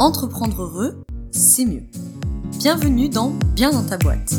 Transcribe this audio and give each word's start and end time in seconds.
Entreprendre 0.00 0.62
heureux, 0.62 1.04
c'est 1.30 1.64
mieux. 1.64 1.84
Bienvenue 2.58 3.08
dans 3.08 3.30
Bien 3.54 3.70
dans 3.70 3.86
ta 3.86 3.96
boîte. 3.96 4.34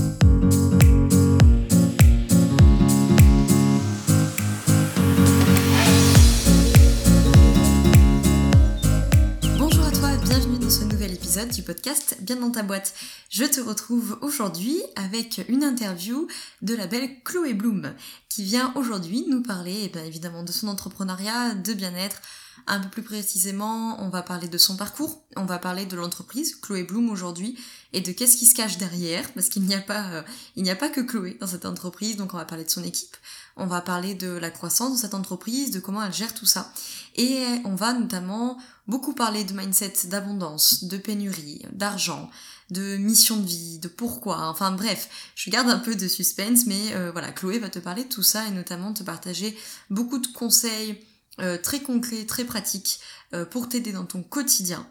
Bonjour 9.57 9.85
à 9.85 9.91
toi, 9.91 10.09
bienvenue 10.25 10.59
dans 10.59 10.69
ce 10.69 10.83
nouvel 10.83 11.13
épisode 11.13 11.47
du 11.47 11.61
podcast 11.61 12.17
Bien 12.19 12.35
dans 12.35 12.51
ta 12.51 12.61
boîte. 12.61 12.93
Je 13.29 13.45
te 13.45 13.61
retrouve 13.61 14.19
aujourd'hui 14.21 14.81
avec 14.97 15.45
une 15.47 15.63
interview 15.63 16.27
de 16.63 16.75
la 16.75 16.85
belle 16.85 17.23
Chloé 17.23 17.53
Bloom 17.53 17.93
qui 18.27 18.43
vient 18.43 18.73
aujourd'hui 18.75 19.25
nous 19.29 19.41
parler 19.41 19.83
eh 19.85 19.87
bien 19.87 20.03
évidemment 20.03 20.43
de 20.43 20.51
son 20.51 20.67
entrepreneuriat, 20.67 21.55
de 21.55 21.73
bien-être, 21.73 22.21
un 22.67 22.79
peu 22.79 22.89
plus 22.89 23.03
précisément, 23.03 24.01
on 24.01 24.09
va 24.09 24.23
parler 24.23 24.47
de 24.47 24.57
son 24.57 24.75
parcours, 24.75 25.21
on 25.35 25.45
va 25.45 25.59
parler 25.59 25.85
de 25.85 25.95
l'entreprise 25.95 26.55
Chloé 26.55 26.83
Bloom 26.83 27.09
aujourd'hui 27.09 27.57
et 27.93 28.01
de 28.01 28.11
qu'est-ce 28.11 28.37
qui 28.37 28.45
se 28.45 28.55
cache 28.55 28.77
derrière 28.77 29.31
parce 29.33 29.49
qu'il 29.49 29.63
n'y 29.63 29.75
a 29.75 29.81
pas 29.81 30.09
euh, 30.09 30.23
il 30.55 30.63
n'y 30.63 30.71
a 30.71 30.75
pas 30.75 30.89
que 30.89 31.01
Chloé 31.01 31.37
dans 31.39 31.47
cette 31.47 31.65
entreprise, 31.65 32.17
donc 32.17 32.33
on 32.33 32.37
va 32.37 32.45
parler 32.45 32.63
de 32.63 32.69
son 32.69 32.83
équipe, 32.83 33.15
on 33.55 33.67
va 33.67 33.81
parler 33.81 34.15
de 34.15 34.29
la 34.29 34.49
croissance 34.49 34.93
de 34.93 34.97
cette 34.97 35.13
entreprise, 35.13 35.71
de 35.71 35.79
comment 35.79 36.03
elle 36.03 36.13
gère 36.13 36.33
tout 36.33 36.45
ça. 36.45 36.71
Et 37.15 37.45
on 37.63 37.75
va 37.75 37.93
notamment 37.93 38.57
beaucoup 38.87 39.13
parler 39.13 39.43
de 39.43 39.53
mindset 39.53 39.93
d'abondance, 40.05 40.83
de 40.85 40.97
pénurie, 40.97 41.61
d'argent, 41.71 42.29
de 42.71 42.97
mission 42.97 43.37
de 43.37 43.45
vie, 43.45 43.79
de 43.79 43.87
pourquoi, 43.87 44.47
enfin 44.47 44.71
bref, 44.71 45.31
je 45.35 45.49
garde 45.49 45.69
un 45.69 45.77
peu 45.77 45.95
de 45.95 46.07
suspense, 46.07 46.65
mais 46.65 46.93
euh, 46.93 47.11
voilà, 47.11 47.31
Chloé 47.31 47.59
va 47.59 47.69
te 47.69 47.79
parler 47.79 48.05
de 48.05 48.09
tout 48.09 48.23
ça 48.23 48.45
et 48.47 48.51
notamment 48.51 48.93
te 48.93 49.03
partager 49.03 49.57
beaucoup 49.89 50.17
de 50.17 50.27
conseils, 50.27 50.99
euh, 51.41 51.57
très 51.57 51.81
concret, 51.81 52.25
très 52.25 52.45
pratique 52.45 52.99
euh, 53.33 53.45
pour 53.45 53.67
t'aider 53.67 53.91
dans 53.91 54.05
ton 54.05 54.23
quotidien. 54.23 54.87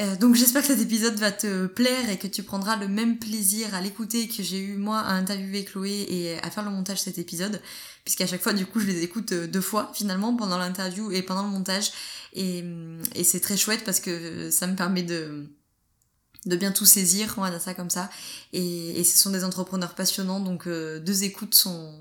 Euh, 0.00 0.16
donc 0.16 0.34
j'espère 0.34 0.62
que 0.62 0.68
cet 0.68 0.80
épisode 0.80 1.14
va 1.16 1.30
te 1.30 1.66
plaire 1.66 2.10
et 2.10 2.18
que 2.18 2.26
tu 2.26 2.42
prendras 2.42 2.76
le 2.76 2.88
même 2.88 3.18
plaisir 3.18 3.72
à 3.74 3.80
l'écouter 3.80 4.26
que 4.26 4.42
j'ai 4.42 4.58
eu 4.58 4.76
moi 4.76 4.98
à 4.98 5.12
interviewer 5.12 5.64
Chloé 5.64 6.06
et 6.08 6.38
à 6.38 6.50
faire 6.50 6.64
le 6.64 6.70
montage 6.70 6.98
de 6.98 7.02
cet 7.04 7.18
épisode, 7.18 7.60
puisqu'à 8.02 8.26
chaque 8.26 8.42
fois 8.42 8.54
du 8.54 8.66
coup 8.66 8.80
je 8.80 8.86
les 8.86 9.02
écoute 9.02 9.34
deux 9.34 9.60
fois 9.60 9.92
finalement 9.94 10.34
pendant 10.34 10.58
l'interview 10.58 11.12
et 11.12 11.22
pendant 11.22 11.42
le 11.42 11.50
montage 11.50 11.92
et, 12.32 12.64
et 13.14 13.22
c'est 13.22 13.40
très 13.40 13.58
chouette 13.58 13.84
parce 13.84 14.00
que 14.00 14.50
ça 14.50 14.66
me 14.66 14.74
permet 14.74 15.02
de 15.02 15.46
de 16.46 16.56
bien 16.56 16.72
tout 16.72 16.86
saisir, 16.86 17.34
on 17.36 17.42
va 17.42 17.50
dire 17.50 17.60
ça 17.60 17.72
comme 17.72 17.90
ça. 17.90 18.10
Et, 18.52 18.98
et 18.98 19.04
ce 19.04 19.16
sont 19.16 19.30
des 19.30 19.44
entrepreneurs 19.44 19.94
passionnants, 19.94 20.40
donc 20.40 20.66
deux 20.66 21.22
écoutes 21.22 21.54
sont 21.54 21.94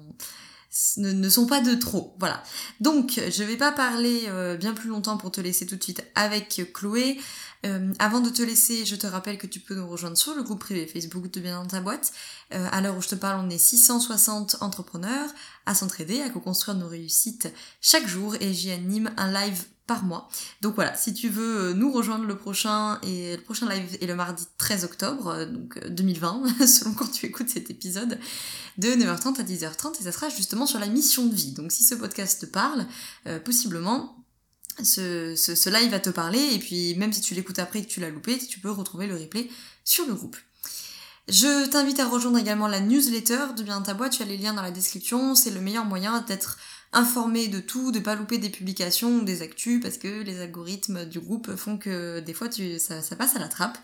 ne, 0.97 1.29
sont 1.29 1.47
pas 1.47 1.61
de 1.61 1.75
trop. 1.75 2.15
Voilà. 2.19 2.41
Donc, 2.79 3.19
je 3.29 3.43
vais 3.43 3.57
pas 3.57 3.71
parler 3.71 4.23
euh, 4.27 4.55
bien 4.55 4.73
plus 4.73 4.89
longtemps 4.89 5.17
pour 5.17 5.31
te 5.31 5.41
laisser 5.41 5.65
tout 5.65 5.75
de 5.75 5.83
suite 5.83 6.03
avec 6.15 6.61
Chloé. 6.73 7.19
Euh, 7.65 7.93
avant 7.99 8.21
de 8.21 8.29
te 8.29 8.41
laisser, 8.41 8.85
je 8.85 8.95
te 8.95 9.05
rappelle 9.05 9.37
que 9.37 9.47
tu 9.47 9.59
peux 9.59 9.75
nous 9.75 9.87
rejoindre 9.87 10.17
sur 10.17 10.33
le 10.33 10.43
groupe 10.43 10.61
privé 10.61 10.87
Facebook 10.87 11.29
de 11.29 11.39
Bien 11.39 11.61
dans 11.61 11.67
ta 11.67 11.81
boîte. 11.81 12.11
Euh, 12.53 12.67
à 12.71 12.81
l'heure 12.81 12.97
où 12.97 13.01
je 13.01 13.09
te 13.09 13.15
parle, 13.15 13.45
on 13.45 13.49
est 13.49 13.57
660 13.57 14.57
entrepreneurs 14.61 15.29
à 15.65 15.75
s'entraider, 15.75 16.21
à 16.21 16.29
co-construire 16.29 16.77
nos 16.77 16.87
réussites 16.87 17.53
chaque 17.81 18.07
jour 18.07 18.35
et 18.39 18.53
j'y 18.53 18.71
anime 18.71 19.11
un 19.17 19.31
live 19.31 19.65
mois. 19.99 20.29
Donc 20.61 20.75
voilà, 20.75 20.95
si 20.95 21.13
tu 21.13 21.29
veux 21.29 21.69
euh, 21.69 21.73
nous 21.73 21.91
rejoindre 21.91 22.25
le 22.25 22.37
prochain 22.37 22.99
et 23.03 23.35
le 23.35 23.41
prochain 23.41 23.69
live 23.69 23.97
est 23.99 24.07
le 24.07 24.15
mardi 24.15 24.45
13 24.57 24.85
octobre 24.85 25.27
euh, 25.27 25.45
donc 25.45 25.79
2020 25.87 26.43
euh, 26.61 26.67
selon 26.67 26.93
quand 26.93 27.11
tu 27.11 27.25
écoutes 27.25 27.49
cet 27.49 27.69
épisode 27.69 28.19
de 28.77 28.89
9h30 28.89 29.39
à 29.39 29.43
10h30 29.43 29.99
et 29.99 30.03
ça 30.03 30.11
sera 30.11 30.29
justement 30.29 30.65
sur 30.65 30.79
la 30.79 30.87
mission 30.87 31.25
de 31.25 31.35
vie. 31.35 31.51
Donc 31.51 31.71
si 31.71 31.83
ce 31.83 31.95
podcast 31.95 32.41
te 32.41 32.45
parle, 32.45 32.85
possiblement 33.43 34.15
ce, 34.81 35.35
ce, 35.35 35.55
ce, 35.55 35.69
live 35.69 35.91
va 35.91 35.99
te 35.99 36.09
parler 36.09 36.39
et 36.53 36.59
puis 36.59 36.95
même 36.95 37.11
si 37.11 37.21
tu 37.21 37.35
l'écoutes 37.35 37.59
après 37.59 37.79
et 37.79 37.85
que 37.85 37.89
tu 37.89 37.99
l'as 37.99 38.09
loupé, 38.09 38.37
tu 38.37 38.59
peux 38.59 38.71
retrouver 38.71 39.07
le 39.07 39.15
replay 39.15 39.49
sur 39.83 40.07
le 40.07 40.13
groupe. 40.13 40.37
Je 41.27 41.67
t'invite 41.67 41.99
à 41.99 42.07
rejoindre 42.07 42.39
également 42.39 42.67
la 42.67 42.81
newsletter 42.81 43.53
de 43.55 43.63
Bien 43.63 43.81
ta 43.81 43.93
boîte, 43.93 44.13
tu 44.13 44.23
as 44.23 44.25
les 44.25 44.37
liens 44.37 44.53
dans 44.53 44.61
la 44.61 44.71
description, 44.71 45.35
c'est 45.35 45.51
le 45.51 45.61
meilleur 45.61 45.85
moyen 45.85 46.21
d'être 46.21 46.57
informé 46.93 47.47
de 47.47 47.59
tout, 47.59 47.91
de 47.91 47.99
pas 47.99 48.15
louper 48.15 48.37
des 48.37 48.49
publications, 48.49 49.19
des 49.19 49.41
actus, 49.41 49.81
parce 49.81 49.97
que 49.97 50.21
les 50.23 50.41
algorithmes 50.41 51.05
du 51.05 51.19
groupe 51.19 51.55
font 51.55 51.77
que 51.77 52.19
des 52.19 52.33
fois 52.33 52.49
tu, 52.49 52.79
ça, 52.79 53.01
passe 53.17 53.35
à 53.35 53.39
la 53.39 53.47
trappe. 53.47 53.77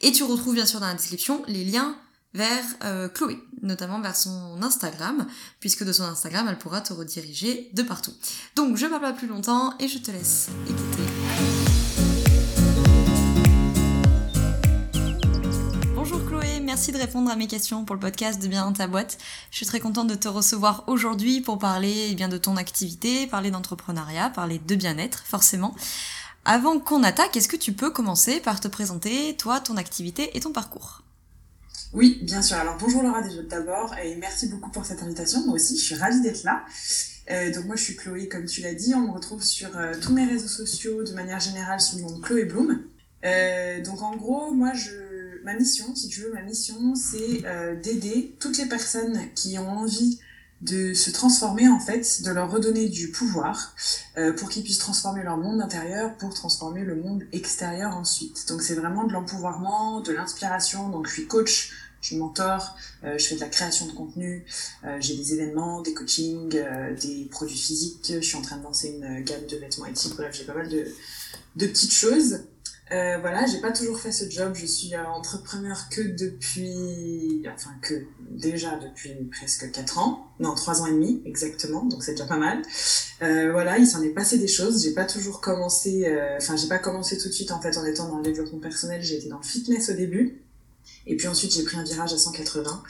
Et 0.00 0.12
tu 0.12 0.24
retrouves 0.24 0.54
bien 0.54 0.66
sûr 0.66 0.80
dans 0.80 0.86
la 0.86 0.94
description 0.94 1.42
les 1.46 1.64
liens 1.64 1.96
vers 2.34 2.64
euh, 2.84 3.08
Chloé, 3.08 3.38
notamment 3.62 4.00
vers 4.00 4.16
son 4.16 4.62
Instagram, 4.62 5.26
puisque 5.60 5.84
de 5.84 5.92
son 5.92 6.04
Instagram, 6.04 6.46
elle 6.48 6.58
pourra 6.58 6.80
te 6.80 6.92
rediriger 6.92 7.70
de 7.72 7.82
partout. 7.82 8.12
Donc 8.54 8.76
je 8.76 8.86
parle 8.86 9.00
pas 9.00 9.12
plus 9.12 9.28
longtemps 9.28 9.74
et 9.78 9.88
je 9.88 9.98
te 9.98 10.10
laisse 10.10 10.48
écouter. 10.68 11.57
Merci 16.68 16.92
de 16.92 16.98
répondre 16.98 17.30
à 17.30 17.36
mes 17.36 17.46
questions 17.46 17.86
pour 17.86 17.96
le 17.96 18.00
podcast 18.00 18.42
de 18.42 18.46
Bien 18.46 18.66
dans 18.66 18.74
ta 18.74 18.86
boîte. 18.86 19.16
Je 19.50 19.56
suis 19.56 19.64
très 19.64 19.80
contente 19.80 20.06
de 20.06 20.14
te 20.14 20.28
recevoir 20.28 20.84
aujourd'hui 20.86 21.40
pour 21.40 21.58
parler 21.58 22.08
eh 22.10 22.14
bien 22.14 22.28
de 22.28 22.36
ton 22.36 22.58
activité, 22.58 23.26
parler 23.26 23.50
d'entrepreneuriat, 23.50 24.28
parler 24.28 24.58
de 24.58 24.74
bien-être, 24.74 25.24
forcément. 25.24 25.74
Avant 26.44 26.78
qu'on 26.78 27.02
attaque, 27.04 27.38
est-ce 27.38 27.48
que 27.48 27.56
tu 27.56 27.72
peux 27.72 27.88
commencer 27.88 28.40
par 28.40 28.60
te 28.60 28.68
présenter, 28.68 29.34
toi, 29.38 29.60
ton 29.60 29.78
activité 29.78 30.36
et 30.36 30.40
ton 30.40 30.52
parcours? 30.52 31.04
Oui, 31.94 32.18
bien 32.20 32.42
sûr. 32.42 32.58
Alors 32.58 32.76
bonjour 32.78 33.02
Laura 33.02 33.22
déjà 33.22 33.42
d'abord 33.44 33.94
et 34.04 34.16
merci 34.16 34.48
beaucoup 34.48 34.70
pour 34.70 34.84
cette 34.84 35.02
invitation. 35.02 35.46
Moi 35.46 35.54
aussi, 35.54 35.78
je 35.78 35.82
suis 35.82 35.94
ravie 35.94 36.20
d'être 36.20 36.42
là. 36.42 36.66
Euh, 37.30 37.50
donc 37.50 37.64
moi 37.64 37.76
je 37.76 37.84
suis 37.84 37.96
Chloé, 37.96 38.28
comme 38.28 38.44
tu 38.44 38.60
l'as 38.60 38.74
dit. 38.74 38.94
On 38.94 39.08
me 39.08 39.12
retrouve 39.12 39.42
sur 39.42 39.74
euh, 39.78 39.94
tous 40.02 40.12
mes 40.12 40.26
réseaux 40.26 40.48
sociaux 40.48 41.02
de 41.02 41.12
manière 41.14 41.40
générale 41.40 41.80
sous 41.80 41.96
le 41.96 42.02
nom 42.02 42.18
de 42.18 42.20
Chloé 42.20 42.44
Bloom. 42.44 42.82
Euh, 43.24 43.82
donc 43.82 44.02
en 44.02 44.14
gros, 44.16 44.52
moi 44.52 44.74
je 44.74 45.07
ma 45.44 45.54
mission, 45.54 45.94
si 45.94 46.08
tu 46.08 46.22
veux, 46.22 46.32
ma 46.32 46.42
mission, 46.42 46.94
c'est 46.94 47.44
euh, 47.44 47.74
d'aider 47.76 48.36
toutes 48.40 48.58
les 48.58 48.66
personnes 48.66 49.18
qui 49.34 49.58
ont 49.58 49.70
envie 49.70 50.18
de 50.60 50.92
se 50.92 51.10
transformer 51.10 51.68
en 51.68 51.78
fait, 51.78 52.22
de 52.22 52.30
leur 52.32 52.50
redonner 52.50 52.88
du 52.88 53.12
pouvoir 53.12 53.76
euh, 54.16 54.32
pour 54.32 54.48
qu'ils 54.48 54.64
puissent 54.64 54.78
transformer 54.78 55.22
leur 55.22 55.36
monde 55.36 55.60
intérieur 55.60 56.16
pour 56.16 56.34
transformer 56.34 56.82
le 56.82 56.96
monde 56.96 57.22
extérieur 57.32 57.96
ensuite. 57.96 58.48
Donc 58.48 58.62
c'est 58.62 58.74
vraiment 58.74 59.04
de 59.04 59.12
l'empouvoirment, 59.12 60.00
de 60.00 60.12
l'inspiration. 60.12 60.88
Donc 60.88 61.06
je 61.06 61.12
suis 61.12 61.26
coach, 61.28 61.70
je 62.00 62.08
suis 62.08 62.16
mentor, 62.16 62.76
euh, 63.04 63.16
je 63.18 63.24
fais 63.24 63.36
de 63.36 63.40
la 63.40 63.48
création 63.48 63.86
de 63.86 63.92
contenu, 63.92 64.44
j'ai 64.98 65.16
des 65.16 65.34
événements, 65.34 65.80
des 65.80 65.94
coachings, 65.94 66.48
des 67.00 67.28
produits 67.30 67.56
physiques. 67.56 68.12
Je 68.14 68.20
suis 68.20 68.36
en 68.36 68.42
train 68.42 68.56
de 68.56 68.64
lancer 68.64 68.88
une 68.88 69.22
gamme 69.22 69.46
de 69.48 69.56
vêtements 69.58 69.86
éthiques. 69.86 70.16
Bref, 70.16 70.34
j'ai 70.36 70.44
pas 70.44 70.54
mal 70.54 70.68
de, 70.68 70.86
de 71.54 71.66
petites 71.68 71.92
choses. 71.92 72.40
Euh, 72.90 73.18
voilà, 73.20 73.44
j'ai 73.46 73.60
pas 73.60 73.72
toujours 73.72 73.98
fait 73.98 74.12
ce 74.12 74.28
job. 74.30 74.54
Je 74.54 74.66
suis 74.66 74.94
euh, 74.94 75.04
entrepreneur 75.06 75.88
que 75.90 76.00
depuis, 76.00 77.44
enfin 77.54 77.70
que 77.82 78.06
déjà 78.30 78.78
depuis 78.78 79.12
presque 79.30 79.70
4 79.70 79.98
ans, 79.98 80.26
non 80.40 80.54
3 80.54 80.82
ans 80.82 80.86
et 80.86 80.92
demi 80.92 81.22
exactement, 81.26 81.84
donc 81.84 82.02
c'est 82.02 82.12
déjà 82.12 82.26
pas 82.26 82.38
mal. 82.38 82.62
Euh, 83.22 83.52
voilà, 83.52 83.78
il 83.78 83.86
s'en 83.86 84.02
est 84.02 84.10
passé 84.10 84.38
des 84.38 84.48
choses. 84.48 84.82
J'ai 84.82 84.94
pas 84.94 85.04
toujours 85.04 85.40
commencé, 85.40 86.06
euh, 86.06 86.36
enfin 86.38 86.56
j'ai 86.56 86.68
pas 86.68 86.78
commencé 86.78 87.18
tout 87.18 87.28
de 87.28 87.34
suite 87.34 87.50
en 87.50 87.60
fait 87.60 87.76
en 87.76 87.84
étant 87.84 88.08
dans 88.08 88.18
le 88.18 88.24
développement 88.24 88.58
personnel. 88.58 89.02
J'ai 89.02 89.16
été 89.16 89.28
dans 89.28 89.38
le 89.38 89.44
fitness 89.44 89.90
au 89.90 89.94
début. 89.94 90.42
Et 91.08 91.16
puis 91.16 91.26
ensuite, 91.26 91.54
j'ai 91.54 91.64
pris 91.64 91.76
un 91.78 91.84
virage 91.84 92.12
à 92.12 92.18
180. 92.18 92.82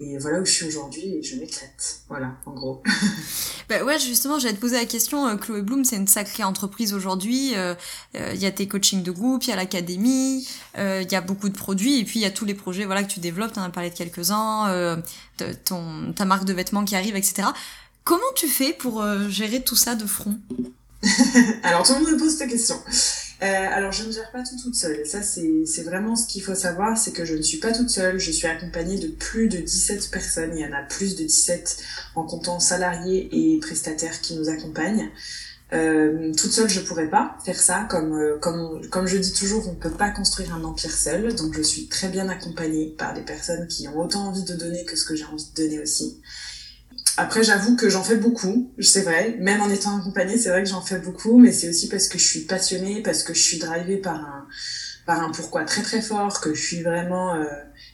Et 0.00 0.16
voilà 0.18 0.40
où 0.40 0.44
je 0.44 0.52
suis 0.52 0.66
aujourd'hui 0.66 1.16
et 1.16 1.22
je 1.22 1.36
m'éclate. 1.36 2.02
Voilà, 2.08 2.36
en 2.46 2.52
gros. 2.52 2.82
bah 3.68 3.82
ouais, 3.82 3.98
justement, 3.98 4.38
j'allais 4.38 4.54
te 4.54 4.60
poser 4.60 4.76
la 4.76 4.84
question. 4.84 5.26
Euh, 5.26 5.36
Chloé 5.36 5.60
Bloom, 5.62 5.84
c'est 5.84 5.96
une 5.96 6.06
sacrée 6.06 6.44
entreprise 6.44 6.94
aujourd'hui. 6.94 7.56
Euh, 7.56 7.74
euh, 8.14 8.30
il 8.32 8.40
y 8.40 8.46
a 8.46 8.52
tes 8.52 8.68
coachings 8.68 9.02
de 9.02 9.10
groupe, 9.10 9.42
il 9.44 9.50
y 9.50 9.52
a 9.52 9.56
l'académie, 9.56 10.46
il 10.76 11.10
y 11.10 11.16
a 11.16 11.20
beaucoup 11.20 11.48
de 11.48 11.56
produits. 11.56 11.98
Et 11.98 12.04
puis, 12.04 12.20
il 12.20 12.22
y 12.22 12.26
a 12.26 12.30
tous 12.30 12.44
les 12.44 12.54
projets 12.54 12.84
voilà, 12.84 13.02
que 13.02 13.10
tu 13.10 13.18
développes. 13.18 13.52
Tu 13.52 13.58
en 13.58 13.64
as 13.64 13.70
parlé 13.70 13.90
de 13.90 13.96
quelques-uns. 13.96 15.02
ta 15.36 16.24
marque 16.24 16.44
de 16.44 16.52
vêtements 16.52 16.84
qui 16.84 16.94
arrive, 16.94 17.16
etc. 17.16 17.48
Comment 18.04 18.22
tu 18.36 18.46
fais 18.46 18.72
pour 18.72 19.04
gérer 19.28 19.62
tout 19.62 19.76
ça 19.76 19.96
de 19.96 20.06
front? 20.06 20.38
Alors, 21.62 21.86
tout 21.86 21.94
le 21.94 22.00
monde 22.00 22.12
me 22.12 22.18
pose 22.18 22.36
cette 22.36 22.50
question. 22.50 22.76
Euh, 23.42 23.46
alors, 23.46 23.92
je 23.92 24.04
ne 24.04 24.12
gère 24.12 24.30
pas 24.30 24.42
tout 24.42 24.56
toute 24.62 24.74
seule. 24.74 25.04
Ça, 25.04 25.20
c'est 25.22 25.82
vraiment 25.82 26.16
ce 26.16 26.26
qu'il 26.26 26.42
faut 26.42 26.54
savoir, 26.54 26.96
c'est 26.96 27.12
que 27.12 27.24
je 27.24 27.34
ne 27.34 27.42
suis 27.42 27.58
pas 27.58 27.72
toute 27.72 27.90
seule. 27.90 28.18
Je 28.18 28.30
suis 28.30 28.46
accompagnée 28.46 28.98
de 28.98 29.08
plus 29.08 29.48
de 29.48 29.58
17 29.58 30.10
personnes. 30.10 30.56
Il 30.56 30.60
y 30.60 30.66
en 30.66 30.72
a 30.72 30.82
plus 30.82 31.16
de 31.16 31.24
17 31.24 31.76
en 32.14 32.24
comptant 32.24 32.60
salariés 32.60 33.28
et 33.32 33.58
prestataires 33.60 34.20
qui 34.20 34.36
nous 34.36 34.48
accompagnent. 34.48 35.10
Euh, 35.72 36.32
toute 36.32 36.52
seule, 36.52 36.68
je 36.68 36.80
pourrais 36.80 37.08
pas 37.08 37.36
faire 37.44 37.58
ça. 37.58 37.86
Comme, 37.90 38.14
euh, 38.14 38.38
comme, 38.38 38.86
comme 38.88 39.06
je 39.06 39.18
dis 39.18 39.32
toujours, 39.32 39.68
on 39.68 39.74
peut 39.74 39.90
pas 39.90 40.10
construire 40.10 40.54
un 40.54 40.62
empire 40.64 40.92
seul. 40.92 41.34
Donc, 41.34 41.54
je 41.54 41.62
suis 41.62 41.88
très 41.88 42.08
bien 42.08 42.28
accompagnée 42.28 42.94
par 42.96 43.14
des 43.14 43.22
personnes 43.22 43.66
qui 43.66 43.88
ont 43.88 43.98
autant 43.98 44.28
envie 44.28 44.44
de 44.44 44.54
donner 44.54 44.84
que 44.84 44.96
ce 44.96 45.04
que 45.04 45.16
j'ai 45.16 45.24
envie 45.24 45.46
de 45.54 45.62
donner 45.62 45.80
aussi. 45.80 46.20
Après, 47.16 47.44
j'avoue 47.44 47.76
que 47.76 47.88
j'en 47.88 48.02
fais 48.02 48.16
beaucoup, 48.16 48.72
c'est 48.80 49.02
vrai. 49.02 49.36
Même 49.38 49.60
en 49.60 49.70
étant 49.70 49.96
accompagnée, 49.96 50.36
c'est 50.36 50.48
vrai 50.48 50.64
que 50.64 50.68
j'en 50.68 50.82
fais 50.82 50.98
beaucoup, 50.98 51.38
mais 51.38 51.52
c'est 51.52 51.68
aussi 51.68 51.88
parce 51.88 52.08
que 52.08 52.18
je 52.18 52.26
suis 52.26 52.40
passionnée, 52.40 53.02
parce 53.02 53.22
que 53.22 53.32
je 53.34 53.40
suis 53.40 53.58
drivée 53.58 53.98
par 53.98 54.16
un, 54.16 54.46
par 55.06 55.22
un 55.22 55.30
pourquoi 55.30 55.64
très 55.64 55.82
très 55.82 56.02
fort, 56.02 56.40
que 56.40 56.54
je 56.54 56.60
suis 56.60 56.82
vraiment 56.82 57.34
euh, 57.34 57.44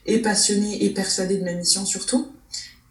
et 0.07 0.23
passionnée 0.23 0.85
et 0.85 0.91
persuadée 0.95 1.37
de 1.37 1.45
ma 1.45 1.53
mission 1.53 1.85
surtout. 1.85 2.33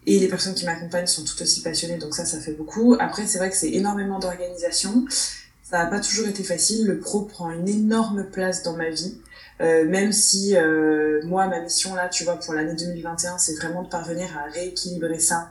Et 0.06 0.18
les 0.18 0.28
personnes 0.28 0.54
qui 0.54 0.64
m'accompagnent 0.64 1.06
sont 1.06 1.24
tout 1.24 1.42
aussi 1.42 1.62
passionnées, 1.62 1.98
donc 1.98 2.14
ça, 2.14 2.24
ça 2.24 2.38
fait 2.38 2.52
beaucoup. 2.52 2.96
Après, 2.98 3.26
c'est 3.26 3.38
vrai 3.38 3.50
que 3.50 3.56
c'est 3.56 3.70
énormément 3.70 4.18
d'organisation. 4.18 5.04
Ça 5.68 5.78
n'a 5.78 5.86
pas 5.86 6.00
toujours 6.00 6.26
été 6.26 6.42
facile. 6.42 6.86
Le 6.86 6.98
pro 6.98 7.22
prend 7.22 7.50
une 7.50 7.68
énorme 7.68 8.24
place 8.24 8.62
dans 8.62 8.76
ma 8.76 8.88
vie. 8.88 9.20
Euh, 9.60 9.84
même 9.84 10.10
si 10.10 10.56
euh, 10.56 11.20
moi, 11.24 11.46
ma 11.46 11.60
mission 11.60 11.94
là, 11.94 12.08
tu 12.08 12.24
vois, 12.24 12.36
pour 12.36 12.54
l'année 12.54 12.74
2021, 12.74 13.36
c'est 13.36 13.54
vraiment 13.56 13.82
de 13.82 13.88
parvenir 13.88 14.26
à 14.38 14.50
rééquilibrer 14.50 15.18
ça. 15.18 15.50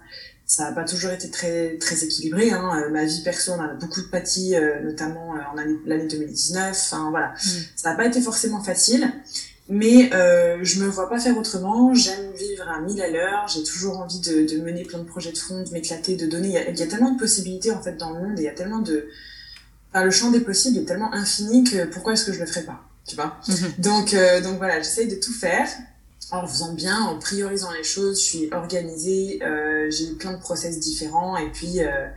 Ça 0.50 0.64
n'a 0.64 0.72
pas 0.72 0.84
toujours 0.84 1.12
été 1.12 1.30
très 1.30 1.78
très 1.78 2.04
équilibré. 2.04 2.50
Hein. 2.50 2.72
Euh, 2.82 2.90
ma 2.90 3.06
vie 3.06 3.22
perso, 3.22 3.52
on 3.52 3.62
a 3.62 3.68
beaucoup 3.68 4.02
de 4.02 4.08
pâtis, 4.08 4.56
euh, 4.56 4.82
notamment 4.82 5.30
en 5.30 5.54
l'année 5.54 6.08
2019. 6.08 6.72
Enfin 6.72 7.12
voilà, 7.12 7.34
mm. 7.34 7.50
ça 7.76 7.92
n'a 7.92 7.96
pas 7.96 8.08
été 8.08 8.20
forcément 8.20 8.60
facile. 8.64 9.14
Mais 9.68 10.12
euh, 10.16 10.58
je 10.64 10.84
me 10.84 10.88
vois 10.88 11.08
pas 11.08 11.20
faire 11.20 11.38
autrement. 11.38 11.94
J'aime 11.94 12.32
vivre 12.36 12.68
à 12.68 12.82
mille 12.82 13.00
à 13.00 13.12
l'heure. 13.12 13.48
J'ai 13.48 13.62
toujours 13.62 14.00
envie 14.00 14.22
de, 14.22 14.52
de, 14.52 14.60
mener 14.60 14.82
plein 14.82 14.98
de 14.98 15.04
projets 15.04 15.32
de 15.32 15.38
fond, 15.38 15.62
de 15.62 15.70
m'éclater, 15.70 16.16
de 16.16 16.26
donner. 16.26 16.48
Il 16.48 16.54
y, 16.54 16.58
a, 16.58 16.70
il 16.72 16.80
y, 16.80 16.82
a, 16.82 16.88
tellement 16.88 17.12
de 17.12 17.20
possibilités 17.20 17.72
en 17.72 17.84
fait 17.84 17.96
dans 17.96 18.10
le 18.10 18.20
monde 18.20 18.40
et 18.40 18.42
il 18.42 18.46
y 18.46 18.50
a 18.50 18.54
tellement 18.56 18.80
de. 18.80 19.08
Enfin, 19.94 20.04
le 20.04 20.10
champ 20.10 20.32
des 20.32 20.40
possibles 20.40 20.80
est 20.80 20.86
tellement 20.86 21.14
infini 21.14 21.64
que 21.64 21.86
pourquoi 21.86 22.14
est-ce 22.14 22.26
que 22.26 22.34
je 22.34 22.40
le 22.40 22.48
ferais 22.48 22.64
pas 22.64 22.90
Tu 23.06 23.16
vois? 23.16 23.40
Mhm. 23.48 23.74
Donc 23.78 24.16
euh, 24.16 24.42
donc 24.42 24.58
voilà, 24.58 24.80
j'essaye 24.80 25.08
de 25.08 25.16
tout 25.18 25.34
faire 25.34 25.70
en 26.32 26.48
faisant 26.48 26.74
bien, 26.74 27.02
en 27.02 27.18
priorisant 27.18 27.72
les 27.72 27.84
choses. 27.84 28.20
Je 28.20 28.26
suis 28.26 28.50
organisée. 28.54 29.40
Euh, 29.44 29.90
j'ai 29.90 30.14
plein 30.14 30.34
de 30.34 30.40
process 30.40 30.80
différents 30.80 31.38
et 31.38 31.50
puis 31.52 31.80
euh, 31.80 32.08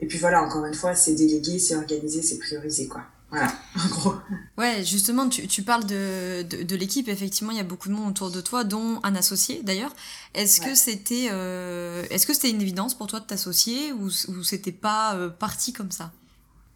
et 0.00 0.06
puis 0.06 0.18
voilà. 0.18 0.42
Encore 0.42 0.64
une 0.64 0.74
fois, 0.74 0.94
c'est 0.94 1.14
délégué, 1.14 1.58
c'est 1.58 1.76
organisé, 1.76 2.22
c'est 2.22 2.38
priorisé 2.38 2.88
quoi. 2.88 3.02
Voilà, 3.30 3.52
en 3.84 3.88
gros. 3.88 4.14
Ouais, 4.56 4.84
justement, 4.84 5.28
tu, 5.28 5.48
tu 5.48 5.62
parles 5.62 5.84
de, 5.84 6.42
de, 6.42 6.62
de 6.62 6.76
l'équipe. 6.76 7.08
Effectivement, 7.08 7.50
il 7.50 7.56
y 7.56 7.60
a 7.60 7.64
beaucoup 7.64 7.88
de 7.88 7.94
monde 7.94 8.10
autour 8.10 8.30
de 8.30 8.40
toi, 8.40 8.62
dont 8.62 9.00
un 9.02 9.16
associé 9.16 9.62
d'ailleurs. 9.64 9.92
Est-ce 10.34 10.60
que 10.60 10.74
c'était 10.74 11.28
euh, 11.30 12.04
est-ce 12.10 12.26
que 12.26 12.34
c'était 12.34 12.50
une 12.50 12.62
évidence 12.62 12.96
pour 12.96 13.08
toi 13.08 13.20
de 13.20 13.26
t'associer 13.26 13.92
ou, 13.92 14.06
ou 14.06 14.42
c'était 14.44 14.72
pas 14.72 15.28
parti 15.38 15.72
comme 15.72 15.90
ça? 15.90 16.12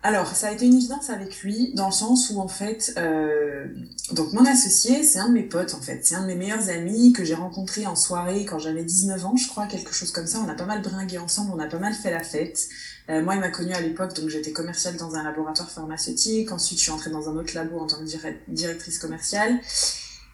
Alors, 0.03 0.29
ça 0.29 0.49
a 0.49 0.53
été 0.53 0.65
une 0.65 0.77
évidence 0.77 1.11
avec 1.11 1.43
lui, 1.43 1.75
dans 1.75 1.89
le 1.89 1.93
sens 1.93 2.31
où, 2.31 2.41
en 2.41 2.49
fait, 2.49 2.95
euh, 2.97 3.67
donc 4.13 4.33
mon 4.33 4.47
associé, 4.47 5.03
c'est 5.03 5.19
un 5.19 5.29
de 5.29 5.35
mes 5.35 5.43
potes, 5.43 5.75
en 5.75 5.81
fait. 5.81 6.01
C'est 6.05 6.15
un 6.15 6.23
de 6.23 6.27
mes 6.27 6.37
meilleurs 6.37 6.71
amis 6.71 7.13
que 7.13 7.23
j'ai 7.23 7.35
rencontré 7.35 7.87
en 7.87 7.95
soirée 7.95 8.47
quand 8.47 8.59
j'avais 8.59 8.83
19 8.83 9.27
ans, 9.27 9.37
je 9.37 9.47
crois, 9.49 9.67
quelque 9.67 9.93
chose 9.93 10.11
comme 10.11 10.27
ça. 10.27 10.39
On 10.43 10.49
a 10.49 10.55
pas 10.55 10.65
mal 10.65 10.81
bringué 10.81 11.19
ensemble, 11.19 11.53
on 11.55 11.59
a 11.59 11.67
pas 11.67 11.79
mal 11.79 11.93
fait 11.93 12.11
la 12.11 12.23
fête. 12.23 12.69
Euh, 13.11 13.23
moi, 13.23 13.35
il 13.35 13.41
m'a 13.41 13.51
connue 13.51 13.75
à 13.75 13.81
l'époque, 13.83 14.15
donc 14.17 14.31
j'étais 14.31 14.53
commerciale 14.53 14.97
dans 14.97 15.17
un 15.17 15.23
laboratoire 15.23 15.71
pharmaceutique. 15.71 16.51
Ensuite, 16.51 16.79
je 16.79 16.85
suis 16.85 16.93
entrée 16.93 17.11
dans 17.11 17.29
un 17.29 17.37
autre 17.37 17.55
labo 17.55 17.79
en 17.79 17.87
tant 17.87 17.99
que 17.99 18.05
directrice 18.49 18.99
commerciale. 18.99 19.61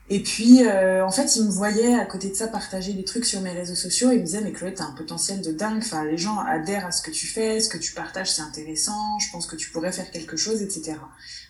Et 0.09 0.23
puis, 0.23 0.65
euh, 0.65 1.05
en 1.05 1.11
fait, 1.11 1.35
il 1.35 1.45
me 1.45 1.51
voyait 1.51 1.95
à 1.95 2.05
côté 2.05 2.29
de 2.29 2.35
ça 2.35 2.47
partager 2.47 2.93
des 2.93 3.03
trucs 3.03 3.25
sur 3.25 3.41
mes 3.41 3.51
réseaux 3.51 3.75
sociaux 3.75 4.13
et 4.13 4.15
il 4.15 4.21
me 4.21 4.25
disait, 4.25 4.41
mais 4.41 4.53
Chloé, 4.53 4.73
t'as 4.73 4.85
un 4.85 4.93
potentiel 4.93 5.41
de 5.41 5.51
dingue. 5.51 5.79
Enfin, 5.79 6.05
les 6.05 6.17
gens 6.17 6.39
adhèrent 6.39 6.87
à 6.87 6.93
ce 6.93 7.03
que 7.03 7.11
tu 7.11 7.27
fais, 7.27 7.59
ce 7.59 7.69
que 7.69 7.77
tu 7.77 7.93
partages, 7.93 8.31
c'est 8.31 8.43
intéressant. 8.43 9.19
Je 9.19 9.33
pense 9.33 9.49
que 9.49 9.57
tu 9.57 9.71
pourrais 9.71 9.91
faire 9.91 10.09
quelque 10.13 10.37
chose, 10.37 10.63
etc. 10.63 10.95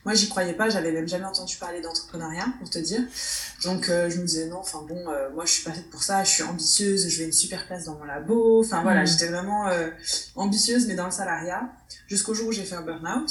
Moi, 0.07 0.15
j'y 0.15 0.31
croyais 0.31 0.55
pas. 0.55 0.71
J'avais 0.71 0.91
même 0.91 1.07
jamais 1.07 1.27
entendu 1.27 1.57
parler 1.57 1.83
d'entrepreneuriat, 1.83 2.47
pour 2.59 2.71
te 2.71 2.79
dire. 2.79 3.03
Donc, 3.65 3.91
euh, 3.91 4.09
je 4.09 4.21
me 4.21 4.25
disais, 4.25 4.47
non, 4.47 4.61
enfin 4.61 4.83
bon, 4.89 5.07
euh, 5.07 5.29
moi, 5.35 5.45
je 5.45 5.53
suis 5.53 5.65
pas 5.65 5.73
faite 5.73 5.91
pour 5.91 6.03
ça. 6.03 6.25
Je 6.25 6.31
suis 6.31 6.43
ambitieuse. 6.43 7.09
Je 7.09 7.19
vais 7.19 7.25
une 7.25 7.33
super 7.33 7.67
place 7.67 7.85
dans 7.85 7.99
mon 7.99 8.05
labo. 8.05 8.61
Enfin, 8.61 8.83
voilà, 8.83 9.03
mmh. 9.03 9.07
j'étais 9.07 9.29
vraiment 9.29 9.67
ambitieuse, 10.35 10.87
mais 10.87 10.95
dans 10.95 11.05
le 11.05 11.11
salariat. 11.11 11.69
Jusqu'au 12.09 12.33
jour 12.33 12.49
où 12.49 12.53
j'ai 12.53 12.65
fait 12.65 12.77
un 12.77 12.83
burn-out. 12.83 13.31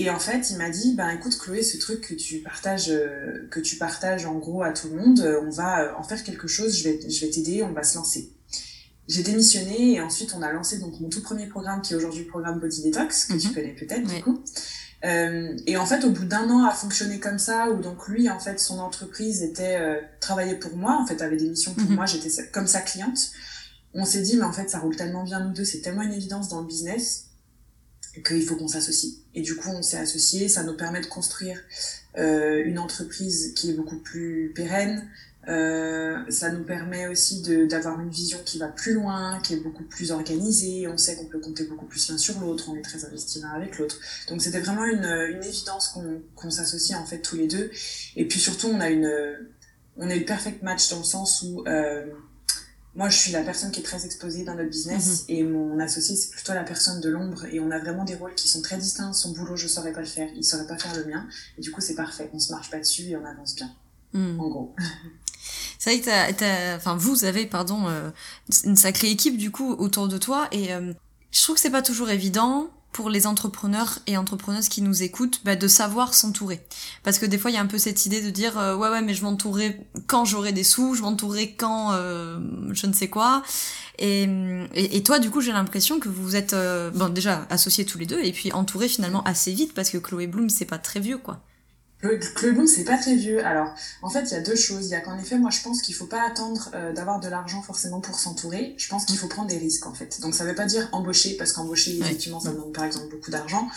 Et 0.00 0.08
en 0.08 0.18
fait, 0.18 0.48
il 0.48 0.56
m'a 0.56 0.70
dit, 0.70 0.94
ben 0.94 1.10
écoute 1.10 1.36
Chloé, 1.38 1.62
ce 1.62 1.76
truc 1.76 2.00
que 2.00 2.14
tu 2.14 2.38
partages, 2.38 2.88
euh, 2.88 3.46
que 3.50 3.60
tu 3.60 3.76
partages 3.76 4.24
en 4.24 4.38
gros 4.38 4.62
à 4.62 4.72
tout 4.72 4.88
le 4.88 4.96
monde, 4.96 5.20
euh, 5.20 5.42
on 5.46 5.50
va 5.50 5.82
euh, 5.82 5.92
en 5.98 6.02
faire 6.02 6.24
quelque 6.24 6.48
chose. 6.48 6.74
Je 6.74 6.84
vais, 6.88 7.00
je 7.06 7.26
vais 7.26 7.30
t'aider, 7.30 7.62
on 7.62 7.72
va 7.74 7.82
se 7.82 7.98
lancer. 7.98 8.32
J'ai 9.08 9.22
démissionné 9.22 9.96
et 9.96 10.00
ensuite 10.00 10.32
on 10.34 10.40
a 10.40 10.52
lancé 10.52 10.78
donc 10.78 10.98
mon 11.00 11.10
tout 11.10 11.20
premier 11.20 11.46
programme 11.46 11.82
qui 11.82 11.92
est 11.92 11.96
aujourd'hui 11.96 12.22
le 12.22 12.28
programme 12.28 12.60
Body 12.60 12.82
Detox 12.82 13.26
que 13.26 13.34
tu 13.34 13.48
mhm. 13.48 13.54
connais 13.54 13.74
peut-être 13.74 14.06
du 14.06 14.22
coup. 14.22 14.42
Euh, 15.04 15.54
et 15.66 15.76
en 15.76 15.84
fait, 15.84 16.02
au 16.04 16.10
bout 16.10 16.24
d'un 16.24 16.48
an 16.48 16.64
à 16.64 16.70
fonctionner 16.70 17.20
comme 17.20 17.38
ça, 17.38 17.70
où 17.70 17.82
donc 17.82 18.08
lui, 18.08 18.30
en 18.30 18.38
fait, 18.38 18.58
son 18.58 18.78
entreprise 18.78 19.42
était 19.42 19.76
euh, 19.76 20.00
travaillait 20.20 20.58
pour 20.58 20.76
moi, 20.78 20.98
en 20.98 21.06
fait, 21.06 21.20
avait 21.20 21.36
des 21.36 21.48
missions 21.48 21.74
pour 21.74 21.90
mhm. 21.90 21.96
moi, 21.96 22.06
j'étais 22.06 22.30
comme 22.52 22.66
sa 22.66 22.80
cliente. 22.80 23.18
On 23.92 24.06
s'est 24.06 24.22
dit, 24.22 24.38
mais 24.38 24.44
en 24.44 24.52
fait, 24.52 24.70
ça 24.70 24.78
roule 24.78 24.96
tellement 24.96 25.24
bien 25.24 25.40
nous 25.40 25.52
deux, 25.52 25.64
c'est 25.64 25.80
tellement 25.82 26.02
une 26.02 26.14
évidence 26.14 26.48
dans 26.48 26.60
le 26.62 26.66
business 26.66 27.29
qu'il 28.24 28.42
faut 28.42 28.56
qu'on 28.56 28.68
s'associe. 28.68 29.14
Et 29.34 29.42
du 29.42 29.56
coup, 29.56 29.70
on 29.70 29.82
s'est 29.82 29.98
associé, 29.98 30.48
ça 30.48 30.62
nous 30.62 30.76
permet 30.76 31.00
de 31.00 31.06
construire 31.06 31.58
euh, 32.18 32.62
une 32.64 32.78
entreprise 32.78 33.54
qui 33.54 33.70
est 33.70 33.74
beaucoup 33.74 33.98
plus 33.98 34.52
pérenne. 34.54 35.08
Euh, 35.48 36.18
ça 36.28 36.50
nous 36.50 36.64
permet 36.64 37.08
aussi 37.08 37.42
d'avoir 37.66 37.98
une 38.00 38.10
vision 38.10 38.38
qui 38.44 38.58
va 38.58 38.68
plus 38.68 38.92
loin, 38.92 39.40
qui 39.42 39.54
est 39.54 39.60
beaucoup 39.60 39.84
plus 39.84 40.12
organisée. 40.12 40.86
On 40.86 40.98
sait 40.98 41.16
qu'on 41.16 41.26
peut 41.26 41.40
compter 41.40 41.64
beaucoup 41.64 41.86
plus 41.86 42.10
l'un 42.10 42.18
sur 42.18 42.38
l'autre, 42.40 42.68
on 42.68 42.76
est 42.76 42.82
très 42.82 43.04
investi 43.04 43.40
l'un 43.40 43.50
avec 43.50 43.78
l'autre. 43.78 43.98
Donc 44.28 44.42
c'était 44.42 44.60
vraiment 44.60 44.84
une, 44.84 45.04
une 45.04 45.42
évidence 45.42 45.88
qu'on 45.88 46.20
qu'on 46.36 46.50
s'associe 46.50 46.98
en 46.98 47.06
fait 47.06 47.20
tous 47.20 47.36
les 47.36 47.46
deux. 47.46 47.70
Et 48.16 48.28
puis 48.28 48.38
surtout, 48.38 48.68
on 48.68 48.80
a 48.80 48.90
une 48.90 49.10
on 49.96 50.08
a 50.10 50.16
eu 50.16 50.24
perfect 50.24 50.62
match 50.62 50.90
dans 50.90 50.98
le 50.98 51.04
sens 51.04 51.42
où 51.42 51.62
euh, 51.66 52.06
moi, 52.94 53.08
je 53.08 53.16
suis 53.16 53.32
la 53.32 53.42
personne 53.42 53.70
qui 53.70 53.80
est 53.80 53.84
très 53.84 54.04
exposée 54.04 54.44
dans 54.44 54.54
notre 54.54 54.70
business 54.70 55.24
mhm. 55.28 55.36
et 55.36 55.42
mon 55.44 55.78
associé, 55.78 56.16
c'est 56.16 56.30
plutôt 56.30 56.52
la 56.54 56.64
personne 56.64 57.00
de 57.00 57.08
l'ombre 57.08 57.44
et 57.44 57.60
on 57.60 57.70
a 57.70 57.78
vraiment 57.78 58.04
des 58.04 58.16
rôles 58.16 58.34
qui 58.34 58.48
sont 58.48 58.62
très 58.62 58.78
distincts. 58.78 59.12
Son 59.12 59.32
boulot, 59.32 59.56
je 59.56 59.68
saurais 59.68 59.92
pas 59.92 60.00
le 60.00 60.06
faire, 60.06 60.28
il 60.34 60.44
saurait 60.44 60.66
pas 60.66 60.76
faire 60.76 60.94
le 60.96 61.04
mien. 61.04 61.26
Et 61.56 61.60
du 61.60 61.70
coup, 61.70 61.80
c'est 61.80 61.94
parfait. 61.94 62.30
On 62.34 62.40
se 62.40 62.52
marche 62.52 62.70
pas 62.70 62.78
dessus 62.78 63.04
et 63.04 63.16
on 63.16 63.24
avance 63.24 63.54
bien. 63.54 63.70
Mhm. 64.12 64.40
En 64.40 64.48
gros. 64.48 64.74
C'est 65.78 65.90
vrai 65.90 66.00
que 66.00 66.32
t'as, 66.34 66.76
enfin, 66.76 66.94
vous 66.94 67.24
avez, 67.24 67.46
pardon, 67.46 67.88
euh, 67.88 68.10
une 68.64 68.76
sacrée 68.76 69.10
équipe 69.10 69.38
du 69.38 69.50
coup 69.50 69.72
autour 69.72 70.08
de 70.08 70.18
toi 70.18 70.46
et 70.52 70.74
euh, 70.74 70.92
je 71.30 71.42
trouve 71.42 71.54
que 71.54 71.60
c'est 71.62 71.70
pas 71.70 71.80
toujours 71.80 72.10
évident 72.10 72.68
pour 72.92 73.08
les 73.08 73.26
entrepreneurs 73.26 73.98
et 74.06 74.16
entrepreneuses 74.16 74.68
qui 74.68 74.82
nous 74.82 75.02
écoutent, 75.02 75.40
bah, 75.44 75.56
de 75.56 75.68
savoir 75.68 76.14
s'entourer. 76.14 76.60
Parce 77.02 77.18
que 77.18 77.26
des 77.26 77.38
fois, 77.38 77.50
il 77.50 77.54
y 77.54 77.56
a 77.56 77.60
un 77.60 77.66
peu 77.66 77.78
cette 77.78 78.04
idée 78.06 78.20
de 78.20 78.30
dire 78.30 78.58
euh, 78.58 78.76
ouais 78.76 78.88
ouais, 78.88 79.02
mais 79.02 79.14
je 79.14 79.22
m'entourerai 79.22 79.80
quand 80.06 80.24
j'aurai 80.24 80.52
des 80.52 80.64
sous, 80.64 80.94
je 80.94 81.02
m'entourerai 81.02 81.52
quand 81.52 81.92
euh, 81.92 82.40
je 82.72 82.86
ne 82.86 82.92
sais 82.92 83.08
quoi. 83.08 83.42
Et, 83.98 84.26
et, 84.74 85.02
toi, 85.02 85.18
du 85.18 85.30
coup, 85.30 85.42
j'ai 85.42 85.52
l'impression 85.52 86.00
que 86.00 86.08
vous 86.08 86.34
êtes 86.34 86.54
euh, 86.54 86.90
bon 86.90 87.12
déjà 87.12 87.46
associés 87.50 87.84
tous 87.84 87.98
les 87.98 88.06
deux 88.06 88.20
et 88.22 88.32
puis 88.32 88.50
entourés 88.52 88.88
finalement 88.88 89.22
assez 89.24 89.52
vite 89.52 89.74
parce 89.74 89.90
que 89.90 89.98
Chloé 89.98 90.26
Bloom 90.26 90.48
c'est 90.48 90.64
pas 90.64 90.78
très 90.78 91.00
vieux 91.00 91.18
quoi. 91.18 91.40
Le 92.02 92.18
Bloom, 92.52 92.66
c'est 92.66 92.84
pas 92.84 92.96
très 92.96 93.14
vieux. 93.14 93.44
Alors, 93.44 93.74
en 94.02 94.08
fait, 94.08 94.22
il 94.22 94.32
y 94.32 94.36
a 94.36 94.40
deux 94.40 94.56
choses. 94.56 94.86
Il 94.86 94.90
y 94.90 94.94
a 94.94 95.00
qu'en 95.00 95.18
effet, 95.18 95.38
moi, 95.38 95.50
je 95.50 95.60
pense 95.62 95.82
qu'il 95.82 95.94
faut 95.94 96.06
pas 96.06 96.22
attendre 96.26 96.70
euh, 96.74 96.92
d'avoir 96.92 97.20
de 97.20 97.28
l'argent 97.28 97.60
forcément 97.62 98.00
pour 98.00 98.18
s'entourer. 98.18 98.74
Je 98.78 98.88
pense 98.88 99.04
qu'il 99.04 99.18
faut 99.18 99.28
prendre 99.28 99.48
des 99.48 99.58
risques, 99.58 99.86
en 99.86 99.92
fait. 99.92 100.20
Donc, 100.22 100.34
ça 100.34 100.44
veut 100.44 100.54
pas 100.54 100.66
dire 100.66 100.88
embaucher, 100.92 101.36
parce 101.36 101.52
qu'embaucher, 101.52 101.98
effectivement, 101.98 102.40
ça 102.40 102.52
demande 102.52 102.72
par 102.72 102.84
exemple 102.84 103.08
beaucoup 103.10 103.30
d'argent. 103.30 103.68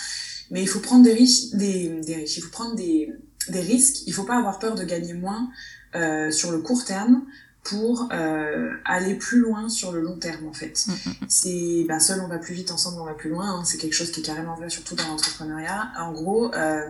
Mais 0.52 0.62
il 0.62 0.68
faut 0.68 0.80
prendre 0.80 1.04
des 1.04 1.14
riches, 1.14 1.52
des, 1.52 1.90
des 2.02 2.16
riches. 2.16 2.38
Il 2.38 2.42
faut 2.44 2.52
prendre 2.52 2.76
des, 2.76 3.12
des 3.50 3.60
risques. 3.60 4.04
Il 4.08 4.14
faut 4.14 4.24
pas 4.24 4.38
avoir 4.38 4.60
peur 4.60 4.76
de 4.76 4.84
gagner 4.84 5.14
moins 5.14 5.50
euh, 5.96 6.32
sur 6.32 6.52
le 6.52 6.60
court 6.60 6.86
terme 6.86 7.24
pour 7.64 8.10
euh, 8.12 8.72
aller 8.84 9.16
plus 9.16 9.40
loin 9.40 9.70
sur 9.70 9.92
le 9.92 10.02
long 10.02 10.18
terme 10.18 10.48
en 10.48 10.54
fait. 10.54 10.86
Mm, 10.88 10.92
mm, 10.92 11.10
mm. 11.10 11.26
C'est 11.30 11.86
ben 11.88 12.00
seul 12.00 12.20
on 12.22 12.28
va 12.28 12.38
plus 12.38 12.54
vite, 12.54 12.72
ensemble 12.72 13.02
on 13.02 13.06
va 13.06 13.14
plus 13.14 13.30
loin. 13.30 13.50
Hein. 13.50 13.64
C'est 13.64 13.78
quelque 13.78 13.94
chose 13.94 14.12
qui 14.12 14.20
est 14.20 14.24
carrément 14.24 14.56
vrai 14.56 14.70
surtout 14.70 14.96
dans 14.96 15.08
l'entrepreneuriat. 15.08 15.92
En 15.98 16.12
gros, 16.12 16.54
euh, 16.54 16.88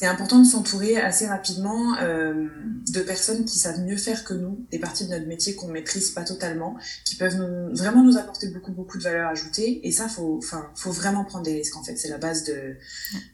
c'est 0.00 0.06
important 0.06 0.38
de 0.38 0.46
s'entourer 0.46 0.96
assez 0.96 1.26
rapidement 1.26 1.94
euh, 2.00 2.48
de 2.88 3.00
personnes 3.00 3.44
qui 3.44 3.58
savent 3.58 3.80
mieux 3.80 3.98
faire 3.98 4.24
que 4.24 4.32
nous, 4.32 4.64
des 4.70 4.78
parties 4.78 5.04
de 5.04 5.10
notre 5.10 5.26
métier 5.26 5.54
qu'on 5.54 5.68
maîtrise 5.68 6.12
pas 6.12 6.24
totalement, 6.24 6.78
qui 7.04 7.16
peuvent 7.16 7.36
nous, 7.36 7.76
vraiment 7.76 8.02
nous 8.02 8.16
apporter 8.16 8.48
beaucoup 8.48 8.72
beaucoup 8.72 8.96
de 8.96 9.02
valeur 9.02 9.28
ajoutée. 9.28 9.86
Et 9.86 9.92
ça, 9.92 10.08
faut, 10.08 10.38
enfin, 10.38 10.70
faut 10.74 10.90
vraiment 10.90 11.26
prendre 11.26 11.44
des 11.44 11.52
risques. 11.52 11.76
En 11.76 11.82
fait, 11.82 11.96
c'est 11.96 12.08
la 12.08 12.16
base 12.16 12.44
de, 12.44 12.76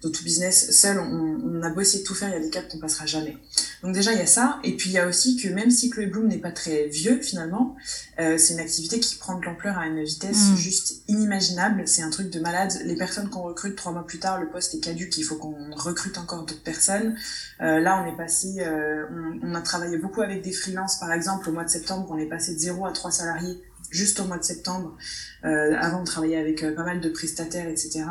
de 0.02 0.08
tout 0.08 0.24
business. 0.24 0.72
Seul, 0.72 0.98
on, 0.98 1.38
on 1.44 1.62
a 1.62 1.70
beau 1.70 1.82
essayer 1.82 2.02
de 2.02 2.08
tout 2.08 2.16
faire, 2.16 2.30
il 2.30 2.32
y 2.32 2.36
a 2.36 2.40
des 2.40 2.50
caps 2.50 2.66
qu'on 2.68 2.80
passera 2.80 3.06
jamais. 3.06 3.36
Donc 3.82 3.94
déjà, 3.94 4.12
il 4.12 4.18
y 4.18 4.22
a 4.22 4.26
ça. 4.26 4.58
Et 4.64 4.76
puis 4.76 4.90
il 4.90 4.92
y 4.92 4.98
a 4.98 5.06
aussi 5.06 5.36
que 5.36 5.48
même 5.48 5.70
si 5.70 5.90
Chloé 5.90 6.06
Bloom 6.06 6.28
n'est 6.28 6.38
pas 6.38 6.52
très 6.52 6.86
vieux 6.86 7.20
finalement, 7.20 7.76
euh, 8.18 8.38
c'est 8.38 8.54
une 8.54 8.60
activité 8.60 9.00
qui 9.00 9.16
prend 9.16 9.38
de 9.38 9.44
l'ampleur 9.44 9.78
à 9.78 9.86
une 9.86 10.02
vitesse 10.02 10.50
mm. 10.50 10.56
juste 10.56 11.02
inimaginable. 11.08 11.86
C'est 11.86 12.02
un 12.02 12.10
truc 12.10 12.30
de 12.30 12.40
malade. 12.40 12.72
Les 12.84 12.96
personnes 12.96 13.28
qu'on 13.28 13.42
recrute 13.42 13.76
trois 13.76 13.92
mois 13.92 14.06
plus 14.06 14.18
tard, 14.18 14.40
le 14.40 14.48
poste 14.48 14.74
est 14.74 14.80
caduque. 14.80 15.16
Il 15.18 15.24
faut 15.24 15.36
qu'on 15.36 15.74
recrute 15.74 16.18
encore 16.18 16.44
d'autres 16.44 16.62
personnes. 16.62 17.16
Euh, 17.60 17.80
là, 17.80 18.02
on 18.02 18.12
est 18.12 18.16
passé, 18.16 18.56
euh, 18.60 19.04
on, 19.42 19.50
on, 19.50 19.54
a 19.54 19.60
travaillé 19.60 19.98
beaucoup 19.98 20.22
avec 20.22 20.42
des 20.42 20.52
freelances, 20.52 20.98
par 20.98 21.12
exemple, 21.12 21.48
au 21.48 21.52
mois 21.52 21.64
de 21.64 21.70
septembre, 21.70 22.06
on 22.10 22.18
est 22.18 22.26
passé 22.26 22.54
de 22.54 22.58
0 22.58 22.84
à 22.86 22.92
3 22.92 23.10
salariés 23.10 23.62
juste 23.90 24.20
au 24.20 24.24
mois 24.24 24.38
de 24.38 24.44
septembre, 24.44 24.96
euh, 25.44 25.74
avant 25.78 26.00
de 26.00 26.06
travailler 26.06 26.36
avec 26.36 26.62
euh, 26.62 26.74
pas 26.74 26.84
mal 26.84 27.00
de 27.00 27.08
prestataires, 27.08 27.68
etc. 27.68 28.04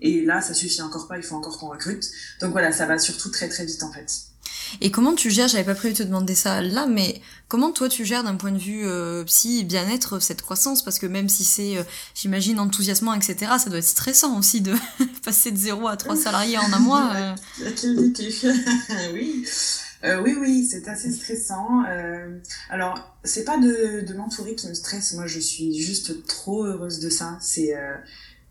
Et 0.00 0.24
là, 0.24 0.40
ça 0.40 0.54
suffit 0.54 0.82
encore 0.82 1.08
pas, 1.08 1.16
il 1.16 1.22
faut 1.22 1.36
encore 1.36 1.58
qu'on 1.58 1.68
recrute. 1.68 2.04
Donc 2.40 2.52
voilà, 2.52 2.72
ça 2.72 2.86
va 2.86 2.98
surtout 2.98 3.30
très 3.30 3.48
très 3.48 3.64
vite 3.64 3.82
en 3.82 3.92
fait. 3.92 4.10
Et 4.80 4.90
comment 4.90 5.14
tu 5.14 5.30
gères, 5.30 5.48
j'avais 5.48 5.64
pas 5.64 5.74
prévu 5.74 5.94
de 5.94 5.98
te 5.98 6.02
demander 6.02 6.34
ça 6.34 6.62
là, 6.62 6.86
mais 6.86 7.20
comment 7.48 7.72
toi 7.72 7.88
tu 7.88 8.04
gères 8.04 8.24
d'un 8.24 8.36
point 8.36 8.52
de 8.52 8.58
vue 8.58 8.86
euh, 8.86 9.24
psy, 9.24 9.64
bien-être, 9.64 10.20
cette 10.20 10.42
croissance? 10.42 10.82
Parce 10.82 10.98
que 10.98 11.06
même 11.06 11.28
si 11.28 11.44
c'est, 11.44 11.76
euh, 11.76 11.82
j'imagine, 12.14 12.58
enthousiasmant, 12.58 13.14
etc., 13.14 13.52
ça 13.58 13.70
doit 13.70 13.78
être 13.78 13.84
stressant 13.84 14.38
aussi 14.38 14.60
de 14.60 14.74
passer 15.24 15.50
de 15.50 15.56
0 15.56 15.88
à 15.88 15.96
3 15.96 16.16
salariés 16.16 16.58
en 16.58 16.72
un 16.72 16.78
mois. 16.78 17.12
Euh. 17.16 17.34
oui. 19.14 19.44
Euh, 20.04 20.20
oui, 20.22 20.36
oui, 20.38 20.68
c'est 20.70 20.88
assez 20.88 21.10
stressant. 21.10 21.84
Euh, 21.88 22.38
alors, 22.70 23.16
c'est 23.24 23.44
pas 23.44 23.58
de, 23.58 24.04
de 24.06 24.14
m'entourer 24.14 24.54
qui 24.54 24.68
me 24.68 24.74
stresse. 24.74 25.14
Moi, 25.14 25.26
je 25.26 25.40
suis 25.40 25.78
juste 25.80 26.26
trop 26.26 26.64
heureuse 26.64 27.00
de 27.00 27.08
ça. 27.08 27.38
C'est 27.40 27.74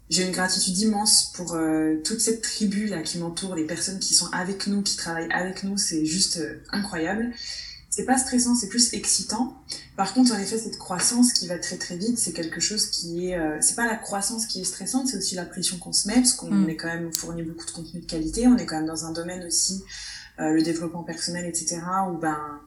j'ai 0.09 0.23
une 0.23 0.31
gratitude 0.31 0.77
immense 0.77 1.31
pour 1.33 1.55
euh, 1.55 1.95
toute 2.03 2.19
cette 2.19 2.41
tribu 2.41 2.85
là 2.85 3.01
qui 3.01 3.17
m'entoure, 3.17 3.55
les 3.55 3.65
personnes 3.65 3.99
qui 3.99 4.13
sont 4.13 4.27
avec 4.31 4.67
nous, 4.67 4.81
qui 4.83 4.97
travaillent 4.97 5.31
avec 5.31 5.63
nous, 5.63 5.77
c'est 5.77 6.05
juste 6.05 6.37
euh, 6.37 6.61
incroyable. 6.71 7.31
C'est 7.89 8.05
pas 8.05 8.17
stressant, 8.17 8.55
c'est 8.55 8.67
plus 8.67 8.93
excitant. 8.93 9.63
Par 9.95 10.13
contre, 10.13 10.33
en 10.33 10.37
effet, 10.37 10.57
cette 10.57 10.77
croissance 10.77 11.31
qui 11.31 11.47
va 11.47 11.57
très 11.57 11.77
très 11.77 11.95
vite, 11.95 12.19
c'est 12.19 12.33
quelque 12.33 12.59
chose 12.59 12.87
qui 12.87 13.29
est, 13.29 13.39
euh, 13.39 13.57
c'est 13.61 13.75
pas 13.75 13.87
la 13.87 13.95
croissance 13.95 14.45
qui 14.47 14.61
est 14.61 14.65
stressante, 14.65 15.07
c'est 15.07 15.17
aussi 15.17 15.35
la 15.35 15.45
pression 15.45 15.77
qu'on 15.77 15.93
se 15.93 16.07
met 16.07 16.15
parce 16.15 16.33
qu'on 16.33 16.51
mm. 16.51 16.69
est 16.69 16.75
quand 16.75 16.87
même 16.87 17.13
fourni 17.13 17.41
beaucoup 17.41 17.65
de 17.65 17.71
contenu 17.71 18.01
de 18.01 18.05
qualité, 18.05 18.47
on 18.47 18.57
est 18.57 18.65
quand 18.65 18.75
même 18.75 18.85
dans 18.85 19.05
un 19.05 19.11
domaine 19.11 19.45
aussi, 19.45 19.81
le 20.37 20.61
développement 20.61 21.03
personnel, 21.03 21.45
etc. 21.45 21.77
où 22.11 22.17
ben 22.17 22.59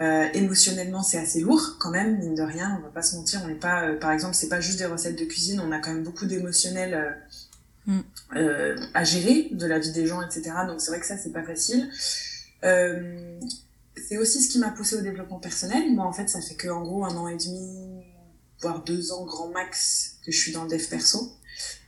euh, 0.00 0.26
émotionnellement, 0.34 1.02
c'est 1.02 1.18
assez 1.18 1.40
lourd 1.40 1.76
quand 1.78 1.90
même, 1.90 2.18
mine 2.18 2.34
de 2.34 2.42
rien. 2.42 2.76
On 2.78 2.82
va 2.82 2.88
pas 2.88 3.02
se 3.02 3.14
mentir. 3.14 3.40
On 3.44 3.48
n'est 3.48 3.54
pas, 3.54 3.84
euh, 3.84 3.98
par 3.98 4.10
exemple, 4.10 4.34
c'est 4.34 4.48
pas 4.48 4.60
juste 4.60 4.78
des 4.78 4.86
recettes 4.86 5.18
de 5.18 5.24
cuisine. 5.24 5.60
On 5.60 5.70
a 5.70 5.78
quand 5.78 5.92
même 5.92 6.02
beaucoup 6.02 6.26
d'émotionnel 6.26 7.22
euh, 7.86 8.00
mm. 8.34 8.86
à 8.94 9.04
gérer 9.04 9.48
de 9.52 9.66
la 9.66 9.78
vie 9.78 9.92
des 9.92 10.06
gens, 10.06 10.22
etc. 10.22 10.50
Donc 10.66 10.80
c'est 10.80 10.90
vrai 10.90 11.00
que 11.00 11.06
ça, 11.06 11.16
c'est 11.16 11.32
pas 11.32 11.44
facile. 11.44 11.88
c'est 12.62 14.16
aussi 14.16 14.42
ce 14.42 14.48
qui 14.50 14.58
m'a 14.58 14.70
poussé 14.70 14.96
au 14.96 15.02
développement 15.02 15.38
personnel. 15.38 15.92
Moi, 15.92 16.04
en 16.04 16.12
fait, 16.12 16.28
ça 16.28 16.40
fait 16.40 16.54
que 16.54 16.68
en 16.68 16.82
gros 16.82 17.04
un 17.04 17.16
an 17.16 17.28
et 17.28 17.36
demi, 17.36 18.02
voire 18.60 18.82
deux 18.82 19.12
ans 19.12 19.24
grand 19.24 19.48
max 19.48 20.16
que 20.24 20.32
je 20.32 20.38
suis 20.38 20.52
dans 20.52 20.64
le 20.64 20.70
dev 20.70 20.84
perso. 20.88 21.32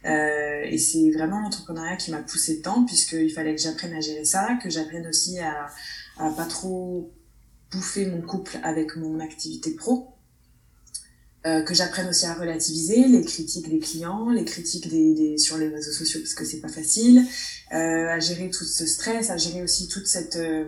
et 0.04 0.78
c'est 0.78 1.10
vraiment 1.10 1.40
l'entrepreneuriat 1.40 1.96
qui 1.96 2.12
m'a 2.12 2.22
poussé 2.22 2.58
dedans, 2.58 2.84
puisqu'il 2.84 3.30
fallait 3.30 3.56
que 3.56 3.60
j'apprenne 3.60 3.94
à 3.94 4.00
gérer 4.00 4.24
ça, 4.24 4.56
que 4.62 4.70
j'apprenne 4.70 5.06
aussi 5.08 5.40
à, 5.40 5.66
à 6.18 6.30
pas 6.30 6.46
trop 6.46 7.10
bouffer 7.74 8.06
mon 8.06 8.22
couple 8.22 8.58
avec 8.62 8.96
mon 8.96 9.20
activité 9.20 9.72
pro. 9.72 10.14
Euh, 11.46 11.60
que 11.60 11.74
j'apprenne 11.74 12.08
aussi 12.08 12.24
à 12.24 12.32
relativiser 12.32 13.06
les 13.06 13.22
critiques 13.22 13.68
des 13.68 13.78
clients, 13.78 14.30
les 14.30 14.46
critiques 14.46 14.88
des, 14.88 15.36
sur 15.36 15.58
les 15.58 15.68
réseaux 15.68 15.92
sociaux 15.92 16.20
parce 16.20 16.32
que 16.32 16.42
c'est 16.42 16.60
pas 16.60 16.70
facile, 16.70 17.22
euh, 17.74 18.08
à 18.08 18.18
gérer 18.18 18.48
tout 18.48 18.64
ce 18.64 18.86
stress, 18.86 19.28
à 19.28 19.36
gérer 19.36 19.62
aussi 19.62 19.86
toute 19.86 20.06
cette 20.06 20.36
euh, 20.36 20.64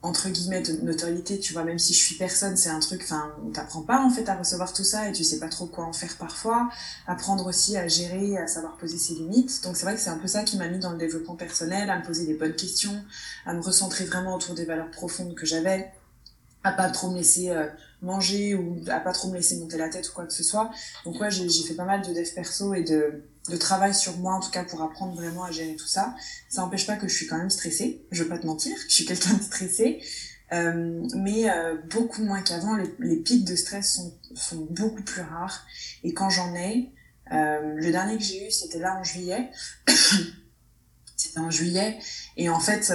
entre 0.00 0.28
guillemets 0.28 0.62
notoriété, 0.82 1.40
tu 1.40 1.52
vois, 1.52 1.64
même 1.64 1.80
si 1.80 1.92
je 1.92 1.98
suis 1.98 2.14
personne, 2.14 2.56
c'est 2.56 2.70
un 2.70 2.78
truc, 2.78 3.00
enfin, 3.02 3.32
on 3.44 3.50
t'apprend 3.50 3.82
pas 3.82 4.00
en 4.00 4.10
fait 4.10 4.28
à 4.28 4.36
recevoir 4.36 4.72
tout 4.72 4.84
ça 4.84 5.08
et 5.08 5.12
tu 5.12 5.24
sais 5.24 5.40
pas 5.40 5.48
trop 5.48 5.66
quoi 5.66 5.84
en 5.84 5.92
faire 5.92 6.16
parfois. 6.16 6.70
Apprendre 7.08 7.44
aussi 7.46 7.76
à 7.76 7.88
gérer, 7.88 8.38
à 8.38 8.46
savoir 8.46 8.76
poser 8.76 8.98
ses 8.98 9.14
limites. 9.14 9.64
Donc 9.64 9.76
c'est 9.76 9.82
vrai 9.82 9.96
que 9.96 10.00
c'est 10.00 10.10
un 10.10 10.18
peu 10.18 10.28
ça 10.28 10.44
qui 10.44 10.56
m'a 10.58 10.68
mis 10.68 10.78
dans 10.78 10.92
le 10.92 10.98
développement 10.98 11.34
personnel, 11.34 11.90
à 11.90 11.98
me 11.98 12.04
poser 12.04 12.24
des 12.24 12.34
bonnes 12.34 12.54
questions, 12.54 13.04
à 13.46 13.52
me 13.52 13.60
recentrer 13.60 14.04
vraiment 14.04 14.36
autour 14.36 14.54
des 14.54 14.64
valeurs 14.64 14.92
profondes 14.92 15.34
que 15.34 15.44
j'avais 15.44 15.90
à 16.64 16.72
pas 16.72 16.88
trop 16.90 17.10
me 17.10 17.16
laisser 17.16 17.50
euh, 17.50 17.68
manger 18.02 18.54
ou 18.54 18.80
à 18.88 19.00
pas 19.00 19.12
trop 19.12 19.28
me 19.28 19.36
laisser 19.36 19.58
monter 19.58 19.78
la 19.78 19.88
tête 19.88 20.08
ou 20.08 20.12
quoi 20.12 20.26
que 20.26 20.32
ce 20.32 20.42
soit. 20.42 20.70
Donc 21.04 21.20
ouais, 21.20 21.30
j'ai 21.30 21.48
fait 21.48 21.74
pas 21.74 21.84
mal 21.84 22.02
de 22.02 22.12
dev 22.12 22.28
perso 22.34 22.74
et 22.74 22.82
de, 22.82 23.24
de 23.48 23.56
travail 23.56 23.94
sur 23.94 24.16
moi 24.18 24.34
en 24.34 24.40
tout 24.40 24.50
cas 24.50 24.64
pour 24.64 24.82
apprendre 24.82 25.14
vraiment 25.14 25.44
à 25.44 25.50
gérer 25.50 25.76
tout 25.76 25.86
ça. 25.86 26.14
Ça 26.48 26.62
n'empêche 26.62 26.86
pas 26.86 26.96
que 26.96 27.08
je 27.08 27.14
suis 27.14 27.26
quand 27.26 27.38
même 27.38 27.50
stressée, 27.50 28.04
je 28.10 28.22
vais 28.22 28.28
pas 28.28 28.38
te 28.38 28.46
mentir, 28.46 28.76
je 28.88 28.94
suis 28.94 29.04
quelqu'un 29.04 29.34
de 29.34 29.42
stressé. 29.42 30.02
Euh, 30.50 31.06
mais 31.14 31.50
euh, 31.50 31.76
beaucoup 31.90 32.22
moins 32.22 32.40
qu'avant, 32.40 32.74
les, 32.74 32.90
les, 33.00 33.16
pics 33.16 33.44
de 33.44 33.54
stress 33.54 33.96
sont, 33.96 34.14
sont 34.34 34.66
beaucoup 34.70 35.02
plus 35.02 35.20
rares. 35.20 35.66
Et 36.04 36.14
quand 36.14 36.30
j'en 36.30 36.54
ai, 36.54 36.90
le 37.30 37.90
dernier 37.90 38.16
que 38.16 38.24
j'ai 38.24 38.46
eu, 38.46 38.50
c'était 38.50 38.78
là 38.78 38.96
en 38.98 39.04
juillet. 39.04 39.50
c'était 41.16 41.40
en 41.40 41.50
juillet. 41.50 41.98
Et 42.38 42.48
en 42.48 42.60
fait, 42.60 42.90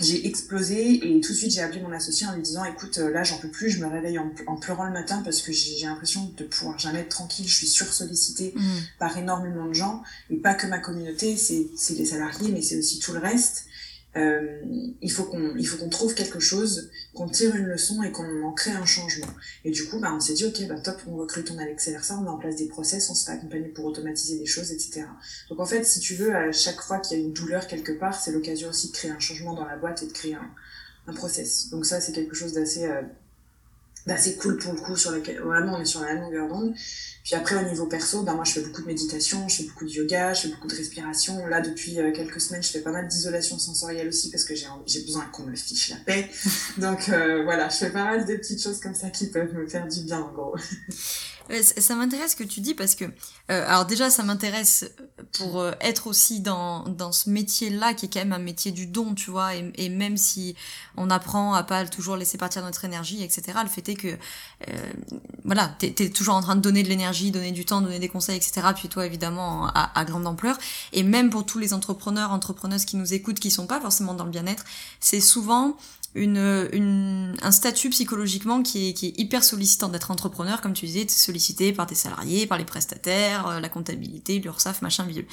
j'ai 0.00 0.26
explosé 0.26 0.94
et 1.06 1.20
tout 1.20 1.32
de 1.32 1.36
suite 1.36 1.50
j'ai 1.50 1.60
appelé 1.60 1.80
mon 1.80 1.92
associé 1.92 2.26
en 2.26 2.34
lui 2.34 2.42
disant 2.42 2.64
écoute 2.64 2.98
euh, 2.98 3.10
là 3.10 3.24
j'en 3.24 3.38
peux 3.38 3.48
plus 3.48 3.70
je 3.70 3.80
me 3.80 3.86
réveille 3.86 4.18
en, 4.18 4.56
pleurant 4.56 4.84
le 4.84 4.92
matin 4.92 5.20
parce 5.22 5.42
que 5.42 5.52
j'ai 5.52 5.84
l'impression 5.84 6.32
de 6.36 6.44
pouvoir 6.44 6.78
jamais 6.78 7.00
être 7.00 7.10
tranquille 7.10 7.46
je 7.46 7.54
suis 7.54 7.66
sursollicitée 7.66 8.54
mmh. 8.56 8.62
par 8.98 9.16
énormément 9.18 9.66
de 9.66 9.74
gens 9.74 10.02
et 10.30 10.36
pas 10.36 10.54
que 10.54 10.66
ma 10.66 10.78
communauté 10.78 11.36
c'est 11.36 11.94
les 11.94 12.06
salariés 12.06 12.50
mais 12.52 12.62
c'est 12.62 12.78
aussi 12.78 13.00
tout 13.00 13.12
le 13.12 13.18
reste 13.18 13.66
euh, 14.14 14.60
il 15.00 15.10
faut 15.10 15.24
qu'on 15.24 15.56
il 15.56 15.66
faut 15.66 15.78
qu'on 15.78 15.88
trouve 15.88 16.14
quelque 16.14 16.38
chose, 16.38 16.90
qu'on 17.14 17.28
tire 17.28 17.54
une 17.56 17.64
leçon 17.64 18.02
et 18.02 18.12
qu'on 18.12 18.42
en 18.42 18.52
crée 18.52 18.72
un 18.72 18.84
changement. 18.84 19.28
Et 19.64 19.70
du 19.70 19.86
coup, 19.86 19.98
bah, 20.00 20.12
on 20.14 20.20
s'est 20.20 20.34
dit 20.34 20.44
ok, 20.44 20.66
bah 20.68 20.78
top, 20.80 21.00
on 21.06 21.16
recrute, 21.16 21.50
on 21.50 21.58
avec 21.58 21.80
ça, 21.80 22.18
on 22.18 22.22
met 22.22 22.28
en 22.28 22.38
place 22.38 22.56
des 22.56 22.68
process, 22.68 23.08
on 23.08 23.14
se 23.14 23.24
fait 23.24 23.32
accompagner 23.32 23.68
pour 23.68 23.86
automatiser 23.86 24.38
des 24.38 24.46
choses, 24.46 24.70
etc. 24.70 25.04
Donc 25.48 25.60
en 25.60 25.66
fait, 25.66 25.84
si 25.84 26.00
tu 26.00 26.14
veux, 26.14 26.34
à 26.34 26.52
chaque 26.52 26.80
fois 26.80 26.98
qu'il 26.98 27.18
y 27.18 27.20
a 27.20 27.24
une 27.24 27.32
douleur 27.32 27.66
quelque 27.66 27.92
part, 27.92 28.20
c'est 28.20 28.32
l'occasion 28.32 28.68
aussi 28.68 28.88
de 28.88 28.92
créer 28.92 29.10
un 29.10 29.18
changement 29.18 29.54
dans 29.54 29.64
la 29.64 29.76
boîte 29.76 30.02
et 30.02 30.06
de 30.06 30.12
créer 30.12 30.34
un, 30.34 30.50
un 31.06 31.12
process. 31.14 31.70
Donc 31.70 31.86
ça, 31.86 32.00
c'est 32.00 32.12
quelque 32.12 32.34
chose 32.34 32.52
d'assez 32.52 32.84
euh, 32.84 33.02
d'assez 34.06 34.36
cool 34.36 34.58
pour 34.58 34.72
le 34.72 34.80
coup 34.80 34.96
sur 34.96 35.10
lequel 35.10 35.40
vraiment 35.40 35.76
on 35.76 35.80
est 35.80 35.86
sur 35.86 36.00
la 36.00 36.14
longueur 36.14 36.48
d'onde. 36.48 36.74
Puis 37.24 37.34
après 37.34 37.56
au 37.56 37.68
niveau 37.68 37.86
perso 37.86 38.22
ben 38.22 38.34
moi 38.34 38.44
je 38.44 38.52
fais 38.52 38.62
beaucoup 38.62 38.82
de 38.82 38.86
méditation 38.86 39.48
je 39.48 39.56
fais 39.56 39.64
beaucoup 39.64 39.84
de 39.84 39.90
yoga 39.90 40.34
je 40.34 40.42
fais 40.42 40.48
beaucoup 40.48 40.68
de 40.68 40.74
respiration. 40.74 41.46
Là 41.46 41.60
depuis 41.60 41.98
euh, 41.98 42.12
quelques 42.12 42.40
semaines 42.40 42.62
je 42.62 42.68
fais 42.68 42.80
pas 42.80 42.92
mal 42.92 43.06
d'isolation 43.06 43.58
sensorielle 43.58 44.08
aussi 44.08 44.30
parce 44.30 44.44
que 44.44 44.54
j'ai 44.54 44.66
j'ai 44.86 45.02
besoin 45.02 45.24
qu'on 45.32 45.44
me 45.44 45.54
fiche 45.54 45.90
la 45.90 45.96
paix. 45.96 46.30
Donc 46.78 47.08
euh, 47.08 47.44
voilà 47.44 47.68
je 47.68 47.76
fais 47.76 47.90
pas 47.90 48.04
mal 48.04 48.26
de 48.26 48.36
petites 48.36 48.62
choses 48.62 48.80
comme 48.80 48.94
ça 48.94 49.10
qui 49.10 49.26
peuvent 49.26 49.52
me 49.54 49.66
faire 49.66 49.86
du 49.86 50.02
bien 50.02 50.20
en 50.20 50.32
gros. 50.32 50.56
Ça 51.60 51.94
m'intéresse 51.96 52.32
ce 52.32 52.36
que 52.36 52.44
tu 52.44 52.60
dis 52.60 52.74
parce 52.74 52.94
que, 52.94 53.04
euh, 53.04 53.08
alors 53.66 53.84
déjà, 53.84 54.10
ça 54.10 54.22
m'intéresse 54.22 54.84
pour 55.32 55.60
euh, 55.60 55.72
être 55.80 56.06
aussi 56.06 56.40
dans, 56.40 56.84
dans 56.84 57.12
ce 57.12 57.30
métier-là 57.30 57.94
qui 57.94 58.06
est 58.06 58.08
quand 58.12 58.20
même 58.20 58.32
un 58.32 58.38
métier 58.38 58.70
du 58.70 58.86
don, 58.86 59.14
tu 59.14 59.30
vois, 59.30 59.54
et, 59.54 59.88
même 59.88 60.16
si 60.16 60.54
on 60.96 61.10
apprend 61.10 61.54
à 61.54 61.62
pas 61.62 61.86
toujours 61.86 62.16
laisser 62.16 62.38
partir 62.38 62.62
notre 62.62 62.84
énergie, 62.84 63.22
etc., 63.22 63.58
le 63.62 63.68
fait 63.68 63.88
est 63.88 63.94
que, 63.94 64.08
euh, 64.08 64.92
voilà, 65.44 65.74
t'es 65.78 65.94
es 65.98 66.10
toujours 66.10 66.34
en 66.34 66.42
train 66.42 66.56
de 66.56 66.60
donner 66.60 66.82
de 66.82 66.88
l'énergie, 66.88 67.30
donner 67.30 67.52
du 67.52 67.64
temps, 67.64 67.80
donner 67.80 67.98
des 67.98 68.08
conseils, 68.08 68.36
etc., 68.36 68.60
puis 68.74 68.88
toi, 68.88 69.06
évidemment, 69.06 69.68
à, 69.68 69.98
à, 69.98 70.04
grande 70.04 70.26
ampleur, 70.26 70.58
et 70.92 71.02
même 71.02 71.30
pour 71.30 71.46
tous 71.46 71.58
les 71.58 71.72
entrepreneurs, 71.72 72.32
entrepreneuses 72.32 72.84
qui 72.84 72.96
nous 72.96 73.14
écoutent, 73.14 73.40
qui 73.40 73.50
sont 73.50 73.66
pas 73.66 73.80
forcément 73.80 74.14
dans 74.14 74.24
le 74.24 74.30
bien-être, 74.30 74.64
c'est 75.00 75.20
souvent 75.20 75.76
une, 76.14 76.68
une, 76.72 77.34
un 77.42 77.50
statut 77.50 77.90
psychologiquement 77.90 78.62
qui 78.62 78.90
est, 78.90 78.92
qui 78.92 79.06
est 79.06 79.18
hyper 79.18 79.42
sollicitant 79.42 79.88
d'être 79.88 80.10
entrepreneur, 80.10 80.60
comme 80.60 80.74
tu 80.74 80.86
disais, 80.86 81.06
sollicité 81.08 81.72
par 81.72 81.86
tes 81.86 81.94
salariés, 81.94 82.46
par 82.46 82.58
les 82.58 82.64
prestataires, 82.64 83.46
euh, 83.46 83.60
la 83.60 83.68
comptabilité, 83.68 84.38
l'URSSAF, 84.38 84.82
machin, 84.82 85.04
vieux. 85.04 85.26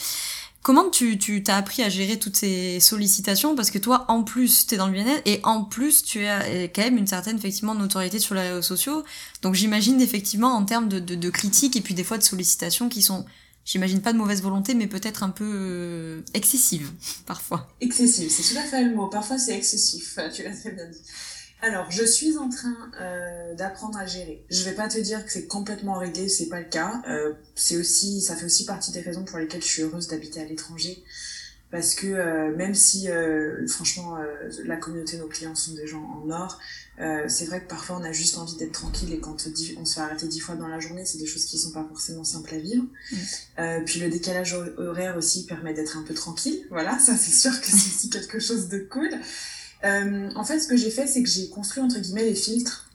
Comment 0.62 0.90
tu 0.90 1.18
tu 1.18 1.42
t'as 1.42 1.56
appris 1.56 1.84
à 1.84 1.90
gérer 1.90 2.20
toutes 2.20 2.36
ces 2.36 2.82
sollicitations? 2.82 3.56
Parce 3.56 3.72
que 3.72 3.78
toi 3.78 4.04
en 4.10 4.24
plus 4.24 4.68
t'es 4.68 4.76
dans 4.76 4.88
le 4.88 4.94
bien-être 4.94 5.22
et 5.26 5.40
en 5.44 5.64
plus 5.64 6.04
tu 6.04 6.26
as 6.26 6.42
euh, 6.44 6.68
quand 6.74 6.82
même 6.82 6.98
une 6.98 7.08
certaine 7.08 7.38
effectivement 7.38 7.76
notoriété 7.76 8.20
sur 8.20 8.36
les 8.36 8.42
réseaux 8.42 8.62
sociaux 8.62 9.06
donc 9.42 9.56
j'imagine 9.56 10.02
effectivement 10.02 10.54
en 10.54 10.66
termes 10.66 10.90
de, 10.90 11.00
de, 11.00 11.16
de 11.16 11.30
critiques 11.30 11.78
et 11.78 11.82
puis 11.82 11.94
des 11.94 12.04
fois 12.04 12.18
de 12.18 12.24
sollicitations 12.24 12.90
qui 12.90 13.02
sont 13.02 13.26
j'imagine 13.70 14.02
pas 14.02 14.14
de 14.14 14.18
mauvaise 14.18 14.42
volonté, 14.42 14.74
mais 14.74 14.88
peut-être 14.88 15.22
un 15.22 15.30
peu 15.30 15.46
euh, 15.46 16.22
excessive, 16.34 16.92
parfois. 17.26 17.68
Excessive, 17.82 18.30
c'est 18.30 18.54
tout 18.54 18.60
à 18.60 18.64
fait 18.64 18.84
le 18.84 18.96
mot. 18.96 19.08
Parfois, 19.08 19.38
c'est 19.38 19.56
excessif, 19.56 20.18
tu 20.34 20.44
l'as 20.44 20.56
très 20.56 20.72
bien 20.72 20.88
dit. 20.90 21.02
Alors, 21.62 21.92
je 21.92 22.04
suis 22.04 22.38
en 22.38 22.50
train 22.50 22.90
euh, 23.02 23.54
d'apprendre 23.54 23.98
à 23.98 24.06
gérer. 24.06 24.44
Je 24.50 24.64
vais 24.64 24.72
pas 24.72 24.88
te 24.88 24.98
dire 24.98 25.26
que 25.26 25.32
c'est 25.32 25.46
complètement 25.46 26.00
réglé, 26.00 26.30
c'est 26.30 26.48
pas 26.48 26.60
le 26.60 26.70
cas. 26.70 27.02
Euh, 27.10 27.34
c'est 27.54 27.76
aussi, 27.76 28.22
ça 28.22 28.36
fait 28.36 28.46
aussi 28.46 28.66
partie 28.66 28.92
des 28.92 29.02
raisons 29.02 29.26
pour 29.26 29.38
lesquelles 29.38 29.62
je 29.62 29.68
suis 29.68 29.82
heureuse 29.82 30.08
d'habiter 30.08 30.40
à 30.40 30.46
l'étranger 30.46 31.04
parce 31.72 31.94
que 31.94 32.08
euh, 32.08 32.56
même 32.56 32.74
si 32.74 33.10
euh, 33.10 33.68
franchement 33.68 34.18
euh, 34.18 34.50
la 34.66 34.78
communauté 34.78 35.18
de 35.18 35.22
nos 35.22 35.28
clients 35.28 35.54
sont 35.54 35.74
des 35.74 35.86
gens 35.86 36.04
en 36.04 36.30
or, 36.32 36.60
c'est 37.28 37.46
vrai 37.46 37.62
que 37.62 37.68
parfois 37.70 37.98
on 37.98 38.04
a 38.04 38.12
juste 38.12 38.38
envie 38.38 38.58
d'être 38.58 38.74
tranquille 38.74 39.14
et 39.14 39.20
quand 39.22 39.38
on 39.78 39.86
se 39.86 39.94
fait 39.94 40.02
arrêter 40.02 40.28
dix 40.28 40.42
fois 40.42 40.56
dans 40.56 40.68
la 40.68 40.82
journée, 40.82 41.06
c'est 41.06 41.18
des 41.18 41.26
choses 41.26 41.46
qui 41.46 41.58
sont 41.58 41.72
pas 41.72 41.86
forcément 41.88 42.26
simples 42.26 42.54
à 42.54 42.58
vivre. 42.58 42.84
Mm. 43.12 43.86
puis 43.86 44.02
le 44.02 44.10
décalage 44.10 44.54
horaire 44.78 45.16
aussi 45.16 45.46
permet 45.46 45.74
d'être 45.74 45.96
un 45.96 46.04
peu 46.04 46.14
tranquille. 46.14 46.66
Voilà, 46.70 47.00
ça 47.00 47.16
c'est 47.16 47.32
sûr 47.32 47.58
que 47.62 47.68
c'est 47.68 47.96
aussi 47.96 48.10
quelque 48.10 48.40
chose 48.40 48.68
de 48.68 48.80
cool. 48.80 49.10
en 49.82 50.44
fait, 50.44 50.60
ce 50.60 50.68
que 50.68 50.76
j'ai 50.76 50.92
fait, 50.92 51.08
c'est 51.08 51.24
que 51.24 51.30
j'ai 51.30 51.48
construit 51.48 51.82
entre 51.82 52.00
guillemets 52.00 52.26
les 52.26 52.36
filtres 52.36 52.90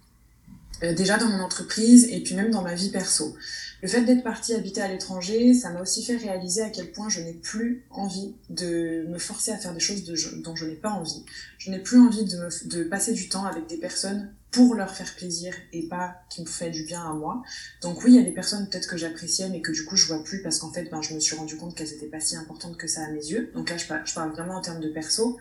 déjà 0.83 1.16
dans 1.16 1.28
mon 1.28 1.40
entreprise 1.40 2.07
et 2.11 2.21
puis 2.23 2.35
même 2.35 2.50
dans 2.50 2.61
ma 2.61 2.75
vie 2.75 2.90
perso. 2.90 3.35
Le 3.84 3.90
fait 3.90 4.02
d'être 4.02 4.22
partie 4.22 4.54
habiter 4.54 4.80
à 4.80 4.88
l'étranger, 4.88 5.52
ça 5.52 5.68
m'a 5.68 5.82
aussi 5.82 6.02
fait 6.02 6.16
réaliser 6.16 6.62
à 6.62 6.70
quel 6.70 6.90
point 6.90 7.10
je 7.10 7.20
n'ai 7.20 7.34
plus 7.34 7.84
envie 7.90 8.32
de 8.48 9.04
me 9.10 9.18
forcer 9.18 9.52
à 9.52 9.58
faire 9.58 9.74
des 9.74 9.78
choses 9.78 10.04
dont 10.42 10.56
je 10.56 10.64
n'ai 10.64 10.74
pas 10.74 10.88
envie. 10.88 11.22
Je 11.58 11.70
n'ai 11.70 11.80
plus 11.80 12.00
envie 12.00 12.24
de, 12.24 12.48
de 12.64 12.84
passer 12.84 13.12
du 13.12 13.28
temps 13.28 13.44
avec 13.44 13.66
des 13.66 13.76
personnes 13.76 14.32
pour 14.54 14.76
leur 14.76 14.94
faire 14.94 15.12
plaisir 15.16 15.52
et 15.73 15.88
pas 15.88 16.14
qui 16.30 16.42
me 16.42 16.46
fait 16.46 16.70
du 16.70 16.84
bien 16.84 17.02
à 17.02 17.12
moi. 17.12 17.42
Donc 17.82 18.04
oui, 18.04 18.12
il 18.12 18.16
y 18.16 18.20
a 18.20 18.23
des 18.23 18.32
personnes 18.32 18.68
peut-être 18.68 18.88
que 18.88 18.96
j'appréciais 18.96 19.49
mais 19.49 19.61
que 19.61 19.73
du 19.73 19.84
coup 19.84 19.96
je 19.96 20.06
vois 20.06 20.23
plus 20.23 20.42
parce 20.42 20.58
qu'en 20.58 20.73
fait 20.73 20.84
ben, 20.90 21.02
je 21.02 21.12
me 21.12 21.18
suis 21.18 21.34
rendu 21.34 21.56
compte 21.56 21.75
qu'elles 21.75 21.92
étaient 21.92 22.06
pas 22.06 22.20
si 22.20 22.37
importantes 22.37 22.76
que 22.76 22.87
ça 22.87 23.04
à 23.04 23.11
mes 23.11 23.25
yeux. 23.26 23.50
Donc 23.54 23.68
là 23.68 23.76
je 23.76 23.87
parle, 23.87 24.02
je 24.04 24.14
parle 24.14 24.30
vraiment 24.30 24.54
en 24.54 24.61
termes 24.61 24.80
de 24.80 24.88
perso. 24.88 25.38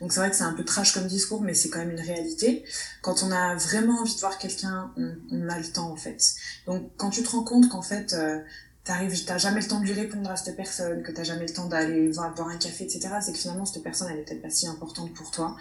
Donc 0.00 0.12
c'est 0.12 0.20
vrai 0.20 0.30
que 0.30 0.36
c'est 0.36 0.44
un 0.44 0.54
peu 0.54 0.64
trash 0.64 0.92
comme 0.92 1.06
discours 1.06 1.42
mais 1.42 1.52
c'est 1.52 1.68
quand 1.68 1.80
même 1.80 1.90
une 1.90 2.00
réalité. 2.00 2.64
Quand 3.02 3.22
on 3.22 3.30
a 3.30 3.54
vraiment 3.54 4.00
envie 4.00 4.14
de 4.14 4.20
voir 4.20 4.38
quelqu'un, 4.38 4.92
on, 4.96 5.14
on, 5.30 5.48
a 5.50 5.58
le 5.58 5.66
temps 5.66 5.90
en 5.90 5.96
fait. 5.96 6.34
Donc 6.66 6.90
quand 6.96 7.10
tu 7.10 7.22
te 7.22 7.28
rends 7.28 7.44
compte 7.44 7.68
qu'en 7.68 7.82
fait 7.82 8.14
euh, 8.14 8.40
t'arrives, 8.84 9.24
t'as 9.24 9.38
jamais 9.38 9.60
le 9.60 9.66
temps 9.66 9.80
de 9.80 9.84
lui 9.84 9.92
répondre 9.92 10.30
à 10.30 10.36
cette 10.36 10.56
personne, 10.56 11.02
que 11.02 11.10
t'as 11.10 11.24
jamais 11.24 11.46
le 11.46 11.52
temps 11.52 11.66
d'aller 11.66 12.10
voir, 12.10 12.34
boire 12.34 12.48
un 12.48 12.58
café, 12.58 12.84
etc., 12.84 13.08
c'est 13.20 13.32
que 13.32 13.38
finalement 13.38 13.64
cette 13.64 13.82
personne 13.82 14.08
elle 14.10 14.20
est 14.20 14.24
peut-être 14.24 14.42
pas 14.42 14.50
si 14.50 14.66
importante 14.66 15.12
pour 15.14 15.30
toi. 15.30 15.56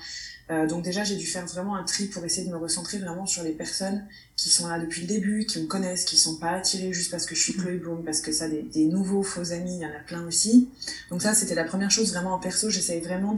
Euh, 0.53 0.67
donc 0.67 0.83
déjà, 0.83 1.03
j'ai 1.03 1.15
dû 1.15 1.25
faire 1.25 1.45
vraiment 1.45 1.75
un 1.75 1.83
tri 1.83 2.05
pour 2.05 2.23
essayer 2.23 2.47
de 2.47 2.51
me 2.51 2.57
recentrer 2.57 2.99
vraiment 2.99 3.25
sur 3.25 3.43
les 3.43 3.51
personnes 3.51 4.05
qui 4.35 4.49
sont 4.49 4.67
là 4.67 4.79
depuis 4.79 5.01
le 5.01 5.07
début, 5.07 5.45
qui 5.45 5.61
me 5.61 5.67
connaissent, 5.67 6.05
qui 6.05 6.17
sont 6.17 6.37
pas 6.37 6.51
attirées 6.51 6.93
juste 6.93 7.11
parce 7.11 7.25
que 7.25 7.35
je 7.35 7.41
suis 7.41 7.53
Chloé 7.53 7.77
Bloom, 7.77 8.03
parce 8.03 8.21
que 8.21 8.31
ça, 8.31 8.47
des, 8.47 8.61
des 8.61 8.85
nouveaux 8.85 9.23
faux 9.23 9.51
amis, 9.51 9.75
il 9.75 9.81
y 9.81 9.85
en 9.85 9.89
a 9.89 10.03
plein 10.05 10.25
aussi. 10.27 10.69
Donc 11.09 11.21
ça, 11.21 11.33
c'était 11.33 11.55
la 11.55 11.63
première 11.63 11.91
chose 11.91 12.11
vraiment 12.11 12.33
en 12.33 12.39
perso. 12.39 12.69
J'essaye 12.69 13.01
vraiment 13.01 13.35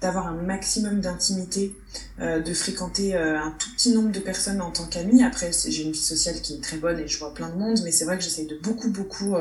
d'avoir 0.00 0.28
un 0.28 0.34
maximum 0.34 1.00
d'intimité, 1.00 1.74
euh, 2.20 2.40
de 2.40 2.54
fréquenter 2.54 3.16
euh, 3.16 3.38
un 3.40 3.50
tout 3.52 3.70
petit 3.74 3.92
nombre 3.92 4.12
de 4.12 4.20
personnes 4.20 4.60
en 4.60 4.70
tant 4.70 4.86
qu'amie. 4.86 5.22
Après, 5.22 5.50
j'ai 5.52 5.82
une 5.82 5.92
vie 5.92 5.98
sociale 5.98 6.40
qui 6.40 6.54
est 6.54 6.60
très 6.62 6.76
bonne 6.76 7.00
et 7.00 7.08
je 7.08 7.18
vois 7.18 7.34
plein 7.34 7.48
de 7.48 7.56
monde, 7.56 7.80
mais 7.84 7.90
c'est 7.90 8.04
vrai 8.04 8.18
que 8.18 8.24
j'essaye 8.24 8.46
de 8.46 8.58
beaucoup, 8.62 8.90
beaucoup 8.90 9.36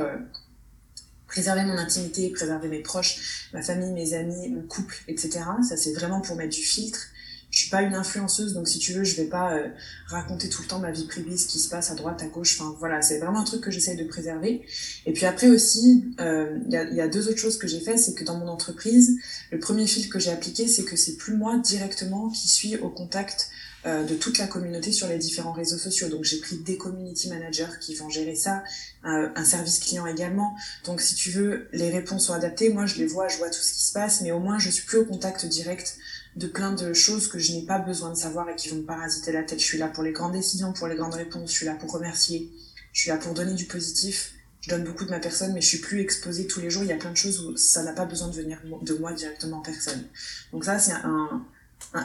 préserver 1.35 1.65
mon 1.65 1.77
intimité, 1.77 2.29
préserver 2.29 2.69
mes 2.69 2.79
proches, 2.79 3.49
ma 3.53 3.61
famille, 3.61 3.91
mes 3.91 4.13
amis, 4.13 4.47
mon 4.51 4.61
couple, 4.61 4.95
etc. 5.09 5.41
Ça, 5.67 5.75
c'est 5.75 5.91
vraiment 5.91 6.21
pour 6.21 6.37
mettre 6.37 6.55
du 6.55 6.61
filtre. 6.61 7.07
Je 7.51 7.59
suis 7.59 7.69
pas 7.69 7.81
une 7.81 7.93
influenceuse, 7.93 8.53
donc 8.53 8.69
si 8.69 8.79
tu 8.79 8.93
veux, 8.93 9.03
je 9.03 9.17
vais 9.17 9.27
pas 9.27 9.53
euh, 9.53 9.67
raconter 10.07 10.47
tout 10.47 10.61
le 10.61 10.67
temps 10.69 10.79
ma 10.79 10.91
vie 10.91 11.05
privée, 11.07 11.35
ce 11.35 11.47
qui 11.47 11.59
se 11.59 11.67
passe 11.67 11.91
à 11.91 11.95
droite, 11.95 12.23
à 12.23 12.27
gauche. 12.27 12.57
Enfin, 12.57 12.73
voilà, 12.79 13.01
c'est 13.01 13.19
vraiment 13.19 13.39
un 13.39 13.43
truc 13.43 13.59
que 13.59 13.69
j'essaye 13.69 13.97
de 13.97 14.05
préserver. 14.05 14.65
Et 15.05 15.11
puis 15.11 15.25
après 15.25 15.49
aussi, 15.49 16.05
euh, 16.21 16.57
il 16.67 16.71
y, 16.71 16.77
a, 16.77 16.85
y, 16.85 17.01
a, 17.01 17.09
deux 17.09 17.27
autres 17.27 17.37
choses 17.37 17.57
que 17.57 17.67
j'ai 17.67 17.81
fait, 17.81 17.97
c'est 17.97 18.13
que 18.13 18.23
dans 18.23 18.37
mon 18.37 18.47
entreprise, 18.47 19.19
le 19.51 19.59
premier 19.59 19.87
filtre 19.87 20.09
que 20.09 20.19
j'ai 20.19 20.31
appliqué, 20.31 20.69
c'est 20.69 20.85
que 20.85 20.95
c'est 20.95 21.17
plus 21.17 21.35
moi 21.35 21.57
directement 21.57 22.29
qui 22.29 22.47
suis 22.47 22.77
au 22.77 22.89
contact 22.89 23.49
euh, 23.49 23.64
de 23.85 24.15
toute 24.15 24.39
la 24.39 24.47
communauté 24.47 24.91
sur 24.91 25.07
les 25.07 25.17
différents 25.17 25.51
réseaux 25.51 25.77
sociaux. 25.77 26.09
Donc 26.09 26.23
j'ai 26.23 26.39
pris 26.39 26.57
des 26.57 26.77
community 26.77 27.29
managers 27.29 27.79
qui 27.79 27.95
vont 27.95 28.09
gérer 28.09 28.35
ça, 28.35 28.63
euh, 29.05 29.29
un 29.35 29.45
service 29.45 29.79
client 29.79 30.07
également. 30.07 30.55
Donc 30.85 31.01
si 31.01 31.15
tu 31.15 31.29
veux, 31.29 31.67
les 31.71 31.89
réponses 31.91 32.27
sont 32.27 32.33
adaptées. 32.33 32.69
Moi 32.69 32.85
je 32.85 32.95
les 32.95 33.05
vois, 33.05 33.27
je 33.27 33.37
vois 33.37 33.49
tout 33.49 33.61
ce 33.61 33.73
qui 33.73 33.83
se 33.83 33.93
passe, 33.93 34.21
mais 34.21 34.31
au 34.31 34.39
moins 34.39 34.57
je 34.57 34.69
suis 34.69 34.85
plus 34.85 34.97
au 34.97 35.05
contact 35.05 35.45
direct 35.45 35.97
de 36.35 36.47
plein 36.47 36.73
de 36.73 36.93
choses 36.93 37.27
que 37.27 37.39
je 37.39 37.53
n'ai 37.53 37.61
pas 37.61 37.79
besoin 37.79 38.09
de 38.09 38.17
savoir 38.17 38.49
et 38.49 38.55
qui 38.55 38.69
vont 38.69 38.77
me 38.77 38.85
parasiter 38.85 39.31
la 39.31 39.43
tête. 39.43 39.59
Je 39.59 39.65
suis 39.65 39.77
là 39.77 39.87
pour 39.87 40.03
les 40.03 40.11
grandes 40.11 40.33
décisions, 40.33 40.73
pour 40.73 40.87
les 40.87 40.95
grandes 40.95 41.13
réponses, 41.13 41.51
je 41.51 41.55
suis 41.55 41.65
là 41.65 41.75
pour 41.75 41.91
remercier, 41.91 42.51
je 42.91 43.01
suis 43.01 43.09
là 43.09 43.17
pour 43.17 43.33
donner 43.33 43.53
du 43.53 43.65
positif. 43.65 44.31
Je 44.61 44.71
donne 44.71 44.83
beaucoup 44.83 45.05
de 45.05 45.11
ma 45.11 45.19
personne, 45.19 45.53
mais 45.53 45.61
je 45.61 45.67
suis 45.67 45.77
plus 45.77 46.01
exposée 46.01 46.47
tous 46.47 46.59
les 46.59 46.71
jours. 46.71 46.81
Il 46.81 46.89
y 46.89 46.91
a 46.91 46.97
plein 46.97 47.11
de 47.11 47.17
choses 47.17 47.39
où 47.39 47.55
ça 47.55 47.83
n'a 47.83 47.93
pas 47.93 48.05
besoin 48.05 48.29
de 48.29 48.33
venir 48.33 48.59
de 48.81 48.93
moi 48.95 49.13
directement 49.13 49.57
en 49.57 49.61
personne. 49.61 50.03
Donc 50.51 50.65
ça, 50.65 50.79
c'est 50.79 50.91
un, 50.91 51.45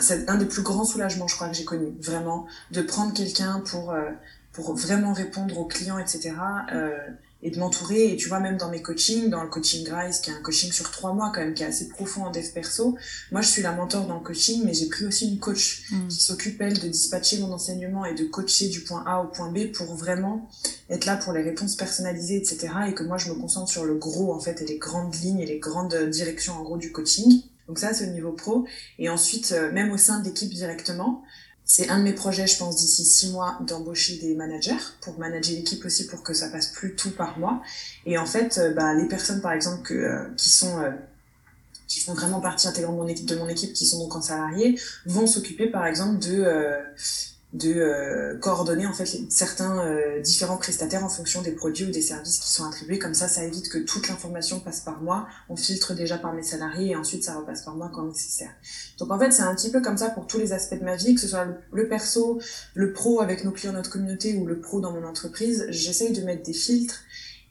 c'est 0.01 0.29
un 0.29 0.37
des 0.37 0.47
plus 0.47 0.63
grands 0.63 0.85
soulagements, 0.85 1.27
je 1.27 1.35
crois, 1.35 1.49
que 1.49 1.57
j'ai 1.57 1.65
connu. 1.65 1.93
Vraiment, 2.01 2.47
de 2.71 2.83
prendre 2.83 3.13
quelqu'un 3.13 3.63
pour, 3.67 3.91
euh, 3.91 4.11
pour 4.53 4.75
vraiment 4.75 5.13
répondre 5.13 5.59
aux 5.59 5.67
clients, 5.67 5.99
etc. 5.99 6.33
Euh, 6.73 6.97
et 7.43 7.51
de 7.51 7.59
m'entourer. 7.59 8.13
Et 8.13 8.17
tu 8.17 8.29
vois, 8.29 8.41
même 8.41 8.57
dans 8.57 8.69
mes 8.69 8.83
coachings, 8.83 9.31
dans 9.31 9.43
le 9.43 9.49
coaching 9.49 9.89
Rise, 9.91 10.21
qui 10.21 10.31
est 10.31 10.35
un 10.35 10.43
coaching 10.43 10.71
sur 10.71 10.91
trois 10.91 11.15
mois 11.15 11.33
quand 11.35 11.41
même, 11.41 11.55
qui 11.55 11.63
est 11.63 11.67
assez 11.67 11.89
profond 11.89 12.25
en 12.25 12.31
dev 12.31 12.47
perso, 12.53 12.97
moi 13.33 13.41
je 13.41 13.49
suis 13.49 13.63
la 13.63 13.73
mentor 13.73 14.07
dans 14.07 14.17
le 14.17 14.21
coaching, 14.21 14.63
mais 14.65 14.75
j'ai 14.75 14.89
pris 14.89 15.07
aussi 15.07 15.31
une 15.31 15.39
coach 15.39 15.85
mm. 15.91 16.09
qui 16.09 16.21
s'occupe, 16.21 16.61
elle, 16.61 16.79
de 16.79 16.89
dispatcher 16.89 17.39
mon 17.39 17.53
enseignement 17.53 18.05
et 18.05 18.15
de 18.15 18.25
coacher 18.25 18.69
du 18.69 18.81
point 18.81 19.05
A 19.07 19.23
au 19.23 19.29
point 19.29 19.51
B 19.51 19.73
pour 19.73 19.95
vraiment 19.95 20.49
être 20.91 21.07
là 21.07 21.17
pour 21.17 21.33
les 21.33 21.43
réponses 21.43 21.77
personnalisées, 21.77 22.37
etc. 22.37 22.69
Et 22.89 22.95
que 22.95 23.03
moi 23.03 23.17
je 23.17 23.31
me 23.31 23.35
concentre 23.35 23.71
sur 23.71 23.85
le 23.85 23.95
gros, 23.95 24.35
en 24.35 24.41
fait, 24.41 24.61
et 24.63 24.67
les 24.67 24.79
grandes 24.79 25.15
lignes 25.15 25.41
et 25.41 25.47
les 25.47 25.59
grandes 25.59 25.97
directions, 26.11 26.55
en 26.55 26.63
gros, 26.63 26.77
du 26.77 26.93
coaching. 26.93 27.43
Donc 27.71 27.79
ça, 27.79 27.95
c'est 27.95 28.09
au 28.09 28.11
niveau 28.11 28.33
pro. 28.33 28.67
Et 28.99 29.09
ensuite, 29.09 29.53
euh, 29.53 29.71
même 29.71 29.93
au 29.93 29.97
sein 29.97 30.19
de 30.19 30.25
l'équipe 30.25 30.53
directement, 30.53 31.23
c'est 31.65 31.89
un 31.89 32.01
de 32.01 32.03
mes 32.03 32.13
projets, 32.13 32.49
je 32.49 32.59
pense, 32.59 32.75
d'ici 32.75 33.05
six 33.05 33.31
mois, 33.31 33.61
d'embaucher 33.65 34.19
des 34.19 34.35
managers 34.35 34.75
pour 35.01 35.17
manager 35.21 35.55
l'équipe 35.55 35.85
aussi, 35.85 36.09
pour 36.09 36.25
que 36.25 36.35
ça 36.35 36.49
passe 36.49 36.67
plus 36.67 36.97
tout 36.97 37.13
par 37.13 37.39
mois. 37.39 37.63
Et 38.07 38.19
en 38.19 38.27
fait, 38.27 38.59
euh, 38.59 38.75
bah, 38.75 38.93
les 38.95 39.07
personnes, 39.07 39.41
par 39.41 39.53
exemple, 39.53 39.83
que, 39.83 39.95
euh, 39.95 40.25
qui 40.37 40.51
sont 40.51 40.83
qui 41.87 42.01
font 42.01 42.15
vraiment 42.15 42.41
partie 42.41 42.69
intégrante 42.69 42.97
de 43.25 43.37
mon 43.37 43.49
équipe 43.49 43.73
qui 43.73 43.85
sont 43.85 43.99
donc 43.99 44.15
en 44.15 44.21
salarié, 44.21 44.79
vont 45.07 45.27
s'occuper, 45.27 45.67
par 45.67 45.87
exemple, 45.87 46.21
de 46.21 46.45
de 47.53 47.75
euh, 47.75 48.39
coordonner 48.39 48.87
en 48.87 48.93
fait 48.93 49.07
certains 49.29 49.85
euh, 49.85 50.21
différents 50.21 50.57
prestataires 50.57 51.05
en 51.05 51.09
fonction 51.09 51.43
des 51.43 51.51
produits 51.51 51.87
ou 51.87 51.91
des 51.91 52.01
services 52.01 52.39
qui 52.39 52.49
sont 52.49 52.65
attribués. 52.65 52.99
Comme 52.99 53.15
ça 53.15 53.27
ça 53.27 53.45
évite 53.45 53.69
que 53.69 53.79
toute 53.79 54.09
l'information 54.09 54.61
passe 54.61 54.81
par 54.81 55.01
moi. 55.03 55.27
On 55.49 55.57
filtre 55.57 55.95
déjà 55.95 56.17
par 56.17 56.33
mes 56.33 56.45
salariés 56.45 56.91
et 56.93 56.97
ensuite 56.97 57.25
ça 57.25 57.35
repasse 57.35 57.63
par 57.63 57.75
moi 57.75 57.91
quand 57.93 58.05
nécessaire. 58.05 58.51
Donc 58.99 59.11
en 59.11 59.19
fait 59.19 59.33
c'est 59.33 59.43
un 59.43 59.55
petit 59.55 59.71
peu 59.71 59.81
comme 59.81 59.97
ça 59.97 60.11
pour 60.11 60.29
tous 60.29 60.39
les 60.39 60.53
aspects 60.53 60.79
de 60.79 60.85
ma 60.85 60.95
vie 60.95 61.15
que 61.15 61.21
ce 61.21 61.27
soit 61.27 61.47
le, 61.73 61.89
perso 61.89 62.41
le 62.75 62.93
pro 62.93 63.21
avec 63.21 63.45
nos 63.45 63.51
clients 63.51 63.73
notre 63.73 63.91
communauté 63.91 64.35
ou 64.35 64.47
le 64.47 64.61
pro 64.61 64.81
dans 64.81 64.93
mon 64.93 65.05
entreprise. 65.05 65.67
J'essaye 65.71 66.13
de 66.13 66.23
mettre 66.23 66.45
des 66.45 66.53
filtres 66.53 67.03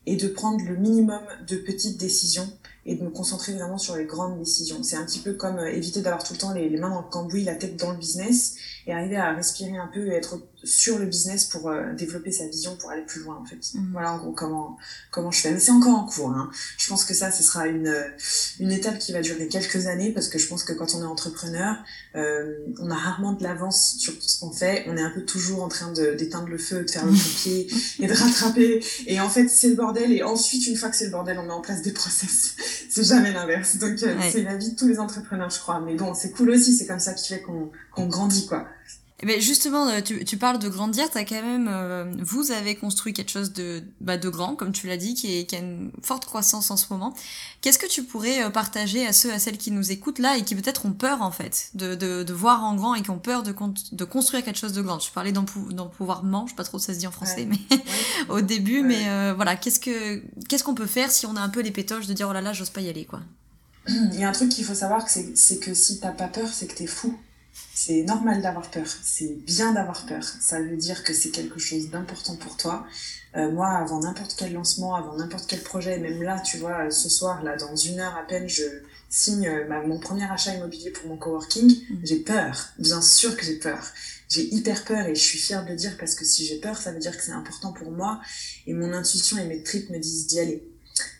et 0.05 0.15
de 0.15 0.29
prendre 0.29 0.63
le 0.65 0.77
minimum 0.77 1.21
de 1.47 1.57
petites 1.57 1.99
décisions 1.99 2.49
et 2.89 2.95
de 2.95 3.04
me 3.04 3.12
concentrer 3.12 3.54
vraiment 3.54 3.78
sur 3.78 3.95
les 3.95 4.06
grandes 4.06 4.39
décisions. 4.39 4.82
C'est 4.82 4.95
un 4.95 5.06
petit 5.06 5.19
peu 5.19 5.34
comme 5.34 5.60
euh, 5.60 5.71
éviter 5.71 6.02
d'avoir 6.02 6.23
tout 6.23 6.34
le 6.34 6.39
temps 6.39 6.54
les, 6.54 6.69
les, 6.69 6.78
mains 6.78 6.89
dans 6.89 7.02
le 7.02 7.10
cambouis, 7.10 7.43
la 7.43 7.56
tête 7.56 7.75
dans 7.75 7.91
le 7.91 7.97
business 7.97 8.56
et 8.88 8.93
arriver 8.93 9.15
à 9.15 9.32
respirer 9.34 9.78
un 9.78 9.89
peu 9.93 10.08
et 10.08 10.15
être 10.15 10.39
sur 10.63 10.99
le 10.99 11.05
business 11.05 11.45
pour 11.45 11.69
euh, 11.69 11.93
développer 11.93 12.31
sa 12.31 12.45
vision 12.45 12.75
pour 12.75 12.91
aller 12.91 13.03
plus 13.03 13.21
loin 13.21 13.37
en 13.41 13.45
fait. 13.45 13.59
Mhm. 13.73 13.89
Voilà 13.93 14.13
en 14.13 14.17
gros 14.17 14.31
comment 14.31 14.77
comment 15.11 15.31
je 15.31 15.41
fais. 15.41 15.51
Mais 15.51 15.59
c'est 15.59 15.71
encore 15.71 15.95
en 15.95 16.05
cours. 16.05 16.31
Hein. 16.31 16.49
Je 16.77 16.87
pense 16.89 17.05
que 17.05 17.13
ça 17.13 17.31
ce 17.31 17.43
sera 17.43 17.67
une 17.67 17.87
euh, 17.87 18.07
une 18.59 18.71
étape 18.71 18.99
qui 18.99 19.13
va 19.13 19.21
durer 19.21 19.47
quelques 19.47 19.87
années 19.87 20.11
parce 20.11 20.27
que 20.27 20.37
je 20.37 20.47
pense 20.47 20.63
que 20.63 20.73
quand 20.73 20.95
on 20.95 21.01
est 21.01 21.05
entrepreneur, 21.05 21.77
euh, 22.15 22.57
on 22.79 22.89
a 22.91 22.95
rarement 22.95 23.33
de 23.33 23.43
l'avance 23.43 23.95
sur 23.97 24.13
tout 24.13 24.27
ce 24.27 24.39
qu'on 24.39 24.51
fait. 24.51 24.85
On 24.87 24.97
est 24.97 25.01
un 25.01 25.11
peu 25.11 25.23
toujours 25.23 25.63
en 25.63 25.69
train 25.69 25.91
de 25.93 26.13
d'éteindre 26.13 26.49
le 26.49 26.57
feu, 26.57 26.83
de 26.83 26.89
faire 26.89 27.05
le 27.05 27.11
pompier 27.11 27.67
et 27.99 28.07
de 28.07 28.13
rattraper. 28.13 28.83
Et 29.07 29.19
en 29.21 29.29
fait 29.29 29.47
c'est 29.47 29.69
le 29.69 29.75
bordel. 29.75 30.11
Et 30.11 30.23
ensuite 30.23 30.67
une 30.67 30.75
fois 30.75 30.89
que 30.89 30.95
c'est 30.95 31.05
le 31.05 31.11
bordel, 31.11 31.39
on 31.39 31.43
met 31.43 31.53
en 31.53 31.61
place 31.61 31.81
des 31.81 31.93
process. 31.93 32.55
c'est 32.89 33.03
jamais 33.03 33.31
l'inverse. 33.31 33.77
Donc 33.77 34.03
euh, 34.03 34.15
c'est 34.31 34.43
la 34.43 34.57
vie 34.57 34.71
de 34.71 34.75
tous 34.75 34.87
les 34.87 34.99
entrepreneurs, 34.99 35.49
je 35.49 35.59
crois. 35.59 35.79
Mais 35.79 35.95
bon, 35.95 36.13
c'est 36.13 36.31
cool 36.31 36.49
aussi. 36.49 36.75
C'est 36.75 36.85
comme 36.85 36.99
ça 36.99 37.13
qui 37.13 37.29
fait 37.29 37.41
qu'on 37.41 37.71
qu'on 37.93 38.07
grandit 38.07 38.45
quoi. 38.45 38.67
Mais 39.23 39.41
justement, 39.41 39.88
euh, 39.89 40.01
tu, 40.01 40.23
tu 40.23 40.38
parles 40.38 40.60
de 40.60 40.69
grandir, 40.69 41.10
t'as 41.10 41.25
quand 41.25 41.41
même, 41.41 41.69
euh, 41.69 42.05
vous 42.19 42.51
avez 42.51 42.75
construit 42.75 43.12
quelque 43.12 43.32
chose 43.32 43.51
de, 43.51 43.84
bah, 43.99 44.17
de 44.17 44.29
grand, 44.29 44.55
comme 44.55 44.71
tu 44.71 44.88
l'as 44.88 44.95
dit, 44.95 45.13
qui, 45.13 45.38
est, 45.38 45.45
qui 45.45 45.58
a 45.58 45.60
une 45.60 45.91
forte 46.01 46.25
croissance 46.25 46.71
en 46.71 46.77
ce 46.77 46.86
moment. 46.89 47.13
Qu'est-ce 47.60 47.79
que 47.79 47.88
tu 47.88 48.03
pourrais 48.03 48.43
euh, 48.43 48.49
partager 48.49 49.05
à 49.05 49.12
ceux, 49.12 49.34
à 49.34 49.39
celles 49.39 49.58
qui 49.58 49.71
nous 49.71 49.91
écoutent 49.91 50.19
là 50.19 50.38
et 50.38 50.43
qui 50.43 50.55
peut-être 50.55 50.86
ont 50.86 50.93
peur 50.93 51.21
en 51.21 51.32
fait 51.32 51.71
de, 51.73 51.95
de, 51.95 52.23
de, 52.23 52.34
voir 52.34 52.63
en 52.63 52.75
grand 52.75 52.95
et 52.95 53.01
qui 53.01 53.10
ont 53.10 53.19
peur 53.19 53.43
de, 53.43 53.53
de 53.91 54.05
construire 54.05 54.43
quelque 54.45 54.60
chose 54.60 54.73
de 54.73 54.82
grand? 54.82 54.97
Tu 54.99 55.12
parlais 55.12 55.34
d'empouvoirment, 55.34 56.45
je 56.45 56.51
sais 56.51 56.55
pas 56.55 56.63
trop 56.63 56.79
si 56.79 56.86
ça 56.86 56.93
se 56.93 56.99
dit 56.99 57.08
en 57.08 57.12
français, 57.12 57.45
mais 57.45 57.60
au 58.29 58.39
début, 58.39 58.84
mais 58.84 59.34
voilà, 59.34 59.58
qu'est-ce 59.58 59.82
que 59.82 60.23
qu'est-ce 60.47 60.63
qu'on 60.63 60.75
peut 60.75 60.86
faire 60.86 61.12
si 61.12 61.25
on 61.25 61.36
a 61.36 61.41
un 61.41 61.49
peu 61.49 61.60
les 61.60 61.71
pétoches 61.71 62.08
de 62.08 62.13
dire 62.13 62.27
oh 62.29 62.34
là 62.34 62.41
là, 62.41 62.53
j'ose 62.53 62.69
pas 62.69 62.82
y 62.82 62.89
aller 62.89 63.03
quoi? 63.03 63.19
Il 63.88 64.19
y 64.19 64.23
a 64.23 64.29
un 64.29 64.32
truc 64.32 64.49
qu'il 64.49 64.63
faut 64.63 64.75
savoir, 64.75 65.08
c'est 65.10 65.60
que 65.60 65.73
si 65.73 65.99
t'as 65.99 66.12
pas 66.12 66.27
peur, 66.27 66.47
c'est 66.51 66.67
que 66.67 66.75
t'es 66.75 66.88
fou. 66.88 67.17
C'est 67.73 68.03
normal 68.03 68.41
d'avoir 68.41 68.69
peur, 68.69 68.87
c'est 69.03 69.37
bien 69.45 69.71
d'avoir 69.73 70.05
peur. 70.05 70.23
Ça 70.41 70.59
veut 70.59 70.75
dire 70.75 71.03
que 71.03 71.13
c'est 71.13 71.29
quelque 71.29 71.59
chose 71.59 71.89
d'important 71.89 72.35
pour 72.35 72.57
toi. 72.57 72.85
Euh, 73.37 73.51
moi, 73.51 73.69
avant 73.69 73.99
n'importe 73.99 74.35
quel 74.37 74.53
lancement, 74.53 74.95
avant 74.95 75.15
n'importe 75.15 75.45
quel 75.47 75.61
projet, 75.61 75.97
même 75.99 76.21
là, 76.21 76.39
tu 76.39 76.57
vois, 76.57 76.91
ce 76.91 77.07
soir, 77.07 77.41
là, 77.43 77.55
dans 77.55 77.75
une 77.75 77.99
heure 77.99 78.17
à 78.17 78.27
peine, 78.27 78.49
je 78.49 78.63
signe 79.09 79.47
euh, 79.47 79.67
ma, 79.67 79.81
mon 79.81 79.99
premier 79.99 80.29
achat 80.29 80.55
immobilier 80.55 80.91
pour 80.91 81.07
mon 81.07 81.17
coworking. 81.17 81.67
Mmh. 81.69 81.95
J'ai 82.03 82.19
peur, 82.19 82.69
bien 82.79 83.01
sûr 83.01 83.35
que 83.37 83.45
j'ai 83.45 83.57
peur. 83.57 83.81
J'ai 84.29 84.53
hyper 84.53 84.83
peur 84.83 85.07
et 85.07 85.15
je 85.15 85.21
suis 85.21 85.39
fière 85.39 85.63
de 85.65 85.69
le 85.71 85.75
dire 85.75 85.97
parce 85.97 86.13
que 86.13 86.23
si 86.23 86.45
j'ai 86.45 86.59
peur, 86.59 86.77
ça 86.77 86.91
veut 86.91 86.99
dire 86.99 87.17
que 87.17 87.23
c'est 87.23 87.31
important 87.31 87.73
pour 87.73 87.91
moi 87.91 88.21
et 88.67 88.73
mon 88.73 88.93
intuition 88.93 89.37
et 89.37 89.45
mes 89.45 89.63
tripes 89.63 89.89
me 89.89 89.97
disent 89.97 90.27
d'y 90.27 90.39
aller. 90.39 90.67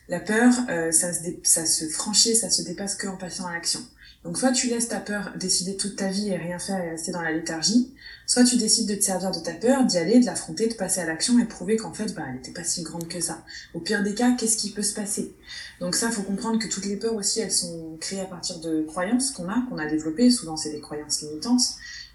La 0.10 0.20
peur, 0.20 0.54
euh, 0.70 0.92
ça, 0.92 1.14
se 1.14 1.22
ça 1.44 1.66
se 1.66 1.88
franchit, 1.88 2.36
ça 2.36 2.50
se 2.50 2.62
dépasse 2.62 2.96
que 2.96 3.08
en 3.08 3.18
passant 3.18 3.48
à 3.48 3.54
l'action. 3.54 3.80
Donc 4.24 4.38
soit 4.38 4.52
tu 4.52 4.68
laisses 4.68 4.90
ta 4.90 5.00
peur 5.00 5.32
décider 5.38 5.78
toute 5.78 5.96
ta 5.96 6.10
vie 6.10 6.30
et 6.30 6.36
rien 6.36 6.60
faire 6.60 6.84
et 6.84 6.90
rester 6.90 7.12
dans 7.12 7.22
la 7.22 7.32
léthargie, 7.32 7.94
soit 8.28 8.44
tu 8.44 8.58
décides 8.58 8.90
de 8.90 8.96
te 8.96 9.02
servir 9.02 9.32
de 9.32 9.40
ta 9.40 9.54
peur, 9.54 9.86
d'y 9.86 9.98
aller, 9.98 10.20
de 10.20 10.26
l'affronter, 10.26 10.68
de 10.68 10.74
passer 10.74 11.00
à 11.00 11.06
l'action 11.06 11.40
et 11.40 11.46
prouver 11.46 11.78
qu'en 11.78 11.94
fait, 11.94 12.14
bah, 12.14 12.24
elle 12.28 12.36
n'était 12.36 12.52
pas 12.52 12.66
si 12.66 12.84
grande 12.84 13.08
que 13.08 13.22
ça. 13.22 13.46
Au 13.74 13.80
pire 13.80 14.04
des 14.04 14.14
cas, 14.14 14.36
qu'est-ce 14.38 14.58
qui 14.58 14.72
peut 14.72 14.82
se 14.82 14.94
passer? 14.94 15.34
Donc 15.80 15.96
ça, 15.96 16.12
faut 16.12 16.24
comprendre 16.24 16.60
que 16.60 16.68
toutes 16.68 16.86
les 16.86 16.98
peurs 16.98 17.16
aussi, 17.16 17.40
elles 17.40 17.52
sont 17.52 17.98
créées 18.02 18.20
à 18.20 18.26
partir 18.26 18.60
de 18.60 18.84
croyances 18.84 19.32
qu'on 19.32 19.48
a, 19.48 19.66
qu'on 19.70 19.78
a 19.78 19.88
développées. 19.88 20.30
Souvent, 20.30 20.58
c'est 20.58 20.72
des 20.72 20.82
croyances 20.82 21.22
limitantes. 21.22 21.62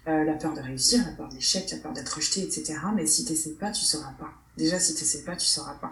Euh, 0.07 0.23
la 0.23 0.33
peur 0.33 0.53
de 0.53 0.61
réussir, 0.61 1.03
la 1.03 1.13
peur 1.13 1.29
de 1.29 1.33
l'échec, 1.33 1.69
la 1.71 1.77
peur 1.77 1.91
d'être 1.91 2.15
rejeté, 2.15 2.43
etc. 2.43 2.75
Mais 2.95 3.07
si 3.07 3.25
t'essaies 3.25 3.55
pas, 3.59 3.71
tu 3.71 3.83
sauras 3.83 4.13
pas. 4.19 4.44
Déjà, 4.57 4.79
si 4.79 4.95
t'essaies 4.95 5.23
pas, 5.23 5.35
tu 5.35 5.45
sauras 5.45 5.75
pas. 5.75 5.91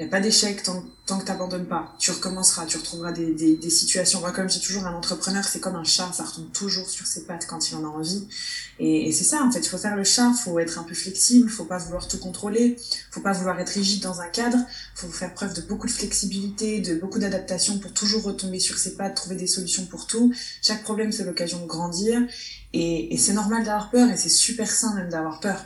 Il 0.00 0.04
n'y 0.04 0.08
a 0.08 0.12
pas 0.12 0.20
d'échec 0.22 0.62
tant, 0.62 0.80
que 0.80 1.24
tu 1.24 1.30
n'abandonnes 1.30 1.66
pas. 1.66 1.94
Tu 1.98 2.10
recommenceras, 2.10 2.64
tu 2.64 2.78
retrouveras 2.78 3.12
des, 3.12 3.34
des, 3.34 3.68
situations. 3.68 4.20
Moi, 4.20 4.32
comme 4.32 4.48
j'ai 4.48 4.60
toujours 4.60 4.86
un 4.86 4.94
entrepreneur, 4.94 5.44
c'est 5.44 5.60
comme 5.60 5.76
un 5.76 5.84
chat, 5.84 6.10
ça 6.14 6.24
retombe 6.24 6.50
toujours 6.52 6.88
sur 6.88 7.06
ses 7.06 7.24
pattes 7.24 7.46
quand 7.46 7.70
il 7.70 7.74
en 7.74 7.84
a 7.84 7.88
envie. 7.88 8.26
Et, 8.78 9.12
c'est 9.12 9.24
ça, 9.24 9.42
en 9.44 9.52
fait, 9.52 9.58
il 9.58 9.68
faut 9.68 9.76
faire 9.76 9.96
le 9.96 10.04
chat, 10.04 10.32
faut 10.32 10.58
être 10.58 10.78
un 10.78 10.84
peu 10.84 10.94
flexible, 10.94 11.50
faut 11.50 11.66
pas 11.66 11.76
vouloir 11.76 12.08
tout 12.08 12.16
contrôler, 12.16 12.78
faut 13.10 13.20
pas 13.20 13.32
vouloir 13.32 13.60
être 13.60 13.68
rigide 13.68 14.02
dans 14.02 14.22
un 14.22 14.28
cadre, 14.28 14.56
faut 14.94 15.06
faire 15.08 15.34
preuve 15.34 15.52
de 15.52 15.60
beaucoup 15.60 15.86
de 15.86 15.92
flexibilité, 15.92 16.80
de 16.80 16.94
beaucoup 16.94 17.18
d'adaptation 17.18 17.78
pour 17.78 17.92
toujours 17.92 18.22
retomber 18.22 18.58
sur 18.58 18.78
ses 18.78 18.96
pattes, 18.96 19.16
trouver 19.16 19.36
des 19.36 19.46
solutions 19.46 19.84
pour 19.84 20.06
tout. 20.06 20.32
Chaque 20.62 20.82
problème, 20.82 21.12
c'est 21.12 21.24
l'occasion 21.24 21.60
de 21.60 21.66
grandir. 21.66 22.22
Et 22.72 23.18
c'est 23.18 23.34
normal 23.34 23.64
d'avoir 23.64 23.90
peur 23.90 24.08
et 24.08 24.16
c'est 24.16 24.30
super 24.30 24.70
sain 24.70 24.94
même 24.94 25.10
d'avoir 25.10 25.40
peur. 25.40 25.62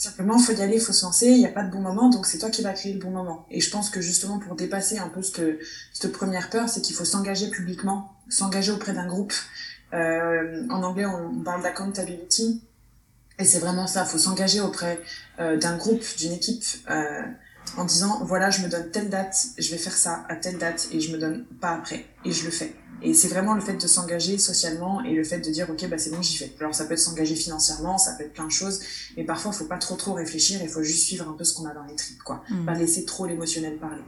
Simplement, 0.00 0.38
faut 0.38 0.52
y 0.52 0.62
aller, 0.62 0.80
faut 0.80 0.94
se 0.94 1.04
lancer, 1.04 1.26
il 1.26 1.40
n'y 1.40 1.44
a 1.44 1.50
pas 1.50 1.62
de 1.62 1.70
bon 1.70 1.82
moment, 1.82 2.08
donc 2.08 2.24
c'est 2.24 2.38
toi 2.38 2.48
qui 2.48 2.62
vas 2.62 2.72
créer 2.72 2.94
le 2.94 2.98
bon 2.98 3.10
moment. 3.10 3.44
Et 3.50 3.60
je 3.60 3.68
pense 3.68 3.90
que 3.90 4.00
justement, 4.00 4.38
pour 4.38 4.54
dépasser 4.56 4.96
un 4.96 5.10
peu 5.10 5.20
cette, 5.20 6.10
première 6.10 6.48
peur, 6.48 6.70
c'est 6.70 6.80
qu'il 6.80 6.96
faut 6.96 7.04
s'engager 7.04 7.50
publiquement, 7.50 8.16
s'engager 8.30 8.72
auprès 8.72 8.94
d'un 8.94 9.06
groupe, 9.06 9.34
en 9.92 10.82
anglais, 10.82 11.04
on, 11.04 11.42
parle 11.42 11.62
d'accountability. 11.62 12.64
Et 13.38 13.44
c'est 13.44 13.58
vraiment 13.58 13.86
ça, 13.86 14.06
faut 14.06 14.16
s'engager 14.16 14.62
auprès 14.62 15.02
d'un 15.38 15.76
groupe, 15.76 16.02
d'une 16.16 16.32
équipe, 16.32 16.64
en 17.76 17.84
disant, 17.84 18.24
voilà, 18.24 18.48
je 18.48 18.62
me 18.62 18.68
donne 18.70 18.90
telle 18.90 19.10
date, 19.10 19.48
je 19.58 19.70
vais 19.70 19.76
faire 19.76 19.92
ça 19.92 20.24
à 20.30 20.36
telle 20.36 20.56
date, 20.56 20.88
et 20.92 21.00
je 21.00 21.12
me 21.12 21.18
donne 21.18 21.44
pas 21.60 21.72
après, 21.72 22.06
et 22.24 22.32
je 22.32 22.46
le 22.46 22.50
fais. 22.50 22.74
Et 23.02 23.14
c'est 23.14 23.28
vraiment 23.28 23.54
le 23.54 23.60
fait 23.60 23.74
de 23.74 23.86
s'engager 23.86 24.38
socialement 24.38 25.02
et 25.02 25.14
le 25.14 25.24
fait 25.24 25.38
de 25.38 25.50
dire 25.50 25.68
ok 25.70 25.88
bah 25.88 25.98
c'est 25.98 26.10
bon 26.10 26.22
j'y 26.22 26.38
vais. 26.38 26.52
Alors 26.60 26.74
ça 26.74 26.84
peut 26.84 26.94
être 26.94 27.00
s'engager 27.00 27.34
financièrement, 27.34 27.98
ça 27.98 28.12
peut 28.12 28.24
être 28.24 28.32
plein 28.32 28.46
de 28.46 28.52
choses, 28.52 28.80
mais 29.16 29.24
parfois 29.24 29.52
il 29.54 29.58
faut 29.58 29.64
pas 29.64 29.78
trop 29.78 29.96
trop 29.96 30.14
réfléchir, 30.14 30.60
il 30.62 30.68
faut 30.68 30.82
juste 30.82 31.06
suivre 31.06 31.28
un 31.28 31.32
peu 31.32 31.44
ce 31.44 31.54
qu'on 31.54 31.66
a 31.66 31.74
dans 31.74 31.84
les 31.84 31.96
tripes 31.96 32.22
quoi, 32.22 32.42
mmh. 32.50 32.64
pas 32.66 32.74
laisser 32.74 33.04
trop 33.04 33.26
l'émotionnel 33.26 33.78
parler. 33.78 34.02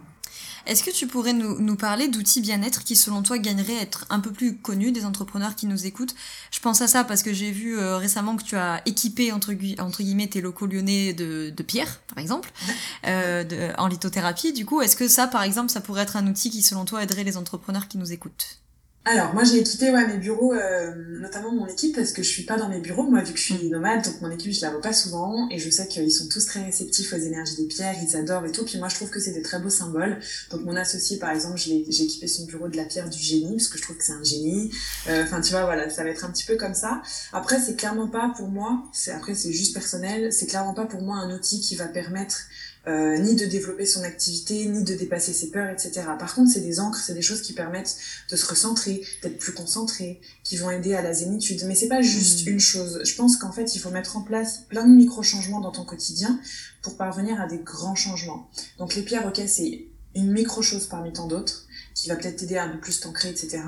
Est-ce 0.66 0.84
que 0.84 0.90
tu 0.90 1.06
pourrais 1.06 1.32
nous, 1.32 1.58
nous 1.58 1.76
parler 1.76 2.08
d'outils 2.08 2.40
bien-être 2.40 2.84
qui, 2.84 2.94
selon 2.94 3.22
toi, 3.22 3.38
gagneraient 3.38 3.78
à 3.78 3.82
être 3.82 4.06
un 4.10 4.20
peu 4.20 4.30
plus 4.30 4.56
connus 4.56 4.92
des 4.92 5.04
entrepreneurs 5.04 5.56
qui 5.56 5.66
nous 5.66 5.86
écoutent? 5.86 6.14
Je 6.52 6.60
pense 6.60 6.80
à 6.82 6.86
ça 6.86 7.02
parce 7.02 7.22
que 7.22 7.32
j'ai 7.32 7.50
vu 7.50 7.78
euh, 7.78 7.96
récemment 7.96 8.36
que 8.36 8.44
tu 8.44 8.56
as 8.56 8.80
équipé, 8.86 9.32
entre, 9.32 9.52
entre 9.80 10.02
guillemets, 10.02 10.28
tes 10.28 10.40
locaux 10.40 10.66
lyonnais 10.66 11.14
de, 11.14 11.50
de 11.50 11.62
pierre, 11.62 12.00
par 12.08 12.18
exemple, 12.18 12.52
euh, 13.06 13.42
de, 13.42 13.70
en 13.76 13.88
lithothérapie. 13.88 14.52
Du 14.52 14.64
coup, 14.64 14.80
est-ce 14.80 14.96
que 14.96 15.08
ça, 15.08 15.26
par 15.26 15.42
exemple, 15.42 15.70
ça 15.70 15.80
pourrait 15.80 16.02
être 16.02 16.16
un 16.16 16.26
outil 16.28 16.50
qui, 16.50 16.62
selon 16.62 16.84
toi, 16.84 17.02
aiderait 17.02 17.24
les 17.24 17.36
entrepreneurs 17.36 17.88
qui 17.88 17.98
nous 17.98 18.12
écoutent? 18.12 18.60
Alors, 19.04 19.34
moi, 19.34 19.42
j'ai 19.42 19.58
équipé 19.58 19.90
ouais, 19.90 20.06
mes 20.06 20.18
bureaux, 20.18 20.52
euh, 20.54 20.94
notamment 21.18 21.50
mon 21.50 21.66
équipe, 21.66 21.96
parce 21.96 22.12
que 22.12 22.22
je 22.22 22.28
suis 22.28 22.44
pas 22.44 22.56
dans 22.56 22.68
mes 22.68 22.78
bureaux, 22.78 23.02
moi, 23.02 23.20
vu 23.22 23.32
que 23.32 23.38
je 23.38 23.42
suis 23.42 23.68
nomade, 23.68 24.04
donc 24.04 24.20
mon 24.20 24.30
équipe, 24.30 24.52
je 24.52 24.60
la 24.60 24.70
vois 24.70 24.80
pas 24.80 24.92
souvent, 24.92 25.48
et 25.50 25.58
je 25.58 25.68
sais 25.70 25.88
qu'ils 25.88 26.12
sont 26.12 26.28
tous 26.28 26.46
très 26.46 26.62
réceptifs 26.62 27.12
aux 27.12 27.16
énergies 27.16 27.56
des 27.56 27.66
pierres, 27.66 27.96
ils 28.00 28.16
adorent 28.16 28.46
et 28.46 28.52
tout, 28.52 28.64
puis 28.64 28.78
moi, 28.78 28.88
je 28.88 28.94
trouve 28.94 29.10
que 29.10 29.18
c'est 29.18 29.32
des 29.32 29.42
très 29.42 29.58
beaux 29.58 29.70
symboles. 29.70 30.20
Donc, 30.52 30.60
mon 30.62 30.76
associé, 30.76 31.18
par 31.18 31.30
exemple, 31.30 31.56
j'ai 31.58 31.80
équipé 32.04 32.28
son 32.28 32.44
bureau 32.44 32.68
de 32.68 32.76
la 32.76 32.84
pierre 32.84 33.10
du 33.10 33.18
génie, 33.18 33.56
parce 33.56 33.66
que 33.66 33.76
je 33.76 33.82
trouve 33.82 33.96
que 33.96 34.04
c'est 34.04 34.12
un 34.12 34.22
génie. 34.22 34.70
Euh, 35.08 35.24
enfin, 35.24 35.40
tu 35.40 35.50
vois, 35.50 35.64
voilà, 35.64 35.90
ça 35.90 36.04
va 36.04 36.10
être 36.10 36.24
un 36.24 36.30
petit 36.30 36.44
peu 36.44 36.54
comme 36.54 36.74
ça. 36.74 37.02
Après, 37.32 37.58
c'est 37.58 37.74
clairement 37.74 38.06
pas 38.06 38.32
pour 38.36 38.50
moi, 38.50 38.84
après, 39.12 39.34
c'est 39.34 39.52
juste 39.52 39.74
personnel, 39.74 40.32
c'est 40.32 40.46
clairement 40.46 40.74
pas 40.74 40.86
pour 40.86 41.02
moi 41.02 41.16
un 41.16 41.34
outil 41.34 41.60
qui 41.60 41.74
va 41.74 41.86
permettre 41.86 42.42
euh, 42.88 43.16
ni 43.18 43.36
de 43.36 43.46
développer 43.46 43.86
son 43.86 44.02
activité, 44.02 44.66
ni 44.66 44.82
de 44.82 44.94
dépasser 44.94 45.32
ses 45.32 45.50
peurs, 45.50 45.70
etc. 45.70 46.02
Par 46.18 46.34
contre, 46.34 46.50
c'est 46.50 46.60
des 46.60 46.80
encres, 46.80 46.98
c'est 46.98 47.14
des 47.14 47.22
choses 47.22 47.42
qui 47.42 47.52
permettent 47.52 47.96
de 48.30 48.36
se 48.36 48.44
recentrer, 48.46 49.02
d'être 49.22 49.38
plus 49.38 49.52
concentré, 49.52 50.20
qui 50.42 50.56
vont 50.56 50.70
aider 50.70 50.94
à 50.94 51.02
la 51.02 51.12
zénitude. 51.12 51.62
Mais 51.66 51.74
c'est 51.74 51.88
pas 51.88 52.02
juste 52.02 52.46
hmm. 52.46 52.50
une 52.50 52.60
chose. 52.60 53.00
Je 53.04 53.14
pense 53.14 53.36
qu'en 53.36 53.52
fait, 53.52 53.76
il 53.76 53.78
faut 53.78 53.90
mettre 53.90 54.16
en 54.16 54.22
place 54.22 54.62
plein 54.68 54.86
de 54.86 54.94
micro-changements 54.94 55.60
dans 55.60 55.70
ton 55.70 55.84
quotidien 55.84 56.40
pour 56.82 56.96
parvenir 56.96 57.40
à 57.40 57.46
des 57.46 57.58
grands 57.58 57.94
changements. 57.94 58.50
Donc 58.78 58.94
les 58.96 59.02
pierres, 59.02 59.26
ok, 59.26 59.40
c'est 59.46 59.86
une 60.14 60.32
micro-chose 60.32 60.86
parmi 60.86 61.12
tant 61.12 61.26
d'autres 61.26 61.66
qui 61.94 62.08
va 62.08 62.16
peut-être 62.16 62.36
t'aider 62.36 62.56
à 62.56 62.64
un 62.64 62.68
peu 62.68 62.78
plus 62.78 63.00
t'ancrer, 63.00 63.28
etc. 63.28 63.58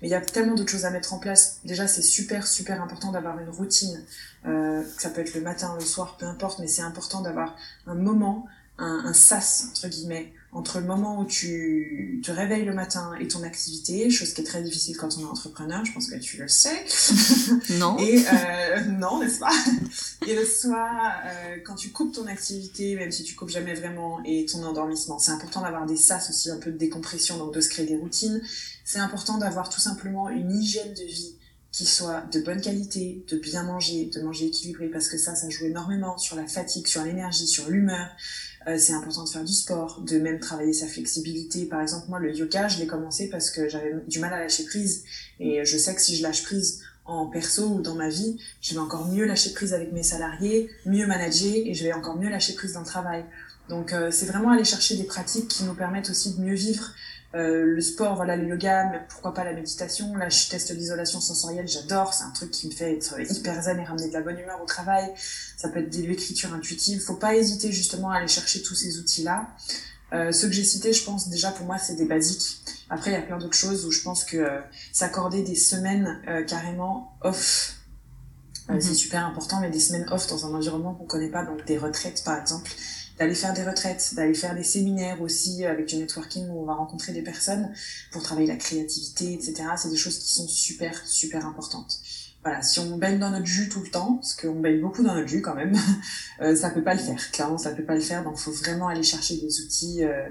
Mais 0.00 0.08
il 0.08 0.10
y 0.10 0.14
a 0.14 0.20
tellement 0.20 0.54
d'autres 0.54 0.70
choses 0.70 0.86
à 0.86 0.90
mettre 0.90 1.12
en 1.12 1.18
place. 1.18 1.60
Déjà, 1.64 1.86
c'est 1.86 2.02
super, 2.02 2.46
super 2.46 2.82
important 2.82 3.12
d'avoir 3.12 3.38
une 3.38 3.50
routine. 3.50 4.02
Euh, 4.46 4.82
ça 4.98 5.10
peut 5.10 5.20
être 5.20 5.34
le 5.34 5.40
matin, 5.40 5.76
le 5.78 5.84
soir, 5.84 6.16
peu 6.16 6.26
importe, 6.26 6.58
mais 6.58 6.68
c'est 6.68 6.82
important 6.82 7.20
d'avoir 7.20 7.56
un 7.86 7.94
moment 7.94 8.46
un, 8.78 9.04
un, 9.06 9.12
sas, 9.12 9.68
entre 9.70 9.88
guillemets, 9.88 10.32
entre 10.52 10.80
le 10.80 10.86
moment 10.86 11.20
où 11.20 11.26
tu 11.26 12.20
te 12.24 12.30
réveilles 12.30 12.64
le 12.64 12.74
matin 12.74 13.12
et 13.20 13.28
ton 13.28 13.42
activité, 13.42 14.08
chose 14.10 14.32
qui 14.32 14.40
est 14.40 14.44
très 14.44 14.62
difficile 14.62 14.96
quand 14.96 15.16
on 15.18 15.20
est 15.20 15.24
entrepreneur, 15.24 15.84
je 15.84 15.92
pense 15.92 16.08
que 16.08 16.16
tu 16.16 16.38
le 16.38 16.48
sais. 16.48 16.84
Non. 17.78 17.98
Et 17.98 18.24
euh, 18.26 18.84
non, 18.84 19.20
n'est-ce 19.20 19.38
pas? 19.38 19.52
Et 20.26 20.34
le 20.34 20.44
soir, 20.44 21.14
euh, 21.24 21.56
quand 21.64 21.74
tu 21.74 21.90
coupes 21.90 22.14
ton 22.14 22.26
activité, 22.26 22.94
même 22.96 23.10
si 23.10 23.22
tu 23.22 23.34
coupes 23.34 23.50
jamais 23.50 23.74
vraiment, 23.74 24.20
et 24.24 24.46
ton 24.46 24.62
endormissement, 24.62 25.18
c'est 25.18 25.32
important 25.32 25.62
d'avoir 25.62 25.86
des 25.86 25.96
sas 25.96 26.30
aussi, 26.30 26.50
un 26.50 26.58
peu 26.58 26.70
de 26.70 26.78
décompression, 26.78 27.38
donc 27.38 27.54
de 27.54 27.60
se 27.60 27.68
créer 27.68 27.86
des 27.86 27.96
routines. 27.96 28.40
C'est 28.84 28.98
important 28.98 29.38
d'avoir 29.38 29.68
tout 29.68 29.80
simplement 29.80 30.28
une 30.30 30.50
hygiène 30.50 30.94
de 30.94 31.04
vie 31.04 31.36
qui 31.76 31.84
soit 31.84 32.22
de 32.32 32.40
bonne 32.40 32.62
qualité, 32.62 33.22
de 33.28 33.36
bien 33.36 33.62
manger, 33.62 34.06
de 34.06 34.22
manger 34.22 34.46
équilibré, 34.46 34.88
parce 34.88 35.08
que 35.08 35.18
ça, 35.18 35.34
ça 35.34 35.50
joue 35.50 35.66
énormément 35.66 36.16
sur 36.16 36.34
la 36.34 36.46
fatigue, 36.46 36.86
sur 36.86 37.02
l'énergie, 37.02 37.46
sur 37.46 37.68
l'humeur. 37.68 38.08
Euh, 38.66 38.76
c'est 38.78 38.94
important 38.94 39.22
de 39.24 39.28
faire 39.28 39.44
du 39.44 39.52
sport, 39.52 40.00
de 40.00 40.18
même 40.18 40.40
travailler 40.40 40.72
sa 40.72 40.86
flexibilité. 40.86 41.66
Par 41.66 41.80
exemple, 41.80 42.06
moi, 42.08 42.18
le 42.18 42.34
yoga, 42.34 42.66
je 42.66 42.78
l'ai 42.78 42.86
commencé 42.86 43.28
parce 43.28 43.50
que 43.50 43.68
j'avais 43.68 43.94
du 44.08 44.18
mal 44.18 44.32
à 44.32 44.40
lâcher 44.40 44.64
prise. 44.64 45.04
Et 45.38 45.64
je 45.64 45.76
sais 45.76 45.94
que 45.94 46.00
si 46.00 46.16
je 46.16 46.22
lâche 46.22 46.42
prise 46.42 46.82
en 47.04 47.26
perso 47.26 47.68
ou 47.68 47.80
dans 47.80 47.94
ma 47.94 48.08
vie, 48.08 48.36
je 48.60 48.74
vais 48.74 48.80
encore 48.80 49.06
mieux 49.06 49.24
lâcher 49.24 49.52
prise 49.52 49.72
avec 49.72 49.92
mes 49.92 50.02
salariés, 50.02 50.68
mieux 50.84 51.06
manager 51.06 51.54
et 51.54 51.74
je 51.74 51.84
vais 51.84 51.92
encore 51.92 52.16
mieux 52.16 52.28
lâcher 52.28 52.54
prise 52.54 52.72
dans 52.72 52.80
le 52.80 52.86
travail. 52.86 53.24
Donc, 53.68 53.92
euh, 53.92 54.10
c'est 54.10 54.26
vraiment 54.26 54.50
aller 54.50 54.64
chercher 54.64 54.96
des 54.96 55.04
pratiques 55.04 55.48
qui 55.48 55.64
nous 55.64 55.74
permettent 55.74 56.10
aussi 56.10 56.34
de 56.34 56.40
mieux 56.40 56.54
vivre 56.54 56.92
euh, 57.36 57.64
le 57.66 57.80
sport, 57.80 58.16
voilà, 58.16 58.36
le 58.36 58.48
yoga, 58.48 58.88
mais 58.90 59.00
pourquoi 59.08 59.34
pas 59.34 59.44
la 59.44 59.52
méditation. 59.52 60.14
Là, 60.16 60.28
je 60.28 60.48
teste 60.48 60.74
l'isolation 60.74 61.20
sensorielle, 61.20 61.68
j'adore. 61.68 62.14
C'est 62.14 62.24
un 62.24 62.30
truc 62.30 62.50
qui 62.50 62.66
me 62.66 62.72
fait 62.72 62.94
être 62.94 63.20
hyper 63.20 63.62
zen 63.62 63.78
et 63.78 63.84
ramener 63.84 64.08
de 64.08 64.14
la 64.14 64.22
bonne 64.22 64.38
humeur 64.38 64.60
au 64.62 64.66
travail. 64.66 65.12
Ça 65.56 65.68
peut 65.68 65.80
être 65.80 65.90
de 65.90 66.02
l'écriture 66.06 66.52
intuitive. 66.54 67.00
Faut 67.00 67.16
pas 67.16 67.36
hésiter 67.36 67.70
justement 67.72 68.10
à 68.10 68.16
aller 68.18 68.28
chercher 68.28 68.62
tous 68.62 68.74
ces 68.74 68.98
outils-là. 68.98 69.48
Euh, 70.12 70.32
ceux 70.32 70.48
que 70.48 70.54
j'ai 70.54 70.64
cités, 70.64 70.92
je 70.92 71.04
pense 71.04 71.28
déjà 71.28 71.50
pour 71.50 71.66
moi, 71.66 71.78
c'est 71.78 71.96
des 71.96 72.04
basiques. 72.04 72.60
Après, 72.88 73.10
il 73.10 73.14
y 73.14 73.16
a 73.16 73.22
plein 73.22 73.38
d'autres 73.38 73.56
choses 73.56 73.84
où 73.86 73.90
je 73.90 74.02
pense 74.02 74.24
que 74.24 74.36
euh, 74.36 74.60
s'accorder 74.92 75.42
des 75.42 75.56
semaines 75.56 76.20
euh, 76.28 76.44
carrément 76.44 77.16
off, 77.22 77.72
c'est 78.80 78.94
super 78.94 79.24
important, 79.24 79.60
mais 79.60 79.70
des 79.70 79.78
semaines 79.78 80.06
off 80.10 80.26
dans 80.26 80.44
un 80.46 80.54
environnement 80.54 80.94
qu'on 80.94 81.04
connaît 81.04 81.28
pas, 81.28 81.44
donc 81.44 81.64
des 81.66 81.78
retraites 81.78 82.24
par 82.24 82.40
exemple, 82.40 82.68
d'aller 83.18 83.34
faire 83.34 83.54
des 83.54 83.64
retraites, 83.64 84.14
d'aller 84.14 84.34
faire 84.34 84.54
des 84.54 84.62
séminaires 84.62 85.20
aussi 85.22 85.64
avec 85.64 85.86
du 85.86 85.96
networking 85.96 86.48
où 86.48 86.62
on 86.62 86.64
va 86.64 86.74
rencontrer 86.74 87.12
des 87.12 87.22
personnes 87.22 87.72
pour 88.12 88.22
travailler 88.22 88.46
la 88.46 88.56
créativité, 88.56 89.32
etc. 89.32 89.64
C'est 89.76 89.90
des 89.90 89.96
choses 89.96 90.18
qui 90.18 90.32
sont 90.32 90.48
super, 90.48 91.06
super 91.06 91.46
importantes. 91.46 92.00
Voilà, 92.42 92.62
si 92.62 92.78
on 92.78 92.96
baigne 92.96 93.18
dans 93.18 93.30
notre 93.30 93.46
jus 93.46 93.68
tout 93.68 93.80
le 93.80 93.88
temps, 93.88 94.14
parce 94.16 94.34
qu'on 94.34 94.60
baigne 94.60 94.80
beaucoup 94.80 95.02
dans 95.02 95.14
notre 95.14 95.26
jus 95.26 95.42
quand 95.42 95.56
même, 95.56 95.76
euh, 96.40 96.54
ça 96.54 96.70
peut 96.70 96.84
pas 96.84 96.94
le 96.94 97.00
faire. 97.00 97.30
Clairement, 97.32 97.58
ça 97.58 97.70
peut 97.70 97.84
pas 97.84 97.96
le 97.96 98.00
faire. 98.00 98.22
Donc, 98.22 98.36
faut 98.36 98.52
vraiment 98.52 98.86
aller 98.86 99.02
chercher 99.02 99.36
des 99.36 99.60
outils. 99.62 100.04
Euh, 100.04 100.28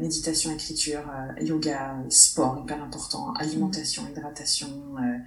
méditation, 0.00 0.52
écriture, 0.52 1.02
euh, 1.08 1.42
yoga, 1.42 1.96
sport, 2.08 2.62
hyper 2.62 2.82
important, 2.82 3.32
alimentation, 3.34 4.02
hydratation, 4.08 4.68
euh, 4.98 5.18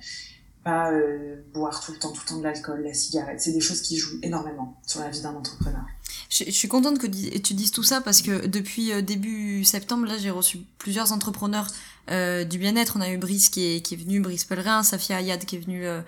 pas 0.63 0.91
euh, 0.91 1.41
boire 1.53 1.83
tout 1.83 1.91
le 1.91 1.99
temps, 1.99 2.11
tout 2.11 2.21
le 2.25 2.29
temps 2.29 2.37
de 2.37 2.43
l'alcool, 2.43 2.83
la 2.83 2.93
cigarette. 2.93 3.41
C'est 3.41 3.51
des 3.51 3.59
choses 3.59 3.81
qui 3.81 3.97
jouent 3.97 4.19
énormément 4.21 4.79
sur 4.85 5.01
la 5.01 5.09
vie 5.09 5.21
d'un 5.21 5.33
entrepreneur. 5.33 5.85
Je, 6.33 6.49
suis 6.49 6.67
contente 6.67 6.97
que 6.97 7.05
tu 7.05 7.53
dises 7.53 7.69
tout 7.69 7.83
ça 7.83 8.01
parce 8.01 8.23
que 8.23 8.47
depuis 8.47 8.91
euh, 8.91 9.01
début 9.03 9.63
septembre, 9.63 10.07
là, 10.07 10.17
j'ai 10.17 10.31
reçu 10.31 10.61
plusieurs 10.79 11.11
entrepreneurs 11.11 11.67
euh, 12.09 12.43
du 12.43 12.57
bien-être. 12.57 12.95
On 12.97 13.01
a 13.01 13.09
eu 13.11 13.17
Brice 13.17 13.49
qui 13.49 13.75
est, 13.75 13.81
qui 13.81 13.93
est 13.93 13.97
venu, 13.97 14.19
Brice 14.19 14.43
Pellerin, 14.43 14.81
Safia 14.81 15.17
Ayad 15.17 15.45
qui 15.45 15.57
est 15.57 15.59
venue 15.59 15.85
euh, 15.85 16.01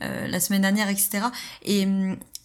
la 0.00 0.38
semaine 0.38 0.60
dernière, 0.60 0.90
etc. 0.90 1.28
Et, 1.64 1.88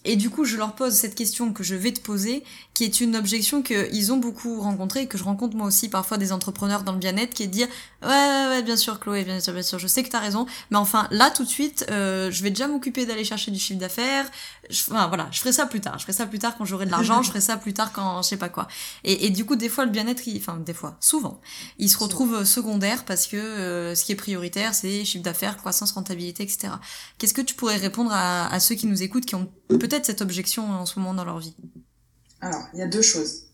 et 0.05 0.15
du 0.15 0.29
coup, 0.29 0.45
je 0.45 0.55
leur 0.55 0.75
pose 0.75 0.93
cette 0.93 1.15
question 1.15 1.51
que 1.51 1.63
je 1.63 1.75
vais 1.75 1.91
te 1.91 1.99
poser, 1.99 2.43
qui 2.75 2.83
est 2.83 2.99
une 2.99 3.15
objection 3.15 3.63
qu'ils 3.63 4.11
ont 4.11 4.17
beaucoup 4.17 4.59
rencontrée 4.59 5.03
et 5.03 5.07
que 5.07 5.17
je 5.17 5.23
rencontre 5.23 5.55
moi 5.55 5.65
aussi 5.65 5.87
parfois 5.87 6.17
des 6.17 6.33
entrepreneurs 6.33 6.83
dans 6.83 6.91
le 6.91 6.99
bien-être, 6.99 7.33
qui 7.33 7.41
est 7.43 7.47
de 7.47 7.51
dire 7.51 7.67
ouais, 8.03 8.09
ouais, 8.09 8.47
ouais, 8.49 8.63
bien 8.63 8.75
sûr, 8.75 8.99
Chloé, 8.99 9.23
bien 9.23 9.39
sûr, 9.39 9.53
bien 9.53 9.61
sûr, 9.63 9.79
je 9.79 9.87
sais 9.87 10.03
que 10.03 10.09
t'as 10.09 10.19
raison, 10.19 10.45
mais 10.69 10.77
enfin, 10.77 11.07
là, 11.09 11.31
tout 11.31 11.45
de 11.45 11.49
suite, 11.49 11.85
euh, 11.89 12.29
je 12.31 12.43
vais 12.43 12.49
déjà 12.49 12.67
m'occuper 12.67 13.05
d'aller 13.05 13.23
chercher 13.23 13.49
du 13.49 13.59
chiffre 13.59 13.79
d'affaires. 13.79 14.29
Enfin, 14.69 15.07
voilà, 15.07 15.29
je 15.31 15.39
ferai 15.39 15.53
ça 15.53 15.65
plus 15.65 15.79
tard. 15.79 15.97
Je 15.99 16.03
ferai 16.03 16.11
ça 16.11 16.25
plus 16.25 16.37
tard 16.37 16.57
quand 16.57 16.65
j'aurai 16.65 16.85
de 16.85 16.91
l'argent, 16.91 17.23
je 17.23 17.29
ferai 17.29 17.39
ça 17.39 17.55
plus 17.55 17.73
tard 17.73 17.93
quand 17.93 18.21
je 18.21 18.27
sais 18.27 18.37
pas 18.37 18.49
quoi. 18.49 18.67
Et, 19.05 19.25
et 19.25 19.29
du 19.29 19.45
coup, 19.45 19.55
des 19.55 19.69
fois, 19.69 19.85
le 19.85 19.91
bien-être, 19.91 20.21
enfin, 20.35 20.57
des 20.57 20.73
fois, 20.73 20.97
souvent, 20.99 21.39
il 21.79 21.89
se 21.89 21.97
retrouve 21.97 22.43
secondaire 22.43 23.05
parce 23.05 23.25
que 23.25 23.37
euh, 23.37 23.95
ce 23.95 24.03
qui 24.03 24.11
est 24.11 24.15
prioritaire, 24.15 24.75
c'est 24.75 25.05
chiffre 25.05 25.23
d'affaires, 25.23 25.55
croissance, 25.55 25.93
rentabilité, 25.93 26.43
etc. 26.43 26.73
Qu'est-ce 27.17 27.33
que 27.33 27.41
tu 27.41 27.55
pourrais 27.55 27.77
répondre 27.77 28.11
à, 28.11 28.53
à 28.53 28.59
ceux 28.59 28.75
qui 28.75 28.87
nous 28.87 29.01
écoutent, 29.01 29.25
qui 29.25 29.35
ont 29.35 29.49
peut-être 29.69 30.05
cette 30.05 30.21
objection 30.21 30.69
en 30.69 30.85
ce 30.85 30.99
moment 30.99 31.13
dans 31.13 31.23
leur 31.23 31.39
vie? 31.39 31.55
Alors, 32.45 32.67
il 32.73 32.79
y 32.79 32.83
a 32.83 32.87
deux 32.87 33.01
choses. 33.01 33.47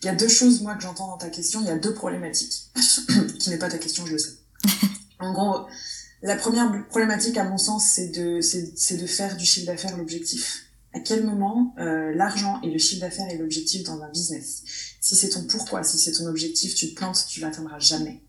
Il 0.00 0.06
y 0.06 0.08
a 0.08 0.14
deux 0.14 0.28
choses, 0.28 0.62
moi, 0.62 0.76
que 0.76 0.82
j'entends 0.82 1.08
dans 1.08 1.18
ta 1.18 1.28
question. 1.28 1.60
Il 1.60 1.66
y 1.66 1.70
a 1.70 1.76
deux 1.76 1.92
problématiques. 1.92 2.70
qui 3.40 3.50
n'est 3.50 3.58
pas 3.58 3.68
ta 3.68 3.78
question, 3.78 4.06
je 4.06 4.12
le 4.12 4.18
sais. 4.18 4.34
en 5.18 5.32
gros, 5.32 5.66
la 6.22 6.36
première 6.36 6.86
problématique, 6.86 7.36
à 7.36 7.42
mon 7.42 7.58
sens, 7.58 7.84
c'est 7.84 8.10
de, 8.10 8.40
c'est, 8.40 8.96
de 8.96 9.06
faire 9.08 9.36
du 9.36 9.44
chiffre 9.44 9.66
d'affaires 9.66 9.96
l'objectif. 9.96 10.66
À 10.94 11.00
quel 11.00 11.26
moment 11.26 11.74
euh, 11.80 12.14
l'argent 12.14 12.60
et 12.62 12.70
le 12.70 12.78
chiffre 12.78 13.00
d'affaires 13.00 13.28
est 13.28 13.38
l'objectif 13.38 13.82
dans 13.82 14.00
un 14.02 14.08
business? 14.10 14.62
Si 15.00 15.16
c'est 15.16 15.30
ton 15.30 15.42
pourquoi, 15.42 15.82
si 15.82 15.98
c'est 15.98 16.12
ton 16.12 16.26
objectif, 16.26 16.76
tu 16.76 16.90
te 16.90 16.94
plantes, 16.94 17.26
tu 17.28 17.40
l'atteindras 17.40 17.80
jamais. 17.80 18.22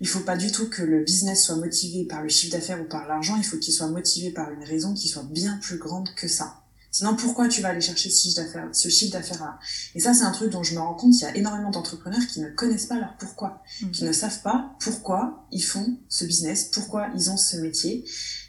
Il 0.00 0.06
faut 0.06 0.20
pas 0.20 0.36
du 0.36 0.52
tout 0.52 0.70
que 0.70 0.82
le 0.82 1.02
business 1.02 1.44
soit 1.44 1.56
motivé 1.56 2.04
par 2.04 2.22
le 2.22 2.28
chiffre 2.28 2.52
d'affaires 2.52 2.80
ou 2.80 2.84
par 2.84 3.08
l'argent, 3.08 3.34
il 3.36 3.44
faut 3.44 3.58
qu'il 3.58 3.74
soit 3.74 3.88
motivé 3.88 4.30
par 4.30 4.52
une 4.52 4.62
raison 4.62 4.94
qui 4.94 5.08
soit 5.08 5.24
bien 5.24 5.58
plus 5.60 5.78
grande 5.78 6.14
que 6.14 6.28
ça. 6.28 6.62
Sinon, 6.96 7.14
pourquoi 7.14 7.46
tu 7.46 7.60
vas 7.60 7.68
aller 7.68 7.82
chercher 7.82 8.08
ce 8.08 8.22
chiffre 8.22 8.36
d'affaires, 8.36 8.70
ce 8.72 8.88
chiffre 8.88 9.12
d'affaires-là 9.12 9.58
Et 9.94 10.00
ça, 10.00 10.14
c'est 10.14 10.24
un 10.24 10.30
truc 10.30 10.50
dont 10.50 10.62
je 10.62 10.74
me 10.74 10.80
rends 10.80 10.94
compte. 10.94 11.14
Il 11.14 11.20
y 11.20 11.26
a 11.26 11.36
énormément 11.36 11.68
d'entrepreneurs 11.68 12.26
qui 12.26 12.40
ne 12.40 12.48
connaissent 12.48 12.86
pas 12.86 12.98
leur 12.98 13.14
pourquoi, 13.18 13.62
mm. 13.82 13.90
qui 13.90 14.04
ne 14.04 14.12
savent 14.12 14.40
pas 14.40 14.74
pourquoi 14.80 15.46
ils 15.52 15.62
font 15.62 15.98
ce 16.08 16.24
business, 16.24 16.70
pourquoi 16.72 17.08
ils 17.14 17.28
ont 17.28 17.36
ce 17.36 17.58
métier. 17.58 18.02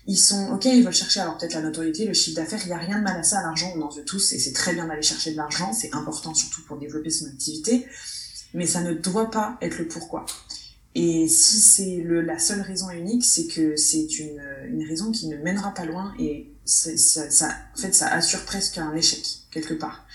Ils 0.05 0.15
sont, 0.15 0.53
ok, 0.53 0.63
ils 0.63 0.81
veulent 0.81 0.93
chercher 0.93 1.19
alors 1.19 1.37
peut-être 1.37 1.55
la 1.55 1.61
notoriété, 1.61 2.05
le 2.05 2.13
chiffre 2.13 2.37
d'affaires. 2.37 2.61
Il 2.63 2.69
y 2.69 2.71
a 2.71 2.77
rien 2.77 2.99
de 2.99 3.03
mal 3.03 3.19
à 3.19 3.23
ça, 3.23 3.41
l'argent, 3.41 3.69
on 3.75 3.81
en 3.81 3.89
veut 3.89 4.05
tous, 4.05 4.31
et 4.31 4.39
c'est 4.39 4.53
très 4.53 4.73
bien 4.73 4.87
d'aller 4.87 5.01
chercher 5.01 5.31
de 5.31 5.35
l'argent. 5.35 5.73
C'est 5.73 5.93
important 5.93 6.33
surtout 6.33 6.63
pour 6.63 6.77
développer 6.77 7.09
son 7.09 7.25
activité, 7.25 7.85
mais 8.53 8.65
ça 8.65 8.79
ne 8.79 8.93
doit 8.93 9.29
pas 9.29 9.57
être 9.61 9.77
le 9.77 9.89
pourquoi. 9.89 10.25
Et 10.95 11.27
si 11.27 11.59
c'est 11.59 12.01
la 12.05 12.39
seule 12.39 12.61
raison 12.61 12.89
unique, 12.91 13.25
c'est 13.25 13.47
que 13.47 13.75
c'est 13.75 14.19
une, 14.19 14.41
une, 14.69 14.87
raison 14.87 15.11
qui 15.11 15.27
ne 15.27 15.35
mènera 15.35 15.73
pas 15.73 15.85
loin 15.85 16.13
et 16.17 16.49
ça, 16.67 17.29
ça, 17.31 17.49
en 17.75 17.81
fait, 17.81 17.93
ça 17.93 18.07
assure 18.07 18.43
presque 18.45 18.77
un 18.77 18.93
échec, 18.95 19.25
quelque 19.51 19.73
part. 19.73 20.05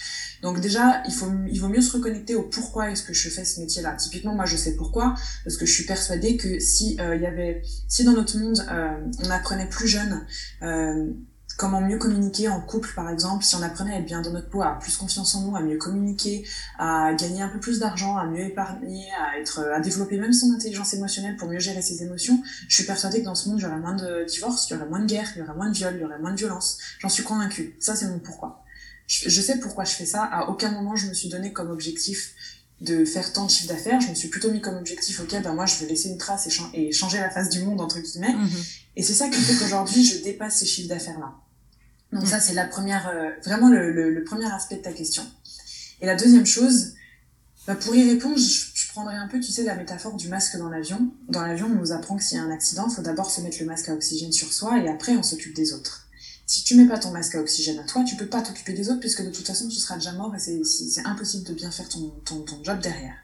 Donc 0.43 0.61
déjà, 0.61 1.03
il, 1.07 1.15
faut, 1.15 1.31
il 1.49 1.61
vaut 1.61 1.69
mieux 1.69 1.81
se 1.81 1.97
reconnecter 1.97 2.35
au 2.35 2.43
pourquoi 2.43 2.91
est-ce 2.91 3.05
que 3.05 3.15
je 3.15 3.29
fais 3.29 3.45
ce 3.45 3.61
métier-là. 3.61 3.93
Typiquement, 3.93 4.35
moi, 4.35 4.45
je 4.45 4.57
sais 4.57 4.75
pourquoi, 4.75 5.15
parce 5.45 5.57
que 5.57 5.67
je 5.67 5.73
suis 5.73 5.85
persuadée 5.85 6.37
que 6.37 6.59
si 6.59 6.97
euh, 7.01 7.15
il 7.15 7.23
y 7.23 7.27
avait, 7.27 7.63
si 7.89 8.03
dans 8.05 8.13
notre 8.13 8.37
monde, 8.37 8.59
euh, 8.71 8.99
on 9.21 9.31
apprenait 9.31 9.69
plus 9.69 9.87
jeune 9.87 10.27
euh, 10.63 11.13
comment 11.57 11.81
mieux 11.81 11.99
communiquer 11.99 12.49
en 12.49 12.61
couple, 12.61 12.93
par 12.95 13.09
exemple, 13.11 13.45
si 13.45 13.55
on 13.55 13.63
apprenait 13.63 13.95
à 13.95 13.99
être 13.99 14.07
bien 14.07 14.23
dans 14.23 14.31
notre 14.31 14.49
peau, 14.49 14.63
à 14.63 14.79
plus 14.81 14.97
confiance 14.97 15.35
en 15.35 15.43
nous, 15.43 15.57
à 15.57 15.61
mieux 15.61 15.79
communiquer, 15.79 16.47
à 16.79 17.15
gagner 17.15 17.43
un 17.43 17.49
peu 17.49 17.61
plus 17.61 17.79
d'argent, 17.79 18.17
à 18.17 18.27
mieux 18.27 18.45
épargner, 18.47 19.09
à 19.21 19.39
être, 19.39 19.61
à 19.73 19.81
développer 19.81 20.19
même 20.19 20.33
son 20.33 20.53
intelligence 20.53 20.95
émotionnelle 20.95 21.37
pour 21.37 21.49
mieux 21.49 21.59
gérer 21.59 21.83
ses 21.83 22.03
émotions, 22.03 22.43
je 22.69 22.75
suis 22.75 22.85
persuadée 22.85 23.21
que 23.21 23.27
dans 23.27 23.35
ce 23.35 23.49
monde, 23.49 23.59
il 23.59 23.63
y 23.63 23.67
aurait 23.67 23.79
moins 23.79 23.97
de 23.97 24.25
divorces, 24.25 24.69
il 24.69 24.75
y 24.75 24.77
aurait 24.77 24.89
moins 24.89 25.01
de 25.01 25.07
guerres, 25.07 25.31
il 25.37 25.41
y 25.41 25.43
aurait 25.43 25.55
moins 25.55 25.69
de 25.69 25.75
viols, 25.75 25.95
il 25.97 26.01
y 26.01 26.05
aurait 26.05 26.19
moins 26.19 26.33
de 26.33 26.39
violence. 26.39 26.79
J'en 26.99 27.09
suis 27.09 27.23
convaincue. 27.23 27.77
Ça, 27.81 27.95
c'est 27.95 28.07
mon 28.07 28.19
pourquoi 28.19 28.63
je, 29.07 29.41
sais 29.41 29.59
pourquoi 29.59 29.85
je 29.85 29.93
fais 29.93 30.07
ça. 30.07 30.25
À 30.25 30.49
aucun 30.49 30.71
moment 30.71 30.97
je 30.97 31.07
me 31.09 31.15
suis 31.15 31.29
donné 31.29 31.53
comme 31.53 31.71
objectif 31.71 32.35
de 32.83 33.05
faire 33.05 33.33
tant 33.33 33.47
de 33.47 33.51
chiffre 33.51 33.69
d'affaires. 33.69 34.01
Je 34.01 34.09
me 34.09 34.15
suis 34.15 34.29
plutôt 34.29 34.51
mis 34.51 34.61
comme 34.61 34.77
objectif, 34.77 35.21
ok, 35.21 35.41
ben 35.43 35.55
moi 35.55 35.67
je 35.67 35.77
veux 35.77 35.87
laisser 35.87 36.09
une 36.09 36.19
trace 36.19 36.49
et, 36.75 36.93
changer 36.93 37.19
la 37.19 37.31
face 37.31 37.49
du 37.49 37.63
monde 37.63 37.81
entre 37.81 38.01
guillemets. 38.01 38.35
Mhm. 38.35 38.51
Et 38.97 39.03
c'est 39.03 39.15
ça 39.15 39.29
qui 39.29 39.41
fait 39.41 39.55
qu'aujourd'hui 39.55 40.05
je 40.05 40.23
dépasse 40.23 40.59
ces 40.59 40.67
chiffres 40.67 40.89
d'affaires 40.89 41.19
là. 41.19 41.35
Donc 42.13 42.27
ça 42.27 42.41
c'est 42.41 42.55
la 42.55 42.67
première, 42.67 43.09
euh, 43.09 43.31
vraiment 43.45 43.69
le, 43.71 44.23
premier 44.25 44.53
aspect 44.53 44.77
de 44.77 44.83
ta 44.83 44.93
question. 44.93 45.23
Et 46.01 46.07
la 46.07 46.17
deuxième 46.17 46.45
chose, 46.45 46.95
bah, 47.67 47.77
pour 47.77 47.95
y 47.95 48.09
répondre, 48.11 48.37
je, 48.37 48.67
je, 48.75 48.89
prendrais 48.89 49.15
un 49.15 49.29
peu, 49.29 49.39
tu 49.39 49.53
sais, 49.53 49.63
la 49.63 49.77
métaphore 49.77 50.17
du 50.17 50.29
masque 50.29 50.59
dans 50.59 50.69
l'avion. 50.69 51.13
Dans 51.29 51.43
l'avion, 51.43 51.67
on 51.67 51.79
nous 51.79 51.93
apprend 51.93 52.17
que 52.17 52.25
s'il 52.25 52.37
y 52.37 52.41
a 52.41 52.43
un 52.43 52.51
accident, 52.51 52.89
il 52.91 52.95
faut 52.95 53.03
d'abord 53.03 53.31
se 53.31 53.41
mettre 53.41 53.57
le 53.61 53.67
masque 53.67 53.89
à 53.89 53.95
oxygène 53.95 54.33
sur 54.33 54.53
soi 54.53 54.79
et 54.81 54.89
après 54.89 55.17
on 55.17 55.23
s'occupe 55.23 55.55
des 55.55 55.73
autres 55.73 56.09
si 56.47 56.65
tu 56.65 56.77
mets 56.77 56.87
pas 56.87 56.99
ton 56.99 57.11
masque 57.11 57.35
à 57.35 57.41
oxygène 57.41 57.79
à 57.79 57.85
toi, 57.85 58.05
tu 58.05 58.17
peux 58.17 58.27
pas 58.27 58.43
t'occuper 58.43 58.73
des 58.73 58.91
autres 58.91 59.01
puisque 59.01 59.25
de 59.25 59.31
toute 59.31 59.47
façon 59.47 59.69
tu 59.69 59.77
seras 59.77 59.97
déjà 59.97 60.13
mort 60.13 60.35
et 60.35 60.39
c'est 60.39 61.07
impossible 61.07 61.45
de 61.45 61.55
bien 61.55 61.71
faire 61.71 61.89
ton, 61.89 62.45
job 62.63 62.81
derrière. 62.81 63.15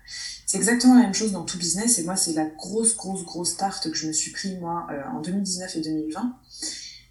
C'est 0.47 0.57
exactement 0.57 0.95
la 0.95 1.03
même 1.03 1.15
chose 1.15 1.33
dans 1.33 1.45
tout 1.45 1.59
business 1.59 1.99
et 1.99 2.05
moi 2.05 2.17
c'est 2.17 2.33
la 2.33 2.47
grosse 2.47 2.97
grosse 2.97 3.25
grosse 3.25 3.57
tarte 3.57 3.91
que 3.91 3.97
je 3.97 4.07
me 4.07 4.13
suis 4.13 4.31
pris 4.31 4.57
moi 4.57 4.87
euh, 4.91 5.03
en 5.13 5.21
2019 5.21 5.77
et 5.77 5.81
2020. 5.81 6.39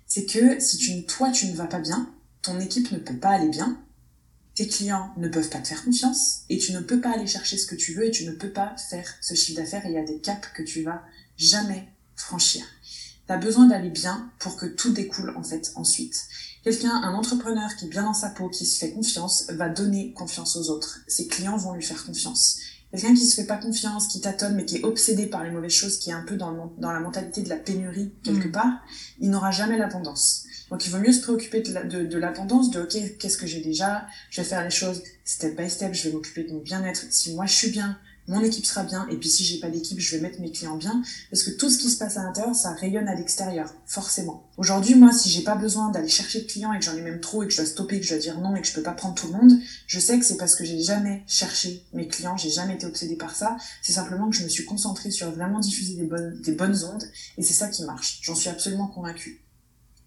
C'est 0.07 0.25
que 0.25 0.59
si 0.59 0.77
tu, 0.77 1.05
toi 1.05 1.29
tu 1.29 1.47
ne 1.47 1.55
vas 1.55 1.67
pas 1.67 1.79
bien, 1.79 2.11
ton 2.41 2.59
équipe 2.59 2.91
ne 2.91 2.97
peut 2.97 3.17
pas 3.17 3.29
aller 3.29 3.49
bien, 3.49 3.77
tes 4.55 4.67
clients 4.67 5.13
ne 5.17 5.27
peuvent 5.27 5.49
pas 5.49 5.59
te 5.59 5.67
faire 5.67 5.83
confiance 5.83 6.39
et 6.49 6.57
tu 6.57 6.71
ne 6.71 6.79
peux 6.79 6.99
pas 6.99 7.11
aller 7.11 7.27
chercher 7.27 7.57
ce 7.57 7.67
que 7.67 7.75
tu 7.75 7.93
veux 7.93 8.05
et 8.05 8.11
tu 8.11 8.25
ne 8.25 8.31
peux 8.31 8.49
pas 8.49 8.75
faire 8.77 9.13
ce 9.21 9.35
chiffre 9.35 9.61
d'affaires 9.61 9.85
et 9.85 9.89
il 9.89 9.93
y 9.93 9.99
a 9.99 10.03
des 10.03 10.17
caps 10.17 10.47
que 10.55 10.63
tu 10.63 10.81
vas 10.81 11.03
jamais 11.37 11.87
franchir. 12.15 12.65
T'as 13.27 13.37
besoin 13.37 13.67
d'aller 13.67 13.89
bien 13.89 14.31
pour 14.39 14.55
que 14.55 14.65
tout 14.65 14.93
découle 14.93 15.33
en 15.35 15.43
fait 15.43 15.73
ensuite. 15.75 16.27
Quelqu'un, 16.63 16.95
un 16.95 17.13
entrepreneur 17.13 17.75
qui 17.75 17.85
est 17.85 17.89
bien 17.89 18.03
dans 18.03 18.13
sa 18.13 18.29
peau, 18.29 18.49
qui 18.49 18.65
se 18.65 18.77
fait 18.79 18.91
confiance, 18.91 19.49
va 19.51 19.69
donner 19.69 20.13
confiance 20.13 20.55
aux 20.55 20.69
autres. 20.69 20.99
Ses 21.07 21.27
clients 21.27 21.57
vont 21.57 21.73
lui 21.73 21.83
faire 21.83 22.05
confiance. 22.05 22.59
Quelqu'un 22.91 23.13
qui 23.13 23.25
se 23.25 23.35
fait 23.35 23.47
pas 23.47 23.57
confiance, 23.57 24.07
qui 24.07 24.21
tâtonne, 24.21 24.55
mais 24.55 24.65
qui 24.65 24.77
est 24.77 24.83
obsédé 24.83 25.25
par 25.25 25.43
les 25.43 25.51
mauvaises 25.51 25.73
choses, 25.73 25.99
qui 25.99 26.09
est 26.09 26.13
un 26.13 26.23
peu 26.23 26.37
dans, 26.37 26.73
dans 26.77 26.91
la 26.91 27.01
mentalité 27.01 27.41
de 27.41 27.49
la 27.49 27.57
pénurie 27.57 28.13
quelque 28.23 28.47
mm. 28.47 28.51
part, 28.51 28.81
il 29.19 29.29
n'aura 29.29 29.51
jamais 29.51 29.77
l'abondance. 29.77 30.45
Donc 30.69 30.85
il 30.85 30.91
vaut 30.91 30.99
mieux 30.99 31.11
se 31.11 31.21
préoccuper 31.21 31.61
de 31.61 32.17
l'abondance, 32.17 32.71
de, 32.71 32.79
de, 32.79 32.83
ok, 32.83 33.17
qu'est-ce 33.17 33.37
que 33.37 33.47
j'ai 33.47 33.61
déjà, 33.61 34.05
je 34.29 34.41
vais 34.41 34.47
faire 34.47 34.63
les 34.63 34.69
choses 34.69 35.01
step 35.23 35.57
by 35.57 35.69
step, 35.69 35.93
je 35.93 36.07
vais 36.07 36.13
m'occuper 36.13 36.43
de 36.43 36.53
mon 36.53 36.59
bien-être. 36.59 37.05
Si 37.09 37.33
moi 37.33 37.45
je 37.45 37.53
suis 37.53 37.69
bien, 37.69 37.97
mon 38.27 38.41
équipe 38.41 38.65
sera 38.65 38.83
bien, 38.83 39.07
et 39.09 39.17
puis 39.17 39.29
si 39.29 39.45
j'ai 39.45 39.59
pas 39.59 39.69
d'équipe, 39.69 39.99
je 39.99 40.15
vais 40.15 40.21
mettre 40.21 40.41
mes 40.41 40.51
clients 40.51 40.75
bien, 40.75 41.01
parce 41.31 41.43
que 41.43 41.51
tout 41.51 41.69
ce 41.69 41.77
qui 41.77 41.89
se 41.89 41.97
passe 41.97 42.17
à 42.17 42.23
l'intérieur, 42.23 42.55
ça 42.55 42.71
rayonne 42.73 43.07
à 43.07 43.15
l'extérieur, 43.15 43.73
forcément. 43.85 44.49
Aujourd'hui, 44.57 44.95
moi, 44.95 45.11
si 45.13 45.29
j'ai 45.29 45.43
pas 45.43 45.55
besoin 45.55 45.89
d'aller 45.91 46.09
chercher 46.09 46.41
de 46.41 46.47
clients 46.47 46.73
et 46.73 46.79
que 46.79 46.85
j'en 46.85 46.95
ai 46.95 47.01
même 47.01 47.21
trop 47.21 47.43
et 47.43 47.47
que 47.47 47.51
je 47.51 47.57
dois 47.57 47.65
stopper, 47.65 47.99
que 47.99 48.05
je 48.05 48.13
dois 48.13 48.19
dire 48.19 48.39
non 48.39 48.55
et 48.55 48.61
que 48.61 48.67
je 48.67 48.73
peux 48.73 48.83
pas 48.83 48.91
prendre 48.91 49.15
tout 49.15 49.27
le 49.27 49.33
monde, 49.33 49.59
je 49.85 49.99
sais 49.99 50.19
que 50.19 50.25
c'est 50.25 50.37
parce 50.37 50.55
que 50.55 50.65
j'ai 50.65 50.81
jamais 50.81 51.23
cherché 51.27 51.85
mes 51.93 52.07
clients, 52.07 52.37
j'ai 52.37 52.49
jamais 52.49 52.75
été 52.75 52.85
obsédée 52.85 53.15
par 53.15 53.35
ça, 53.35 53.57
c'est 53.81 53.93
simplement 53.93 54.29
que 54.29 54.35
je 54.35 54.43
me 54.43 54.49
suis 54.49 54.65
concentrée 54.65 55.11
sur 55.11 55.31
vraiment 55.31 55.59
diffuser 55.59 55.95
des 55.95 56.05
bonnes, 56.05 56.41
des 56.41 56.51
bonnes 56.53 56.83
ondes, 56.83 57.03
et 57.37 57.43
c'est 57.43 57.53
ça 57.53 57.69
qui 57.69 57.83
marche. 57.83 58.19
J'en 58.21 58.35
suis 58.35 58.49
absolument 58.49 58.87
convaincue. 58.87 59.41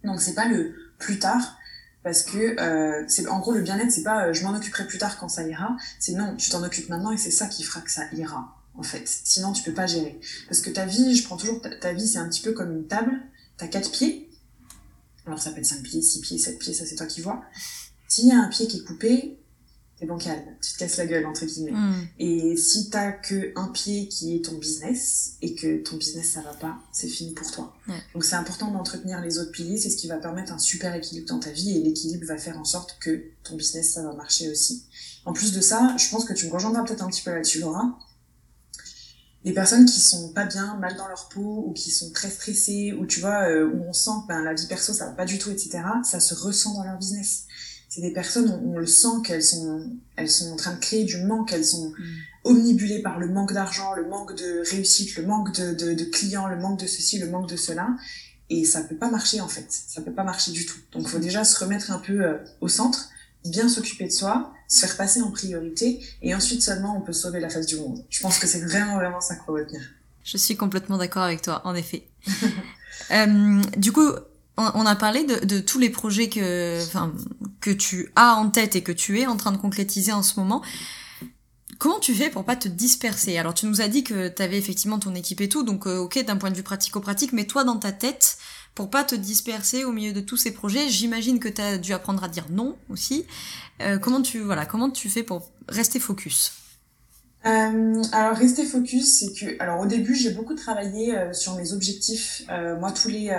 Donc 0.04 0.20
c'est 0.20 0.34
pas 0.34 0.48
le 0.48 0.74
plus 0.98 1.18
tard, 1.18 1.56
parce 2.02 2.22
que 2.22 2.58
euh, 2.60 3.04
c'est 3.08 3.26
en 3.28 3.40
gros 3.40 3.52
le 3.52 3.60
bien-être 3.60 3.90
c'est 3.90 4.02
pas 4.02 4.26
euh, 4.26 4.32
je 4.32 4.42
m'en 4.44 4.54
occuperai 4.54 4.86
plus 4.86 4.98
tard 4.98 5.18
quand 5.18 5.28
ça 5.28 5.46
ira. 5.46 5.76
C'est 5.98 6.12
non 6.12 6.36
tu 6.36 6.50
t'en 6.50 6.62
occupes 6.62 6.88
maintenant 6.88 7.12
et 7.12 7.18
c'est 7.18 7.30
ça 7.30 7.46
qui 7.46 7.62
fera 7.62 7.80
que 7.80 7.90
ça 7.90 8.04
ira 8.12 8.56
en 8.74 8.82
fait. 8.82 9.02
Sinon 9.06 9.52
tu 9.52 9.62
peux 9.62 9.74
pas 9.74 9.86
gérer. 9.86 10.18
Parce 10.48 10.60
que 10.60 10.70
ta 10.70 10.86
vie 10.86 11.14
je 11.14 11.24
prends 11.24 11.36
toujours 11.36 11.60
ta, 11.60 11.92
vie 11.92 12.06
c'est 12.06 12.18
un 12.18 12.28
petit 12.28 12.42
peu 12.42 12.52
comme 12.52 12.72
une 12.72 12.86
table. 12.86 13.12
T'as 13.56 13.66
quatre 13.66 13.90
pieds. 13.90 14.30
Alors 15.26 15.40
ça 15.40 15.50
peut 15.50 15.58
être 15.58 15.66
cinq 15.66 15.82
pieds 15.82 16.02
six 16.02 16.20
pieds 16.20 16.38
sept 16.38 16.58
pieds 16.58 16.72
ça 16.72 16.86
c'est 16.86 16.96
toi 16.96 17.06
qui 17.06 17.20
vois. 17.20 17.42
S'il 18.08 18.26
y 18.26 18.32
a 18.32 18.38
un 18.38 18.48
pied 18.48 18.66
qui 18.66 18.78
est 18.78 18.84
coupé 18.84 19.39
t'es 20.00 20.06
bancal, 20.06 20.42
tu 20.62 20.72
te 20.72 20.78
casses 20.78 20.96
la 20.96 21.06
gueule 21.06 21.26
entre 21.26 21.44
guillemets. 21.44 21.72
Mm. 21.72 22.08
Et 22.18 22.56
si 22.56 22.88
t'as 22.88 23.12
que 23.12 23.52
un 23.54 23.68
pied 23.68 24.08
qui 24.08 24.34
est 24.34 24.44
ton 24.44 24.56
business 24.56 25.34
et 25.42 25.54
que 25.54 25.82
ton 25.82 25.96
business 25.96 26.30
ça 26.30 26.40
va 26.40 26.54
pas, 26.54 26.78
c'est 26.90 27.08
fini 27.08 27.32
pour 27.34 27.50
toi. 27.50 27.76
Donc 28.14 28.24
c'est 28.24 28.36
important 28.36 28.70
d'entretenir 28.70 29.20
les 29.20 29.38
autres 29.38 29.52
piliers, 29.52 29.76
c'est 29.76 29.90
ce 29.90 29.96
qui 29.96 30.08
va 30.08 30.16
permettre 30.16 30.52
un 30.52 30.58
super 30.58 30.94
équilibre 30.94 31.28
dans 31.28 31.38
ta 31.38 31.50
vie 31.50 31.76
et 31.76 31.82
l'équilibre 31.82 32.26
va 32.26 32.38
faire 32.38 32.58
en 32.58 32.64
sorte 32.64 32.96
que 32.98 33.24
ton 33.44 33.56
business 33.56 33.92
ça 33.92 34.02
va 34.02 34.14
marcher 34.14 34.50
aussi. 34.50 34.84
En 35.26 35.34
plus 35.34 35.52
de 35.52 35.60
ça, 35.60 35.94
je 35.98 36.08
pense 36.08 36.24
que 36.24 36.32
tu 36.32 36.46
me 36.46 36.52
rejoindras 36.52 36.82
peut-être 36.84 37.02
un 37.02 37.08
petit 37.08 37.22
peu 37.22 37.32
là-dessus 37.32 37.60
Laura. 37.60 37.98
Les 39.44 39.52
personnes 39.52 39.86
qui 39.86 40.00
sont 40.00 40.30
pas 40.30 40.44
bien, 40.44 40.76
mal 40.76 40.96
dans 40.96 41.08
leur 41.08 41.28
peau 41.28 41.64
ou 41.66 41.72
qui 41.72 41.90
sont 41.90 42.10
très 42.12 42.28
stressées 42.30 42.92
ou 42.98 43.06
tu 43.06 43.20
vois 43.20 43.48
euh, 43.48 43.70
où 43.70 43.84
on 43.88 43.92
sent 43.92 44.10
que 44.22 44.28
ben, 44.28 44.42
la 44.42 44.52
vie 44.52 44.66
perso 44.66 44.92
ça 44.92 45.06
va 45.06 45.12
pas 45.12 45.24
du 45.24 45.38
tout 45.38 45.50
etc. 45.50 45.80
Ça 46.04 46.20
se 46.20 46.34
ressent 46.34 46.74
dans 46.74 46.84
leur 46.84 46.98
business 46.98 47.46
c'est 47.90 48.00
des 48.00 48.12
personnes 48.12 48.58
on 48.64 48.78
le 48.78 48.86
sent 48.86 49.20
qu'elles 49.24 49.42
sont 49.42 49.90
elles 50.16 50.30
sont 50.30 50.52
en 50.52 50.56
train 50.56 50.72
de 50.72 50.80
créer 50.80 51.04
du 51.04 51.18
manque 51.24 51.52
elles 51.52 51.66
sont 51.66 51.90
mm. 51.90 51.94
omnibulées 52.44 53.02
par 53.02 53.18
le 53.18 53.28
manque 53.28 53.52
d'argent 53.52 53.92
le 53.94 54.08
manque 54.08 54.34
de 54.36 54.62
réussite 54.70 55.16
le 55.16 55.26
manque 55.26 55.54
de, 55.54 55.74
de, 55.74 55.92
de, 55.92 56.04
clients 56.04 56.46
le 56.46 56.56
manque 56.56 56.80
de 56.80 56.86
ceci 56.86 57.18
le 57.18 57.28
manque 57.28 57.48
de 57.48 57.56
cela. 57.56 57.88
Et 58.52 58.64
ça 58.64 58.82
peut 58.82 58.96
pas 58.96 59.10
marcher 59.10 59.40
en 59.40 59.46
fait. 59.46 59.66
Ça 59.68 60.02
peut 60.02 60.12
pas 60.12 60.24
marcher 60.24 60.50
du 60.50 60.66
tout. 60.66 60.78
Donc 60.90 61.06
faut 61.06 61.20
déjà 61.20 61.44
se 61.44 61.56
remettre 61.62 61.92
un 61.92 62.00
peu 62.00 62.20
euh, 62.20 62.36
au 62.60 62.66
centre 62.66 63.08
bien 63.44 63.68
s'occuper 63.68 64.06
de 64.06 64.12
soi 64.12 64.52
se 64.68 64.86
faire 64.86 64.96
passer 64.96 65.20
en 65.20 65.30
priorité 65.30 66.00
et 66.22 66.34
ensuite 66.34 66.62
seulement 66.62 66.96
on 66.96 67.00
peut 67.00 67.12
sauver 67.12 67.40
la 67.40 67.48
face 67.48 67.66
du 67.66 67.76
monde. 67.76 68.04
Je 68.08 68.20
pense 68.20 68.38
que 68.38 68.46
c'est 68.46 68.60
vraiment 68.60 68.96
vraiment 68.96 69.20
ça 69.20 69.34
qu'il 69.34 69.44
faut 69.44 69.52
retenir. 69.52 69.80
Je 70.22 70.36
suis 70.36 70.56
complètement 70.56 70.98
d'accord 70.98 71.22
avec 71.22 71.42
toi 71.42 71.62
en 71.64 71.74
effet. 71.74 72.06
Euh, 73.12 73.62
du 73.78 73.92
coup 73.92 74.08
on 74.74 74.86
a 74.86 74.96
parlé 74.96 75.24
de, 75.24 75.60
tous 75.60 75.78
les 75.78 75.90
projets 75.90 76.28
que, 76.28 76.78
que 77.60 77.70
tu 77.70 78.10
as 78.16 78.34
en 78.34 78.50
tête 78.50 78.76
et 78.76 78.82
que 78.82 78.92
tu 78.92 79.20
es 79.20 79.26
en 79.26 79.36
train 79.36 79.52
de 79.52 79.58
concrétiser 79.58 80.12
en 80.12 80.22
ce 80.22 80.38
moment. 80.38 80.62
Comment 81.80 81.98
tu 81.98 82.14
fais 82.14 82.28
pour 82.28 82.44
pas 82.44 82.56
te 82.56 82.68
disperser? 82.68 83.38
Alors 83.38 83.54
tu 83.54 83.64
nous 83.64 83.80
as 83.80 83.88
dit 83.88 84.04
que 84.04 84.28
tu 84.28 84.42
avais 84.42 84.58
effectivement 84.58 84.98
ton 84.98 85.14
équipe 85.14 85.40
et 85.40 85.48
tout, 85.48 85.62
donc 85.62 85.86
euh, 85.86 85.96
ok 85.96 86.22
d'un 86.26 86.36
point 86.36 86.50
de 86.50 86.54
vue 86.54 86.62
pratico-pratique, 86.62 87.32
mais 87.32 87.46
toi 87.46 87.64
dans 87.64 87.78
ta 87.78 87.90
tête, 87.90 88.36
pour 88.74 88.90
pas 88.90 89.02
te 89.02 89.14
disperser 89.14 89.84
au 89.84 89.90
milieu 89.90 90.12
de 90.12 90.20
tous 90.20 90.36
ces 90.36 90.50
projets, 90.50 90.90
j'imagine 90.90 91.38
que 91.38 91.48
tu 91.48 91.62
as 91.62 91.78
dû 91.78 91.94
apprendre 91.94 92.22
à 92.22 92.28
dire 92.28 92.44
non 92.50 92.76
aussi. 92.90 93.24
Euh, 93.80 93.96
comment 93.96 94.20
tu 94.20 94.40
voilà, 94.40 94.66
comment 94.66 94.90
tu 94.90 95.08
fais 95.08 95.22
pour 95.22 95.50
rester 95.70 95.98
focus? 96.00 96.52
Euh, 97.46 98.02
alors 98.12 98.36
rester 98.36 98.66
focus, 98.66 99.18
c'est 99.18 99.32
que 99.32 99.62
alors 99.62 99.80
au 99.80 99.86
début 99.86 100.14
j'ai 100.14 100.32
beaucoup 100.32 100.54
travaillé 100.54 101.16
sur 101.32 101.56
mes 101.56 101.72
objectifs. 101.72 102.42
moi 102.78 102.92
tous 102.92 103.08
les 103.08 103.30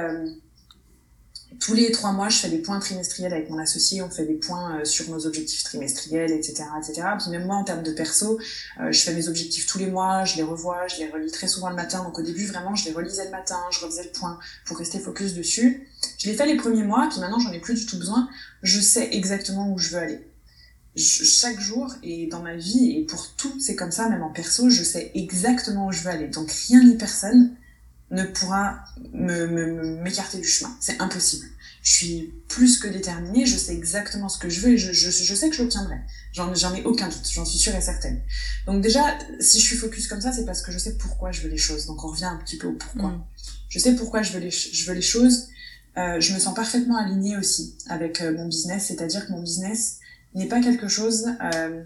tous 1.61 1.75
les 1.75 1.91
trois 1.91 2.11
mois, 2.11 2.27
je 2.27 2.39
fais 2.39 2.49
des 2.49 2.57
points 2.57 2.79
trimestriels 2.79 3.31
avec 3.31 3.49
mon 3.51 3.59
associé, 3.59 4.01
on 4.01 4.09
fait 4.09 4.25
des 4.25 4.33
points 4.33 4.79
euh, 4.79 4.85
sur 4.85 5.07
nos 5.11 5.27
objectifs 5.27 5.63
trimestriels, 5.63 6.31
etc., 6.31 6.63
etc. 6.79 7.07
Puis 7.19 7.29
même 7.29 7.45
moi, 7.45 7.55
en 7.55 7.63
termes 7.63 7.83
de 7.83 7.91
perso, 7.91 8.39
euh, 8.79 8.91
je 8.91 8.99
fais 8.99 9.13
mes 9.13 9.29
objectifs 9.29 9.67
tous 9.67 9.77
les 9.77 9.85
mois, 9.85 10.25
je 10.25 10.37
les 10.37 10.43
revois, 10.43 10.87
je 10.87 10.97
les 10.97 11.09
relis 11.09 11.31
très 11.31 11.47
souvent 11.47 11.69
le 11.69 11.75
matin. 11.75 12.03
Donc 12.03 12.17
au 12.17 12.23
début, 12.23 12.47
vraiment, 12.47 12.73
je 12.73 12.85
les 12.85 12.91
relisais 12.91 13.25
le 13.25 13.31
matin, 13.31 13.59
je 13.71 13.79
refaisais 13.79 14.03
le 14.03 14.09
point 14.09 14.39
pour 14.65 14.77
rester 14.79 14.99
focus 14.99 15.35
dessus. 15.35 15.87
Je 16.17 16.27
l'ai 16.27 16.35
fait 16.35 16.47
les 16.47 16.57
premiers 16.57 16.83
mois, 16.83 17.07
puis 17.09 17.19
maintenant, 17.19 17.39
j'en 17.39 17.51
ai 17.51 17.59
plus 17.59 17.75
du 17.75 17.85
tout 17.85 17.97
besoin. 17.97 18.27
Je 18.63 18.81
sais 18.81 19.09
exactement 19.11 19.71
où 19.71 19.77
je 19.77 19.91
veux 19.91 19.99
aller. 19.99 20.19
chaque 20.95 21.59
jour 21.59 21.93
et 22.01 22.25
dans 22.25 22.41
ma 22.41 22.55
vie 22.55 22.97
et 22.97 23.05
pour 23.05 23.35
tout, 23.35 23.53
c'est 23.59 23.75
comme 23.75 23.91
ça, 23.91 24.09
même 24.09 24.23
en 24.23 24.31
perso, 24.31 24.71
je 24.71 24.83
sais 24.83 25.11
exactement 25.13 25.87
où 25.87 25.91
je 25.91 26.01
veux 26.01 26.09
aller. 26.09 26.27
Donc 26.27 26.49
rien 26.51 26.83
ni 26.83 26.97
personne 26.97 27.55
ne 28.11 28.23
pourra 28.23 28.83
me, 29.13 29.47
m'écarter 30.01 30.37
du 30.37 30.47
chemin. 30.47 30.75
C'est 30.79 31.01
impossible. 31.01 31.47
Je 31.81 31.93
suis 31.93 32.33
plus 32.47 32.77
que 32.77 32.87
déterminée, 32.87 33.45
je 33.45 33.57
sais 33.57 33.73
exactement 33.73 34.29
ce 34.29 34.37
que 34.37 34.49
je 34.49 34.59
veux 34.59 34.73
et 34.73 34.77
je, 34.77 34.91
je, 34.91 35.09
je 35.09 35.33
sais 35.33 35.49
que 35.49 35.55
je 35.55 35.63
l'obtiendrai. 35.63 35.95
J'en, 36.31 36.53
j'en 36.53 36.75
ai 36.75 36.83
aucun 36.83 37.07
doute, 37.07 37.27
j'en 37.31 37.45
suis 37.45 37.57
sûre 37.57 37.73
et 37.75 37.81
certaine. 37.81 38.21
Donc 38.67 38.81
déjà, 38.83 39.17
si 39.39 39.59
je 39.59 39.65
suis 39.65 39.77
focus 39.77 40.07
comme 40.07 40.21
ça, 40.21 40.31
c'est 40.31 40.45
parce 40.45 40.61
que 40.61 40.71
je 40.71 40.77
sais 40.77 40.95
pourquoi 40.97 41.31
je 41.31 41.41
veux 41.41 41.49
les 41.49 41.57
choses. 41.57 41.87
Donc 41.87 42.03
on 42.03 42.09
revient 42.09 42.25
un 42.25 42.37
petit 42.37 42.57
peu 42.57 42.67
au 42.67 42.73
pourquoi. 42.73 43.09
Mm. 43.09 43.23
Je 43.69 43.79
sais 43.79 43.95
pourquoi 43.95 44.21
je 44.21 44.33
veux 44.33 44.39
les, 44.39 44.51
je 44.51 44.85
veux 44.85 44.93
les 44.93 45.01
choses. 45.01 45.47
Euh, 45.97 46.21
je 46.21 46.33
me 46.33 46.39
sens 46.39 46.53
parfaitement 46.53 46.97
alignée 46.97 47.37
aussi 47.37 47.75
avec 47.89 48.21
euh, 48.21 48.31
mon 48.33 48.47
business, 48.47 48.85
c'est-à-dire 48.87 49.25
que 49.25 49.31
mon 49.31 49.41
business 49.41 49.99
n'est 50.35 50.47
pas 50.47 50.61
quelque 50.61 50.87
chose 50.87 51.25
euh, 51.53 51.83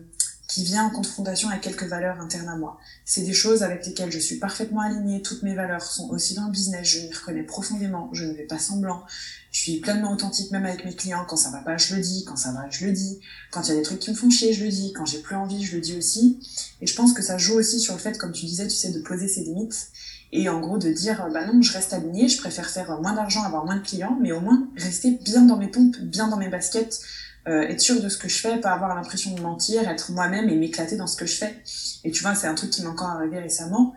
qui 0.55 0.63
vient 0.63 0.85
en 0.85 0.89
confrontation 0.89 1.49
avec 1.49 1.63
quelques 1.63 1.83
valeurs 1.83 2.21
internes 2.21 2.47
à 2.47 2.55
moi. 2.55 2.79
C'est 3.03 3.23
des 3.23 3.33
choses 3.33 3.61
avec 3.61 3.85
lesquelles 3.85 4.09
je 4.09 4.19
suis 4.19 4.37
parfaitement 4.37 4.79
alignée, 4.79 5.21
toutes 5.21 5.43
mes 5.43 5.53
valeurs 5.53 5.83
sont 5.83 6.09
aussi 6.11 6.33
dans 6.33 6.45
le 6.45 6.51
business, 6.51 6.87
je 6.87 7.01
m'y 7.01 7.13
reconnais 7.13 7.43
profondément, 7.43 8.09
je 8.13 8.23
ne 8.23 8.31
vais 8.31 8.45
pas 8.45 8.57
semblant, 8.57 9.03
je 9.51 9.59
suis 9.59 9.81
pleinement 9.81 10.13
authentique 10.13 10.51
même 10.51 10.65
avec 10.65 10.85
mes 10.85 10.95
clients, 10.95 11.25
quand 11.27 11.35
ça 11.35 11.49
va 11.49 11.57
pas 11.57 11.75
je 11.75 11.93
le 11.93 12.01
dis, 12.01 12.23
quand 12.23 12.37
ça 12.37 12.53
va 12.53 12.69
je 12.69 12.85
le 12.85 12.93
dis, 12.93 13.19
quand 13.51 13.63
il 13.63 13.67
y 13.67 13.71
a 13.73 13.75
des 13.75 13.81
trucs 13.81 13.99
qui 13.99 14.11
me 14.11 14.15
font 14.15 14.29
chier 14.29 14.53
je 14.53 14.63
le 14.63 14.71
dis, 14.71 14.93
quand 14.93 15.05
j'ai 15.05 15.19
plus 15.19 15.35
envie 15.35 15.61
je 15.61 15.75
le 15.75 15.81
dis 15.81 15.97
aussi, 15.97 16.39
et 16.79 16.87
je 16.87 16.95
pense 16.95 17.11
que 17.11 17.21
ça 17.21 17.37
joue 17.37 17.55
aussi 17.55 17.81
sur 17.81 17.93
le 17.93 17.99
fait, 17.99 18.17
comme 18.17 18.31
tu 18.31 18.45
disais, 18.45 18.65
tu 18.65 18.77
sais, 18.77 18.91
de 18.91 19.01
poser 19.01 19.27
ses 19.27 19.43
limites, 19.43 19.89
et 20.31 20.47
en 20.47 20.61
gros 20.61 20.77
de 20.77 20.89
dire 20.89 21.27
bah 21.33 21.45
non 21.45 21.61
je 21.61 21.73
reste 21.73 21.91
alignée, 21.91 22.29
je 22.29 22.37
préfère 22.37 22.69
faire 22.69 22.97
moins 23.01 23.13
d'argent, 23.13 23.43
avoir 23.43 23.65
moins 23.65 23.75
de 23.75 23.83
clients, 23.83 24.17
mais 24.21 24.31
au 24.31 24.39
moins 24.39 24.69
rester 24.77 25.19
bien 25.25 25.41
dans 25.41 25.57
mes 25.57 25.67
pompes, 25.67 25.97
bien 25.99 26.29
dans 26.29 26.37
mes 26.37 26.47
baskets, 26.47 27.01
euh, 27.47 27.61
être 27.61 27.79
sûr 27.79 28.01
de 28.01 28.09
ce 28.09 28.17
que 28.17 28.27
je 28.27 28.39
fais, 28.39 28.59
pas 28.59 28.71
avoir 28.71 28.95
l'impression 28.95 29.33
de 29.35 29.41
mentir, 29.41 29.87
être 29.87 30.11
moi-même 30.11 30.49
et 30.49 30.55
m'éclater 30.55 30.97
dans 30.97 31.07
ce 31.07 31.15
que 31.15 31.25
je 31.25 31.35
fais. 31.35 31.61
Et 32.03 32.11
tu 32.11 32.23
vois, 32.23 32.33
c'est 32.33 32.47
un 32.47 32.55
truc 32.55 32.71
qui 32.71 32.81
m'est 32.81 32.87
encore 32.87 33.09
arrivé 33.09 33.39
récemment. 33.39 33.93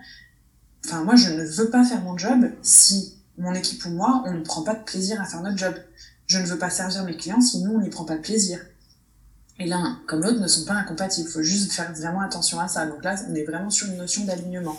Enfin, 0.85 1.03
moi, 1.05 1.17
je 1.17 1.31
ne 1.31 1.45
veux 1.45 1.71
pas 1.71 1.85
faire 1.85 2.01
mon 2.03 2.17
job 2.17 2.51
si 2.63 3.15
mon 3.39 3.55
équipe 3.55 3.85
ou 3.87 3.91
moi, 3.91 4.23
on 4.27 4.33
ne 4.33 4.43
prend 4.43 4.63
pas 4.63 4.75
de 4.75 4.85
plaisir 4.85 5.21
à 5.21 5.25
faire 5.25 5.41
notre 5.41 5.57
job. 5.57 5.75
Je 6.27 6.39
ne 6.39 6.45
veux 6.45 6.59
pas 6.59 6.71
servir 6.71 7.05
mes 7.05 7.17
clients 7.17 7.41
si 7.41 7.63
nous, 7.63 7.73
on 7.73 7.81
n'y 7.81 7.89
prend 7.89 8.05
pas 8.05 8.17
de 8.17 8.23
plaisir. 8.23 8.61
Et 9.59 9.67
l'un 9.67 10.01
comme 10.07 10.23
l'autre 10.23 10.41
ne 10.41 10.47
sont 10.47 10.65
pas 10.65 10.75
incompatibles. 10.75 11.29
Il 11.29 11.33
faut 11.33 11.43
juste 11.43 11.73
faire 11.73 11.93
vraiment 11.93 12.21
attention 12.21 12.61
à 12.61 12.69
ça. 12.69 12.87
Donc 12.87 13.03
là, 13.03 13.17
on 13.29 13.35
est 13.35 13.45
vraiment 13.45 13.71
sur 13.71 13.89
une 13.89 13.97
notion 13.97 14.25
d'alignement. 14.25 14.77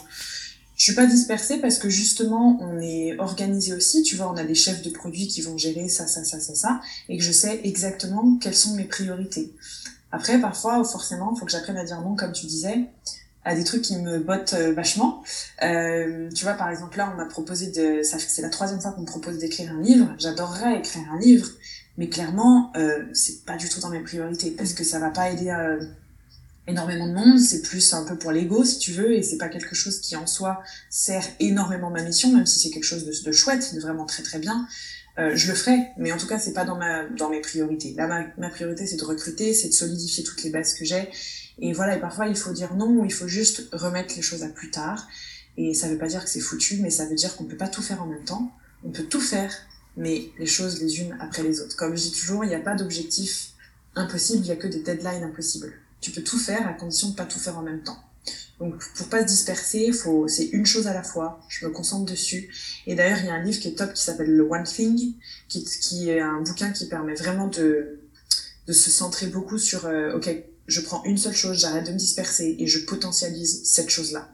Je 0.80 0.86
suis 0.86 0.96
pas 0.96 1.06
dispersée 1.06 1.58
parce 1.58 1.78
que 1.78 1.90
justement, 1.90 2.58
on 2.62 2.80
est 2.80 3.20
organisé 3.20 3.74
aussi. 3.74 4.02
Tu 4.02 4.16
vois, 4.16 4.32
on 4.32 4.38
a 4.38 4.46
des 4.46 4.56
chefs 4.56 4.82
de 4.82 4.90
produits 4.90 5.28
qui 5.28 5.42
vont 5.42 5.58
gérer 5.58 5.90
ça, 5.90 6.08
ça, 6.08 6.24
ça, 6.24 6.40
ça, 6.40 6.56
ça, 6.56 6.80
et 7.10 7.18
que 7.18 7.24
je 7.24 7.34
sais 7.34 7.60
exactement 7.66 8.38
quelles 8.38 8.56
sont 8.56 8.76
mes 8.76 8.86
priorités. 8.86 9.54
Après, 10.14 10.40
parfois, 10.40 10.82
forcément, 10.86 11.36
faut 11.36 11.46
que 11.46 11.52
j'apprenne 11.52 11.76
à 11.76 11.84
dire 11.84 12.00
non, 12.00 12.16
comme 12.16 12.32
tu 12.32 12.46
disais, 12.46 12.86
à 13.44 13.56
des 13.56 13.66
trucs 13.66 13.82
qui 13.82 13.98
me 13.98 14.20
bottent 14.20 14.54
euh, 14.54 14.74
vachement. 14.74 15.22
Euh, 15.64 16.30
tu 16.34 16.46
vois, 16.46 16.54
par 16.54 16.70
exemple, 16.70 16.98
là, 16.98 17.12
on 17.14 17.18
m'a 17.18 17.26
proposé 17.26 17.72
de, 17.72 18.02
c'est 18.02 18.42
la 18.42 18.50
troisième 18.50 18.80
fois 18.80 18.94
qu'on 18.94 19.02
me 19.02 19.06
propose 19.06 19.38
d'écrire 19.38 19.74
un 19.74 19.82
livre. 19.82 20.08
J'adorerais 20.18 20.80
écrire 20.80 21.04
un 21.12 21.20
livre, 21.20 21.50
mais 21.98 22.08
clairement, 22.08 22.72
euh, 22.78 23.04
c'est 23.12 23.44
pas 23.44 23.58
du 23.58 23.68
tout 23.68 23.82
dans 23.82 23.90
mes 23.90 24.00
priorités 24.00 24.52
parce 24.52 24.72
que 24.72 24.86
ça 24.86 24.98
va 24.98 25.10
pas 25.10 25.30
aider 25.30 25.50
à 25.50 25.78
énormément 26.68 27.08
de 27.08 27.14
monde, 27.14 27.40
c'est 27.40 27.62
plus 27.62 27.94
un 27.94 28.04
peu 28.06 28.18
pour 28.18 28.32
l'ego 28.32 28.64
si 28.64 28.80
tu 28.80 28.92
veux, 28.92 29.14
et 29.14 29.24
c'est 29.24 29.38
pas 29.38 29.50
quelque 29.50 29.76
chose 29.76 30.00
qui 30.00 30.16
en 30.16 30.28
soi 30.28 30.64
sert 30.90 31.26
énormément 31.40 31.90
ma 31.90 32.04
mission, 32.04 32.32
même 32.34 32.46
si 32.46 32.60
c'est 32.60 32.70
quelque 32.70 32.84
chose 32.84 33.06
de, 33.06 33.14
de, 33.26 33.32
chouette, 33.32 33.74
de 33.74 33.80
vraiment 33.80 34.06
très 34.06 34.24
très 34.24 34.40
bien. 34.40 34.68
Euh, 35.18 35.36
je 35.36 35.48
le 35.48 35.56
ferai, 35.56 35.88
mais 35.98 36.12
en 36.12 36.18
tout 36.18 36.28
cas 36.28 36.40
c'est 36.40 36.54
pas 36.54 36.66
dans 36.66 36.78
ma 36.78 37.06
dans 37.06 37.30
mes 37.30 37.42
priorités. 37.42 37.94
Là 37.94 38.08
ma, 38.08 38.26
ma 38.38 38.50
priorité 38.50 38.86
c'est 38.88 38.98
de 38.98 39.04
recruter, 39.04 39.54
c'est 39.54 39.70
de 39.70 39.74
solidifier 39.74 40.24
toutes 40.24 40.44
les 40.44 40.50
bases 40.50 40.76
que 40.76 40.86
j'ai, 40.86 41.10
et 41.60 41.74
voilà. 41.74 41.96
Et 41.98 42.00
parfois 42.00 42.28
il 42.28 42.36
faut 42.36 42.54
dire 42.54 42.76
non, 42.76 42.88
ou 42.88 43.06
il 43.06 43.14
faut 43.14 43.28
juste 43.28 43.68
remettre 43.74 44.16
les 44.16 44.22
choses 44.22 44.44
à 44.44 44.50
plus 44.50 44.72
tard. 44.72 45.08
Et 45.58 45.74
ça 45.74 45.90
veut 45.90 45.98
pas 45.98 46.08
dire 46.08 46.24
que 46.24 46.30
c'est 46.30 46.40
foutu, 46.40 46.78
mais 46.82 46.90
ça 46.90 47.06
veut 47.06 47.16
dire 47.16 47.36
qu'on 47.36 47.44
peut 47.44 47.58
pas 47.58 47.68
tout 47.68 47.82
faire 47.82 48.02
en 48.02 48.06
même 48.06 48.24
temps. 48.24 48.52
On 48.86 48.92
peut 48.92 49.04
tout 49.04 49.20
faire, 49.20 49.54
mais 49.98 50.30
les 50.40 50.46
choses 50.46 50.82
les 50.82 51.02
unes 51.02 51.18
après 51.20 51.44
les 51.44 51.60
autres. 51.60 51.76
Comme 51.76 51.98
je 51.98 52.04
dis 52.04 52.12
toujours, 52.12 52.46
il 52.46 52.48
n'y 52.48 52.56
a 52.56 52.62
pas 52.62 52.76
d'objectif 52.76 53.50
impossible, 53.96 54.46
il 54.46 54.48
y 54.48 54.52
a 54.52 54.56
que 54.56 54.68
des 54.68 54.80
deadlines 54.80 55.24
impossibles. 55.24 55.74
Tu 56.02 56.12
peux 56.12 56.24
tout 56.24 56.40
faire 56.40 56.68
à 56.68 56.74
condition 56.74 57.10
de 57.10 57.16
pas 57.16 57.26
tout 57.26 57.40
faire 57.40 57.58
en 57.58 57.62
même 57.62 57.84
temps. 57.84 57.98
Donc 58.60 58.84
pour 58.96 59.08
pas 59.08 59.22
se 59.22 59.28
disperser, 59.28 59.92
faut 59.94 60.28
c'est 60.28 60.46
une 60.48 60.66
chose 60.66 60.88
à 60.88 60.94
la 60.94 61.04
fois. 61.04 61.40
Je 61.48 61.66
me 61.66 61.72
concentre 61.72 62.12
dessus. 62.12 62.54
Et 62.88 62.96
d'ailleurs, 62.96 63.20
il 63.20 63.26
y 63.26 63.30
a 63.30 63.34
un 63.34 63.44
livre 63.44 63.60
qui 63.60 63.70
est 63.70 63.76
top 63.76 63.94
qui 63.94 64.04
s'appelle 64.04 64.30
Le 64.30 64.44
One 64.44 64.64
Thing, 64.64 65.14
qui, 65.48 65.64
qui 65.64 66.10
est 66.10 66.20
un 66.20 66.42
bouquin 66.42 66.72
qui 66.72 66.88
permet 66.88 67.16
vraiment 67.16 67.48
de 67.48 68.00
de 68.68 68.74
se 68.74 68.92
centrer 68.92 69.28
beaucoup 69.28 69.58
sur 69.58 69.86
euh, 69.86 70.16
ok, 70.16 70.30
je 70.68 70.82
prends 70.82 71.04
une 71.04 71.18
seule 71.18 71.34
chose, 71.34 71.58
j'arrête 71.60 71.88
de 71.88 71.92
me 71.92 71.98
disperser 71.98 72.56
et 72.60 72.68
je 72.68 72.86
potentialise 72.86 73.64
cette 73.64 73.90
chose-là. 73.90 74.30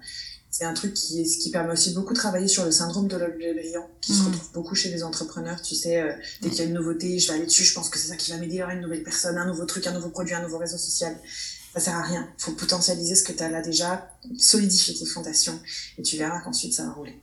C'est 0.52 0.66
un 0.66 0.74
truc 0.74 0.94
qui, 0.94 1.24
qui 1.24 1.52
permet 1.52 1.72
aussi 1.72 1.94
beaucoup 1.94 2.14
de 2.14 2.18
travailler 2.18 2.48
sur 2.48 2.66
le 2.66 2.72
syndrome 2.72 3.08
de 3.08 3.16
l'objet 3.18 3.54
brillant, 3.54 3.90
qui 4.02 4.14
se 4.14 4.22
mmh. 4.22 4.26
retrouve 4.28 4.52
beaucoup 4.54 4.76
chez 4.76 4.90
les 4.90 5.04
entrepreneurs. 5.04 5.62
Tu 5.62 5.76
sais, 5.76 6.02
euh, 6.02 6.12
dès 6.42 6.50
qu'il 6.50 6.60
y 6.60 6.62
a 6.62 6.66
une 6.66 6.74
nouveauté, 6.74 7.20
je 7.20 7.28
vais 7.28 7.36
aller 7.36 7.46
dessus, 7.46 7.64
je 7.64 7.74
pense 7.74 7.90
que 7.90 7.98
c'est 7.98 8.10
ça 8.10 8.16
qui 8.16 8.32
va 8.32 8.38
m'aider 8.38 8.62
à 8.62 8.74
une 8.74 8.82
nouvelle 8.82 9.04
personne, 9.04 9.38
un 9.38 9.46
nouveau 9.46 9.66
truc, 9.66 9.88
un 9.88 9.94
nouveau 9.94 10.10
produit, 10.10 10.34
un 10.34 10.42
nouveau 10.42 10.58
réseau 10.58 10.78
social 10.78 11.18
ça 11.76 11.82
sert 11.82 11.96
à 11.98 12.02
rien. 12.02 12.28
Faut 12.38 12.54
potentialiser 12.54 13.16
ce 13.16 13.24
que 13.24 13.34
tu 13.34 13.44
as 13.44 13.50
là 13.50 13.62
déjà, 13.62 14.10
solidifier 14.38 14.96
tes 14.96 15.06
fondations, 15.06 15.60
et 15.98 16.02
tu 16.02 16.18
verras 16.18 16.40
qu'ensuite 16.40 16.74
ça 16.74 16.86
va 16.86 16.94
rouler. 16.94 17.20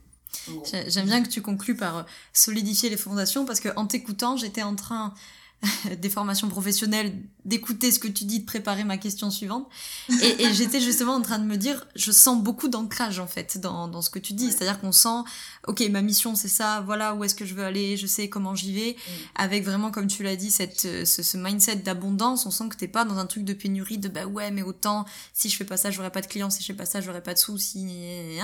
J'aime 0.88 1.06
bien 1.06 1.22
que 1.22 1.28
tu 1.28 1.42
conclues 1.42 1.76
par 1.76 1.98
euh, 1.98 2.02
solidifier 2.32 2.90
les 2.90 2.96
fondations 2.96 3.44
parce 3.44 3.60
que 3.60 3.68
en 3.76 3.86
t'écoutant, 3.86 4.36
j'étais 4.36 4.62
en 4.62 4.74
train 4.74 5.14
des 6.00 6.10
formations 6.10 6.48
professionnelles, 6.48 7.14
d'écouter 7.44 7.92
ce 7.92 7.98
que 7.98 8.08
tu 8.08 8.24
dis, 8.24 8.40
de 8.40 8.44
préparer 8.44 8.84
ma 8.84 8.96
question 8.98 9.30
suivante. 9.30 9.68
Et, 10.22 10.44
et 10.44 10.54
j'étais 10.54 10.80
justement 10.80 11.14
en 11.14 11.20
train 11.20 11.38
de 11.38 11.44
me 11.44 11.56
dire, 11.56 11.86
je 11.94 12.10
sens 12.10 12.42
beaucoup 12.42 12.68
d'ancrage 12.68 13.20
en 13.20 13.26
fait 13.26 13.58
dans, 13.58 13.88
dans 13.88 14.02
ce 14.02 14.10
que 14.10 14.18
tu 14.18 14.32
dis. 14.32 14.50
C'est-à-dire 14.50 14.80
qu'on 14.80 14.92
sent, 14.92 15.22
ok, 15.66 15.80
ma 15.90 16.02
mission 16.02 16.34
c'est 16.34 16.48
ça, 16.48 16.82
voilà 16.84 17.14
où 17.14 17.24
est-ce 17.24 17.34
que 17.34 17.44
je 17.44 17.54
veux 17.54 17.64
aller, 17.64 17.96
je 17.96 18.06
sais 18.06 18.28
comment 18.28 18.54
j'y 18.54 18.72
vais. 18.72 18.96
Mm. 18.96 19.10
Avec 19.36 19.64
vraiment, 19.64 19.90
comme 19.90 20.08
tu 20.08 20.22
l'as 20.22 20.36
dit, 20.36 20.50
cette, 20.50 20.80
ce, 20.80 21.04
ce 21.04 21.36
mindset 21.36 21.76
d'abondance, 21.76 22.46
on 22.46 22.50
sent 22.50 22.68
que 22.68 22.76
t'es 22.76 22.88
pas 22.88 23.04
dans 23.04 23.18
un 23.18 23.26
truc 23.26 23.44
de 23.44 23.52
pénurie, 23.52 23.98
de 23.98 24.08
bah 24.08 24.26
ouais, 24.26 24.50
mais 24.50 24.62
autant, 24.62 25.04
si 25.32 25.48
je 25.48 25.56
fais 25.56 25.64
pas 25.64 25.76
ça, 25.76 25.90
j'aurai 25.90 26.10
pas 26.10 26.22
de 26.22 26.26
clients, 26.26 26.50
si 26.50 26.62
je 26.62 26.66
fais 26.66 26.74
pas 26.74 26.86
ça, 26.86 27.00
j'aurai 27.00 27.22
pas 27.22 27.34
de 27.34 27.38
sous, 27.38 27.58
si... 27.58 28.38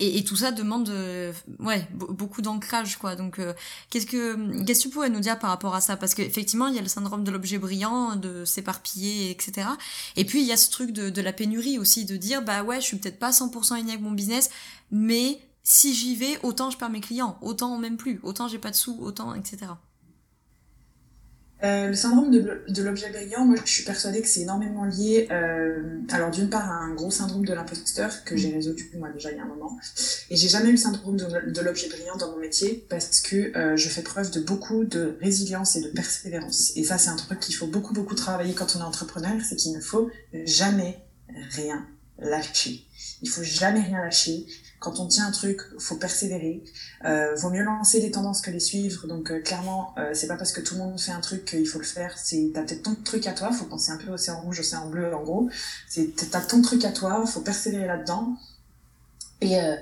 Et, 0.00 0.18
et, 0.18 0.24
tout 0.24 0.34
ça 0.34 0.50
demande 0.50 0.88
euh, 0.88 1.32
ouais 1.60 1.86
beaucoup 1.92 2.42
d'ancrage 2.42 2.96
quoi. 2.96 3.14
Donc 3.14 3.38
euh, 3.38 3.54
qu'est-ce 3.90 4.06
que 4.06 4.64
qu'est-ce 4.64 4.80
que 4.80 4.88
tu 4.88 4.90
pourrais 4.90 5.08
nous 5.08 5.20
dire 5.20 5.38
par 5.38 5.50
rapport 5.50 5.74
à 5.76 5.80
ça? 5.80 5.96
Parce 5.96 6.14
qu'effectivement 6.14 6.66
il 6.66 6.74
y 6.74 6.78
a 6.80 6.82
le 6.82 6.88
syndrome 6.88 7.22
de 7.22 7.30
l'objet 7.30 7.58
brillant 7.58 8.16
de 8.16 8.44
s'éparpiller 8.44 9.30
etc 9.30 9.68
et 10.16 10.24
puis 10.24 10.40
il 10.42 10.48
y 10.48 10.52
a 10.52 10.56
ce 10.56 10.70
truc 10.70 10.90
de, 10.90 11.10
de 11.10 11.22
la 11.22 11.32
pénurie 11.32 11.78
aussi 11.78 12.04
de 12.06 12.16
dire 12.16 12.42
bah 12.42 12.64
ouais 12.64 12.80
je 12.80 12.86
suis 12.86 12.96
peut-être 12.96 13.20
pas 13.20 13.30
100% 13.30 13.74
aligné 13.74 13.92
avec 13.92 14.02
mon 14.02 14.10
business 14.10 14.50
mais 14.90 15.40
si 15.62 15.94
j'y 15.94 16.16
vais 16.16 16.38
autant 16.42 16.70
je 16.70 16.76
perds 16.76 16.90
mes 16.90 17.00
clients 17.00 17.38
autant 17.40 17.78
même 17.78 17.96
plus 17.96 18.18
autant 18.24 18.48
j'ai 18.48 18.58
pas 18.58 18.70
de 18.70 18.76
sous 18.76 18.98
autant 19.00 19.32
etc 19.34 19.66
euh, 21.64 21.88
le 21.88 21.94
syndrome 21.94 22.30
de, 22.30 22.82
l'objet 22.82 23.08
brillant, 23.08 23.46
moi 23.46 23.56
je 23.64 23.70
suis 23.70 23.84
persuadée 23.84 24.20
que 24.20 24.28
c'est 24.28 24.42
énormément 24.42 24.84
lié, 24.84 25.28
euh, 25.30 26.00
alors 26.10 26.30
d'une 26.30 26.50
part 26.50 26.70
à 26.70 26.74
un 26.74 26.94
gros 26.94 27.10
syndrome 27.10 27.46
de 27.46 27.54
l'imposteur 27.54 28.22
que 28.24 28.36
j'ai 28.36 28.52
résolu 28.52 28.90
moi 28.98 29.08
déjà 29.10 29.30
il 29.30 29.38
y 29.38 29.40
a 29.40 29.44
un 29.44 29.46
moment, 29.46 29.78
et 30.28 30.36
j'ai 30.36 30.48
jamais 30.48 30.68
eu 30.68 30.72
le 30.72 30.76
syndrome 30.76 31.16
de, 31.16 31.60
l'objet 31.62 31.88
brillant 31.88 32.16
dans 32.16 32.32
mon 32.32 32.38
métier 32.38 32.84
parce 32.90 33.20
que 33.22 33.56
euh, 33.56 33.76
je 33.78 33.88
fais 33.88 34.02
preuve 34.02 34.30
de 34.30 34.40
beaucoup 34.40 34.84
de 34.84 35.16
résilience 35.22 35.76
et 35.76 35.80
de 35.80 35.88
persévérance. 35.88 36.72
Et 36.76 36.84
ça 36.84 36.98
c'est 36.98 37.08
un 37.08 37.16
truc 37.16 37.40
qu'il 37.40 37.54
faut 37.54 37.66
beaucoup 37.66 37.94
beaucoup 37.94 38.14
travailler 38.14 38.52
quand 38.52 38.76
on 38.76 38.80
est 38.80 38.82
entrepreneur, 38.82 39.40
c'est 39.42 39.56
qu'il 39.56 39.72
ne 39.72 39.80
faut 39.80 40.10
jamais 40.44 40.98
rien 41.52 41.86
lâcher. 42.18 42.84
Il 43.22 43.30
faut 43.30 43.42
jamais 43.42 43.80
rien 43.80 44.02
lâcher 44.02 44.46
quand 44.84 45.00
on 45.00 45.06
tient 45.06 45.26
un 45.26 45.30
truc, 45.30 45.62
faut 45.78 45.96
persévérer. 45.96 46.62
Euh, 47.06 47.34
vaut 47.36 47.48
mieux 47.48 47.62
lancer 47.62 48.00
les 48.00 48.10
tendances 48.10 48.42
que 48.42 48.50
les 48.50 48.60
suivre. 48.60 49.06
Donc 49.06 49.30
euh, 49.30 49.40
clairement, 49.40 49.94
euh, 49.98 50.10
c'est 50.12 50.26
pas 50.26 50.36
parce 50.36 50.52
que 50.52 50.60
tout 50.60 50.74
le 50.74 50.80
monde 50.80 51.00
fait 51.00 51.10
un 51.10 51.20
truc 51.20 51.46
qu'il 51.46 51.66
faut 51.66 51.78
le 51.78 51.86
faire. 51.86 52.18
C'est 52.18 52.50
t'as 52.52 52.62
peut-être 52.62 52.82
ton 52.82 52.94
truc 52.94 53.26
à 53.26 53.32
toi. 53.32 53.50
Faut 53.50 53.64
penser 53.64 53.92
un 53.92 53.96
peu 53.96 54.10
océan 54.10 54.40
rouge, 54.42 54.60
océan 54.60 54.88
bleu, 54.90 55.14
en 55.14 55.22
gros. 55.22 55.48
C'est 55.88 56.14
t'as 56.30 56.42
ton 56.42 56.60
truc 56.60 56.84
à 56.84 56.92
toi. 56.92 57.24
Faut 57.26 57.40
persévérer 57.40 57.86
là-dedans. 57.86 58.36
Et 59.40 59.58
euh, 59.58 59.76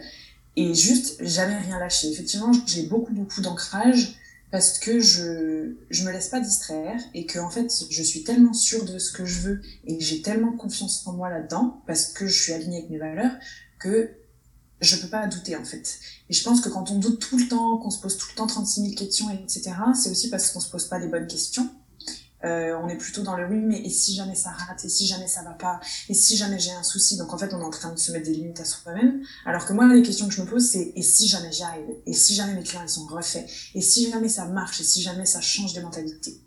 et 0.54 0.72
juste 0.72 1.24
jamais 1.24 1.58
rien 1.58 1.80
lâcher. 1.80 2.08
Effectivement, 2.12 2.52
j'ai 2.66 2.84
beaucoup 2.84 3.12
beaucoup 3.12 3.40
d'ancrage 3.40 4.14
parce 4.52 4.78
que 4.78 5.00
je 5.00 5.74
je 5.90 6.04
me 6.04 6.12
laisse 6.12 6.28
pas 6.28 6.38
distraire 6.38 7.00
et 7.14 7.26
que 7.26 7.40
en 7.40 7.50
fait 7.50 7.72
je 7.90 8.02
suis 8.04 8.22
tellement 8.22 8.54
sûre 8.54 8.84
de 8.84 9.00
ce 9.00 9.10
que 9.10 9.26
je 9.26 9.40
veux 9.40 9.62
et 9.84 9.98
j'ai 9.98 10.22
tellement 10.22 10.52
confiance 10.52 11.04
en 11.08 11.14
moi 11.14 11.28
là-dedans 11.28 11.82
parce 11.88 12.06
que 12.12 12.28
je 12.28 12.40
suis 12.40 12.52
alignée 12.52 12.78
avec 12.78 12.90
mes 12.90 12.98
valeurs 12.98 13.32
que 13.80 14.10
je 14.82 14.96
peux 14.96 15.08
pas 15.08 15.26
douter 15.26 15.56
en 15.56 15.64
fait. 15.64 15.98
Et 16.28 16.34
je 16.34 16.42
pense 16.42 16.60
que 16.60 16.68
quand 16.68 16.90
on 16.90 16.98
doute 16.98 17.20
tout 17.20 17.38
le 17.38 17.48
temps, 17.48 17.78
qu'on 17.78 17.90
se 17.90 18.00
pose 18.00 18.16
tout 18.16 18.26
le 18.30 18.36
temps 18.36 18.46
36 18.46 18.82
000 18.82 18.94
questions, 18.94 19.30
etc., 19.30 19.72
c'est 19.94 20.10
aussi 20.10 20.30
parce 20.30 20.50
qu'on 20.50 20.60
se 20.60 20.70
pose 20.70 20.86
pas 20.86 20.98
les 20.98 21.08
bonnes 21.08 21.26
questions. 21.26 21.68
Euh, 22.44 22.76
on 22.82 22.88
est 22.88 22.96
plutôt 22.96 23.22
dans 23.22 23.36
le 23.36 23.46
oui, 23.46 23.60
mais 23.60 23.80
et 23.80 23.90
si 23.90 24.16
jamais 24.16 24.34
ça 24.34 24.50
rate, 24.50 24.84
et 24.84 24.88
si 24.88 25.06
jamais 25.06 25.28
ça 25.28 25.42
va 25.42 25.52
pas, 25.52 25.78
et 26.08 26.14
si 26.14 26.36
jamais 26.36 26.58
j'ai 26.58 26.72
un 26.72 26.82
souci? 26.82 27.16
Donc 27.16 27.32
en 27.32 27.38
fait, 27.38 27.54
on 27.54 27.60
est 27.60 27.64
en 27.64 27.70
train 27.70 27.92
de 27.92 27.98
se 27.98 28.10
mettre 28.10 28.26
des 28.26 28.34
limites 28.34 28.58
à 28.58 28.64
soi-même. 28.64 29.22
Alors 29.46 29.64
que 29.64 29.72
moi, 29.72 29.86
les 29.92 30.02
questions 30.02 30.26
que 30.26 30.34
je 30.34 30.42
me 30.42 30.46
pose, 30.46 30.68
c'est 30.68 30.92
et 30.96 31.02
si 31.02 31.28
jamais 31.28 31.52
j'y 31.52 31.62
arrive, 31.62 31.86
et 32.04 32.12
si 32.12 32.34
jamais 32.34 32.54
mes 32.54 32.64
clients 32.64 32.82
ils 32.82 32.88
sont 32.88 33.06
refaits, 33.06 33.48
et 33.74 33.80
si 33.80 34.10
jamais 34.10 34.28
ça 34.28 34.46
marche, 34.46 34.80
et 34.80 34.84
si 34.84 35.02
jamais 35.02 35.26
ça 35.26 35.40
change 35.40 35.72
des 35.72 35.82
mentalités? 35.82 36.40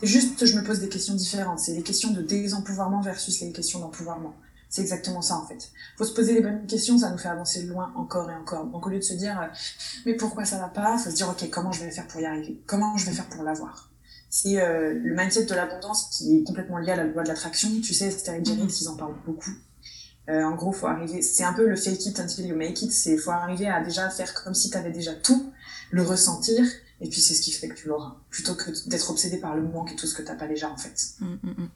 C'est 0.00 0.06
juste, 0.06 0.44
je 0.44 0.56
me 0.56 0.64
pose 0.64 0.80
des 0.80 0.88
questions 0.88 1.14
différentes. 1.14 1.58
C'est 1.60 1.74
les 1.74 1.82
questions 1.82 2.10
de 2.10 2.22
désempouvoirment 2.22 3.02
versus 3.02 3.40
les 3.40 3.52
questions 3.52 3.78
d'empouvoirment. 3.78 4.34
C'est 4.72 4.80
exactement 4.80 5.20
ça 5.20 5.36
en 5.36 5.46
fait. 5.46 5.70
Faut 5.98 6.04
se 6.04 6.14
poser 6.14 6.32
les 6.32 6.40
bonnes 6.40 6.66
questions, 6.66 6.96
ça 6.96 7.10
nous 7.10 7.18
fait 7.18 7.28
avancer 7.28 7.62
loin 7.64 7.92
encore 7.94 8.30
et 8.30 8.34
encore. 8.34 8.64
Donc 8.64 8.86
au 8.86 8.88
lieu 8.88 8.98
de 8.98 9.04
se 9.04 9.12
dire 9.12 9.38
euh, 9.38 9.46
mais 10.06 10.14
pourquoi 10.14 10.46
ça 10.46 10.56
va 10.56 10.68
pas, 10.68 10.96
faut 10.96 11.10
se 11.10 11.14
dire 11.14 11.28
ok 11.28 11.50
comment 11.50 11.72
je 11.72 11.84
vais 11.84 11.90
faire 11.90 12.06
pour 12.06 12.22
y 12.22 12.24
arriver, 12.24 12.58
comment 12.66 12.96
je 12.96 13.04
vais 13.04 13.12
faire 13.12 13.28
pour 13.28 13.42
l'avoir? 13.42 13.90
C'est 14.30 14.62
euh, 14.62 14.94
le 14.94 15.14
mindset 15.14 15.44
de 15.44 15.54
l'abondance 15.54 16.08
qui 16.16 16.38
est 16.38 16.42
complètement 16.42 16.78
lié 16.78 16.92
à 16.92 16.96
la 16.96 17.04
loi 17.04 17.22
de 17.22 17.28
l'attraction. 17.28 17.68
Tu 17.82 17.92
sais, 17.92 18.08
Terry 18.08 18.42
Jerry, 18.42 18.62
ils 18.62 18.88
en 18.88 18.96
parlent 18.96 19.14
beaucoup. 19.26 19.52
Euh, 20.30 20.42
en 20.42 20.54
gros, 20.54 20.72
faut 20.72 20.86
arriver. 20.86 21.20
C'est 21.20 21.44
un 21.44 21.52
peu 21.52 21.68
le 21.68 21.76
fake 21.76 22.06
it 22.06 22.18
until 22.18 22.46
you 22.46 22.56
make 22.56 22.80
it. 22.80 22.90
C'est 22.92 23.18
faut 23.18 23.30
arriver 23.30 23.68
à 23.68 23.84
déjà 23.84 24.08
faire 24.08 24.32
comme 24.32 24.54
si 24.54 24.70
tu 24.70 24.76
avais 24.78 24.90
déjà 24.90 25.12
tout, 25.12 25.52
le 25.90 26.02
ressentir, 26.02 26.64
et 27.02 27.10
puis 27.10 27.20
c'est 27.20 27.34
ce 27.34 27.42
qui 27.42 27.52
fait 27.52 27.68
que 27.68 27.74
tu 27.74 27.88
l'auras, 27.88 28.16
plutôt 28.30 28.54
que 28.54 28.70
d'être 28.88 29.10
obsédé 29.10 29.36
par 29.36 29.54
le 29.54 29.60
manque 29.60 29.92
et 29.92 29.96
tout 29.96 30.06
ce 30.06 30.14
que 30.14 30.22
t'as 30.22 30.34
pas 30.34 30.48
déjà 30.48 30.70
en 30.70 30.78
fait. 30.78 30.96
Mm, 31.20 31.26
mm, 31.42 31.50
mm 31.50 31.68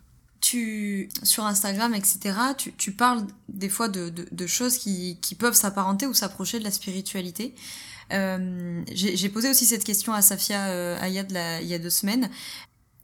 sur 1.23 1.45
Instagram, 1.45 1.95
etc., 1.95 2.35
tu, 2.57 2.93
parles 2.93 3.27
des 3.49 3.69
fois 3.69 3.89
de, 3.89 4.47
choses 4.47 4.79
qui, 4.79 5.19
qui 5.21 5.35
peuvent 5.35 5.55
s'apparenter 5.55 6.07
ou 6.07 6.15
s'approcher 6.15 6.59
de 6.59 6.65
la 6.65 6.71
spiritualité. 6.71 7.55
Euh, 8.13 8.83
J'ai 8.93 9.29
posé 9.29 9.51
aussi 9.51 9.67
cette 9.67 9.85
question 9.85 10.13
à 10.13 10.23
Safia 10.23 10.69
euh, 10.69 11.01
Ayad 11.01 11.31
il 11.63 11.67
y 11.67 11.75
a 11.75 11.79
deux 11.79 11.91
semaines. 11.91 12.31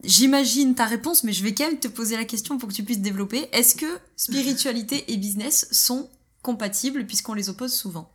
J'imagine 0.05 0.74
ta 0.74 0.86
réponse, 0.86 1.22
mais 1.22 1.32
je 1.32 1.45
vais 1.45 1.55
quand 1.55 1.66
même 1.66 1.78
te 1.78 1.88
poser 1.88 2.16
la 2.16 2.24
question 2.24 2.59
pour 2.59 2.68
que 2.68 2.74
tu 2.74 2.82
puisses 2.82 3.01
développer. 3.01 3.49
Est-ce 3.53 3.76
que 3.76 3.99
spiritualité 4.16 5.12
et 5.12 5.16
business 5.16 5.68
sont 5.70 6.09
compatibles 6.43 7.07
puisqu'on 7.07 7.34
les 7.34 7.49
oppose 7.49 7.72
souvent? 7.72 8.11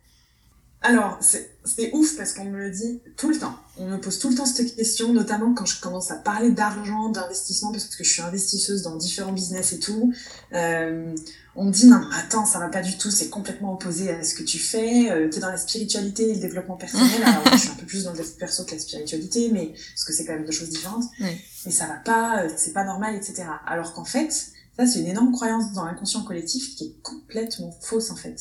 Alors, 0.80 1.18
c'est 1.20 1.92
ouf 1.92 2.16
parce 2.16 2.32
qu'on 2.32 2.44
me 2.44 2.58
le 2.58 2.70
dit 2.70 3.00
tout 3.16 3.30
le 3.30 3.38
temps. 3.38 3.54
On 3.78 3.88
me 3.88 3.98
pose 3.98 4.18
tout 4.20 4.30
le 4.30 4.36
temps 4.36 4.46
cette 4.46 4.76
question, 4.76 5.12
notamment 5.12 5.52
quand 5.52 5.66
je 5.66 5.80
commence 5.80 6.12
à 6.12 6.14
parler 6.14 6.52
d'argent, 6.52 7.08
d'investissement, 7.08 7.72
parce 7.72 7.86
que 7.86 8.04
je 8.04 8.10
suis 8.12 8.22
investisseuse 8.22 8.82
dans 8.82 8.94
différents 8.94 9.32
business 9.32 9.72
et 9.72 9.80
tout. 9.80 10.12
Euh, 10.52 11.14
on 11.56 11.64
me 11.64 11.72
dit 11.72 11.86
non, 11.86 12.00
attends, 12.12 12.46
ça 12.46 12.60
va 12.60 12.68
pas 12.68 12.82
du 12.82 12.96
tout, 12.96 13.10
c'est 13.10 13.28
complètement 13.28 13.74
opposé 13.74 14.10
à 14.10 14.22
ce 14.22 14.34
que 14.34 14.44
tu 14.44 14.58
fais. 14.58 15.10
Euh, 15.10 15.28
T'es 15.28 15.40
dans 15.40 15.50
la 15.50 15.56
spiritualité 15.56 16.30
et 16.30 16.34
le 16.34 16.40
développement 16.40 16.76
personnel. 16.76 17.22
Alors, 17.24 17.42
je 17.52 17.58
suis 17.58 17.70
un 17.70 17.74
peu 17.74 17.86
plus 17.86 18.04
dans 18.04 18.12
le 18.12 18.22
perso 18.38 18.64
que 18.64 18.72
la 18.72 18.78
spiritualité, 18.78 19.50
mais 19.52 19.72
parce 19.72 20.04
que 20.04 20.12
c'est 20.12 20.24
quand 20.24 20.34
même 20.34 20.44
deux 20.44 20.52
choses 20.52 20.70
différentes. 20.70 21.04
Mais 21.18 21.72
ça 21.72 21.86
va 21.86 21.96
pas, 21.96 22.44
euh, 22.44 22.48
c'est 22.56 22.72
pas 22.72 22.84
normal, 22.84 23.16
etc. 23.16 23.44
Alors 23.66 23.94
qu'en 23.94 24.04
fait, 24.04 24.30
ça, 24.78 24.86
c'est 24.86 25.00
une 25.00 25.08
énorme 25.08 25.32
croyance 25.32 25.72
dans 25.72 25.84
l'inconscient 25.84 26.22
collectif 26.22 26.76
qui 26.76 26.84
est 26.84 27.02
complètement 27.02 27.76
fausse 27.80 28.12
en 28.12 28.16
fait. 28.16 28.40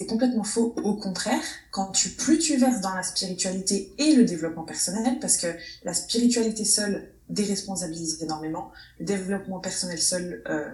C'est 0.00 0.06
complètement 0.06 0.44
faux. 0.44 0.74
Au 0.82 0.94
contraire, 0.94 1.42
quand 1.70 1.92
tu, 1.92 2.08
plus 2.08 2.38
tu 2.38 2.56
verses 2.56 2.80
dans 2.80 2.94
la 2.94 3.02
spiritualité 3.02 3.92
et 3.98 4.14
le 4.14 4.24
développement 4.24 4.62
personnel, 4.62 5.18
parce 5.20 5.36
que 5.36 5.48
la 5.84 5.92
spiritualité 5.92 6.64
seule 6.64 7.12
déresponsabilise 7.28 8.22
énormément, 8.22 8.72
le 8.98 9.04
développement 9.04 9.60
personnel 9.60 10.00
seul 10.00 10.42
euh, 10.48 10.70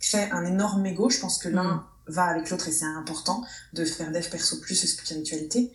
crée 0.00 0.30
un 0.30 0.46
énorme 0.46 0.86
ego. 0.86 1.10
Je 1.10 1.20
pense 1.20 1.36
que 1.36 1.50
l'un 1.50 1.74
mm. 1.74 1.84
va 2.06 2.24
avec 2.24 2.48
l'autre 2.48 2.68
et 2.68 2.72
c'est 2.72 2.86
important 2.86 3.44
de 3.74 3.84
faire 3.84 4.10
dev 4.12 4.26
perso 4.30 4.58
plus 4.60 4.76
spiritualité. 4.76 5.70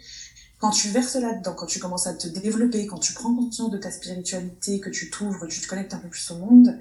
Quand 0.57 0.71
tu 0.71 0.87
verses 0.87 1.13
là-dedans, 1.13 1.53
quand 1.53 1.67
tu 1.67 1.77
commences 1.77 2.07
à 2.07 2.15
te 2.15 2.27
développer, 2.27 2.87
quand 2.87 2.97
tu 2.97 3.13
prends 3.13 3.35
conscience 3.35 3.69
de 3.69 3.77
ta 3.77 3.91
spiritualité, 3.91 4.79
que 4.79 4.89
tu 4.89 5.11
t'ouvres, 5.11 5.45
tu 5.45 5.61
te 5.61 5.67
connectes 5.67 5.93
un 5.93 5.99
peu 5.99 6.09
plus 6.09 6.31
au 6.31 6.39
monde, 6.39 6.79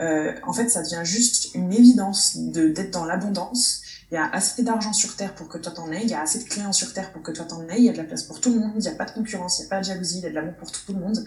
euh, 0.00 0.34
en 0.46 0.52
fait, 0.52 0.68
ça 0.68 0.82
devient 0.82 1.04
juste 1.04 1.54
une 1.54 1.72
évidence 1.72 2.36
d'être 2.36 2.90
dans 2.90 3.06
l'abondance 3.06 3.80
il 4.10 4.14
y 4.14 4.18
a 4.18 4.28
assez 4.30 4.62
d'argent 4.62 4.92
sur 4.92 5.14
Terre 5.14 5.34
pour 5.34 5.48
que 5.48 5.58
toi 5.58 5.72
t'en 5.72 5.90
aies, 5.92 6.02
il 6.02 6.10
y 6.10 6.14
a 6.14 6.20
assez 6.20 6.42
de 6.42 6.48
clients 6.48 6.72
sur 6.72 6.92
Terre 6.92 7.12
pour 7.12 7.22
que 7.22 7.30
toi 7.30 7.44
t'en 7.44 7.62
aies, 7.68 7.78
il 7.78 7.84
y 7.84 7.88
a 7.88 7.92
de 7.92 7.98
la 7.98 8.04
place 8.04 8.24
pour 8.24 8.40
tout 8.40 8.52
le 8.52 8.58
monde, 8.58 8.72
il 8.74 8.80
n'y 8.80 8.88
a 8.88 8.94
pas 8.94 9.04
de 9.04 9.12
concurrence, 9.12 9.58
il 9.58 9.62
n'y 9.62 9.66
a 9.66 9.70
pas 9.70 9.80
de 9.80 9.84
jalousie, 9.84 10.18
il 10.18 10.24
y 10.24 10.26
a 10.26 10.30
de 10.30 10.34
l'amour 10.34 10.54
pour 10.54 10.72
tout 10.72 10.92
le 10.92 10.98
monde. 10.98 11.24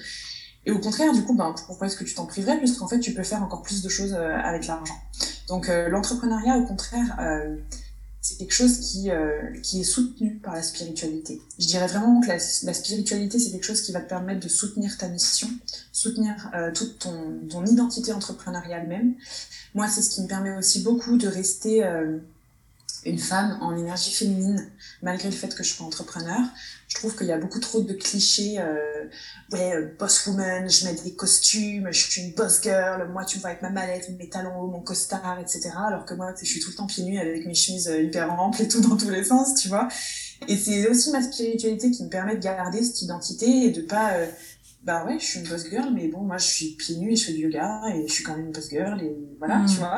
Et 0.65 0.71
au 0.71 0.79
contraire, 0.79 1.13
du 1.13 1.23
coup, 1.23 1.33
ben, 1.33 1.53
pourquoi 1.67 1.87
est-ce 1.87 1.97
que 1.97 2.03
tu 2.03 2.13
t'en 2.13 2.25
priverais 2.25 2.57
Puisqu'en 2.57 2.87
fait, 2.87 2.99
tu 2.99 3.13
peux 3.13 3.23
faire 3.23 3.43
encore 3.43 3.61
plus 3.61 3.81
de 3.81 3.89
choses 3.89 4.13
euh, 4.13 4.35
avec 4.35 4.67
l'argent. 4.67 4.97
Donc 5.47 5.67
euh, 5.67 5.89
l'entrepreneuriat, 5.89 6.57
au 6.57 6.65
contraire, 6.65 7.17
euh, 7.19 7.57
c'est 8.21 8.37
quelque 8.37 8.53
chose 8.53 8.79
qui, 8.79 9.09
qui 9.63 9.81
est 9.81 9.83
soutenu 9.83 10.35
par 10.37 10.53
la 10.53 10.63
spiritualité. 10.63 11.41
Je 11.59 11.67
dirais 11.67 11.87
vraiment 11.87 12.21
que 12.21 12.27
la, 12.27 12.35
la 12.35 12.73
spiritualité, 12.73 13.37
c'est 13.37 13.51
quelque 13.51 13.65
chose 13.65 13.81
qui 13.81 13.91
va 13.91 13.99
te 13.99 14.07
permettre 14.07 14.39
de 14.39 14.47
soutenir 14.47 14.97
ta 14.97 15.09
mission, 15.09 15.49
soutenir 15.91 16.49
toute 16.73 16.99
ton, 16.99 17.41
ton 17.49 17.65
identité 17.65 18.13
entrepreneuriale 18.13 18.87
même. 18.87 19.15
Moi, 19.75 19.89
c'est 19.89 20.01
ce 20.01 20.09
qui 20.09 20.21
me 20.21 20.27
permet 20.27 20.55
aussi 20.55 20.83
beaucoup 20.83 21.17
de 21.17 21.27
rester 21.27 21.83
une 23.05 23.19
femme 23.19 23.57
en 23.61 23.75
énergie 23.75 24.11
féminine, 24.13 24.71
malgré 25.01 25.29
le 25.29 25.35
fait 25.35 25.53
que 25.53 25.63
je 25.63 25.73
sois 25.73 25.85
entrepreneur. 25.85 26.39
Je 26.87 26.95
trouve 26.95 27.15
qu'il 27.15 27.27
y 27.27 27.31
a 27.31 27.37
beaucoup 27.37 27.59
trop 27.59 27.81
de 27.81 27.93
clichés. 27.93 28.59
Euh, 28.59 29.05
ouais, 29.51 29.75
euh, 29.75 29.95
boss 29.97 30.27
woman, 30.27 30.69
je 30.69 30.85
mets 30.85 30.93
des 30.93 31.13
costumes, 31.13 31.87
je 31.91 31.99
suis 31.99 32.21
une 32.21 32.33
boss 32.33 32.61
girl, 32.61 33.09
moi 33.11 33.25
tu 33.25 33.37
me 33.37 33.41
vois 33.41 33.51
avec 33.51 33.61
ma 33.61 33.69
mallette, 33.69 34.09
mes 34.17 34.29
talons 34.29 34.61
hauts, 34.61 34.67
mon 34.67 34.81
costard, 34.81 35.39
etc. 35.39 35.71
Alors 35.75 36.05
que 36.05 36.13
moi, 36.13 36.33
je 36.39 36.45
suis 36.45 36.59
tout 36.59 36.69
le 36.69 36.75
temps 36.75 36.87
pieds 36.87 37.03
nus 37.03 37.19
avec 37.19 37.45
mes 37.45 37.55
chemises 37.55 37.87
euh, 37.87 38.01
hyper 38.01 38.31
amples 38.31 38.61
et 38.61 38.67
tout 38.67 38.81
dans 38.81 38.97
tous 38.97 39.09
les 39.09 39.23
sens, 39.23 39.55
tu 39.55 39.67
vois. 39.67 39.87
Et 40.47 40.57
c'est 40.57 40.87
aussi 40.87 41.11
ma 41.11 41.21
spiritualité 41.21 41.91
qui 41.91 42.03
me 42.03 42.09
permet 42.09 42.35
de 42.35 42.43
garder 42.43 42.83
cette 42.83 43.01
identité 43.01 43.65
et 43.65 43.71
de 43.71 43.81
pas... 43.81 44.13
Euh, 44.13 44.27
bah 44.83 45.05
ouais, 45.05 45.17
je 45.17 45.23
suis 45.23 45.39
une 45.39 45.47
boss 45.47 45.69
girl, 45.69 45.93
mais 45.93 46.09
bon, 46.09 46.21
moi 46.21 46.37
je 46.37 46.45
suis 46.45 46.75
pieds 46.75 46.97
nus 46.97 47.13
et 47.13 47.15
je 47.15 47.25
fais 47.25 47.31
du 47.31 47.43
yoga 47.43 47.83
et 47.95 48.05
je 48.05 48.11
suis 48.11 48.23
quand 48.23 48.35
même 48.35 48.47
une 48.47 48.51
boss 48.51 48.69
girl 48.69 49.01
et 49.01 49.15
voilà, 49.37 49.59
mmh. 49.59 49.65
tu 49.67 49.77
vois. 49.77 49.97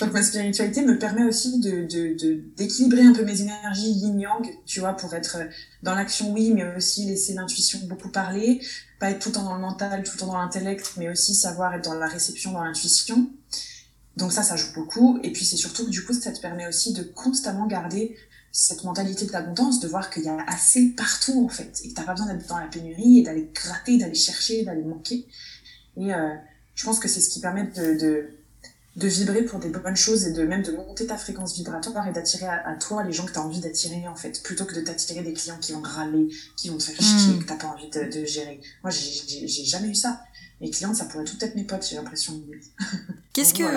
Donc 0.00 0.12
ma 0.12 0.22
spiritualité 0.22 0.82
me 0.82 0.98
permet 0.98 1.22
aussi 1.22 1.60
de, 1.60 1.86
de, 1.86 2.40
d'équilibrer 2.56 3.02
un 3.02 3.12
peu 3.12 3.24
mes 3.24 3.42
énergies 3.42 3.92
yin-yang, 3.92 4.44
tu 4.66 4.80
vois, 4.80 4.94
pour 4.94 5.14
être 5.14 5.38
dans 5.84 5.94
l'action, 5.94 6.32
oui, 6.32 6.52
mais 6.52 6.64
aussi 6.76 7.06
laisser 7.06 7.34
l'intuition 7.34 7.78
beaucoup 7.88 8.08
parler, 8.08 8.60
pas 8.98 9.10
être 9.10 9.20
tout 9.20 9.28
le 9.28 9.36
temps 9.36 9.44
dans 9.44 9.54
le 9.54 9.60
mental, 9.60 10.02
tout 10.02 10.12
le 10.14 10.18
temps 10.18 10.26
dans 10.26 10.38
l'intellect, 10.38 10.94
mais 10.96 11.08
aussi 11.08 11.34
savoir 11.34 11.72
être 11.74 11.84
dans 11.84 11.94
la 11.94 12.08
réception, 12.08 12.52
dans 12.52 12.64
l'intuition. 12.64 13.30
Donc 14.16 14.32
ça, 14.32 14.42
ça 14.42 14.56
joue 14.56 14.72
beaucoup. 14.74 15.20
Et 15.22 15.32
puis 15.32 15.44
c'est 15.44 15.56
surtout 15.56 15.84
que 15.84 15.90
du 15.90 16.04
coup, 16.04 16.12
ça 16.12 16.32
te 16.32 16.40
permet 16.40 16.66
aussi 16.66 16.92
de 16.92 17.02
constamment 17.02 17.66
garder 17.66 18.16
cette 18.56 18.84
mentalité 18.84 19.26
de 19.26 19.32
l'abondance, 19.32 19.80
de 19.80 19.88
voir 19.88 20.10
qu'il 20.10 20.22
y 20.22 20.28
a 20.28 20.38
assez 20.46 20.90
partout 20.90 21.44
en 21.44 21.48
fait, 21.48 21.80
et 21.82 21.88
que 21.88 21.94
t'as 21.94 22.04
pas 22.04 22.12
besoin 22.12 22.32
d'être 22.32 22.46
dans 22.46 22.58
la 22.58 22.68
pénurie 22.68 23.18
et 23.18 23.22
d'aller 23.24 23.50
gratter, 23.52 23.98
d'aller 23.98 24.14
chercher, 24.14 24.64
d'aller 24.64 24.84
manquer. 24.84 25.26
Et 25.96 26.14
euh, 26.14 26.34
je 26.76 26.84
pense 26.84 27.00
que 27.00 27.08
c'est 27.08 27.20
ce 27.20 27.30
qui 27.30 27.40
permet 27.40 27.64
de, 27.64 27.98
de, 27.98 28.28
de, 28.94 29.08
vibrer 29.08 29.42
pour 29.42 29.58
des 29.58 29.70
bonnes 29.70 29.96
choses 29.96 30.24
et 30.24 30.32
de 30.32 30.44
même 30.44 30.62
de 30.62 30.70
monter 30.70 31.04
ta 31.04 31.18
fréquence 31.18 31.56
vibratoire 31.56 32.06
et 32.06 32.12
d'attirer 32.12 32.46
à, 32.46 32.76
toi 32.76 33.02
les 33.02 33.12
gens 33.12 33.26
que 33.26 33.32
tu 33.32 33.40
as 33.40 33.42
envie 33.42 33.58
d'attirer 33.58 34.06
en 34.06 34.14
fait, 34.14 34.40
plutôt 34.44 34.66
que 34.66 34.76
de 34.76 34.82
t'attirer 34.82 35.24
des 35.24 35.32
clients 35.32 35.58
qui 35.60 35.72
vont 35.72 35.82
râler, 35.82 36.28
qui 36.56 36.68
vont 36.68 36.78
te 36.78 36.84
faire 36.84 36.94
chier, 36.94 37.34
mmh. 37.34 37.38
que 37.40 37.48
t'as 37.48 37.56
pas 37.56 37.66
envie 37.66 37.90
de, 37.90 38.04
de 38.04 38.24
gérer. 38.24 38.60
Moi, 38.84 38.92
j'ai 38.92 39.64
jamais 39.64 39.88
eu 39.88 39.96
ça 39.96 40.22
mes 40.64 40.70
clientes, 40.70 40.96
ça 40.96 41.04
pourrait 41.04 41.24
tout 41.24 41.36
être 41.40 41.54
mes 41.54 41.64
potes, 41.64 41.86
j'ai 41.88 41.96
l'impression. 41.96 42.40
Qu'est-ce 43.32 43.54
que. 43.54 43.64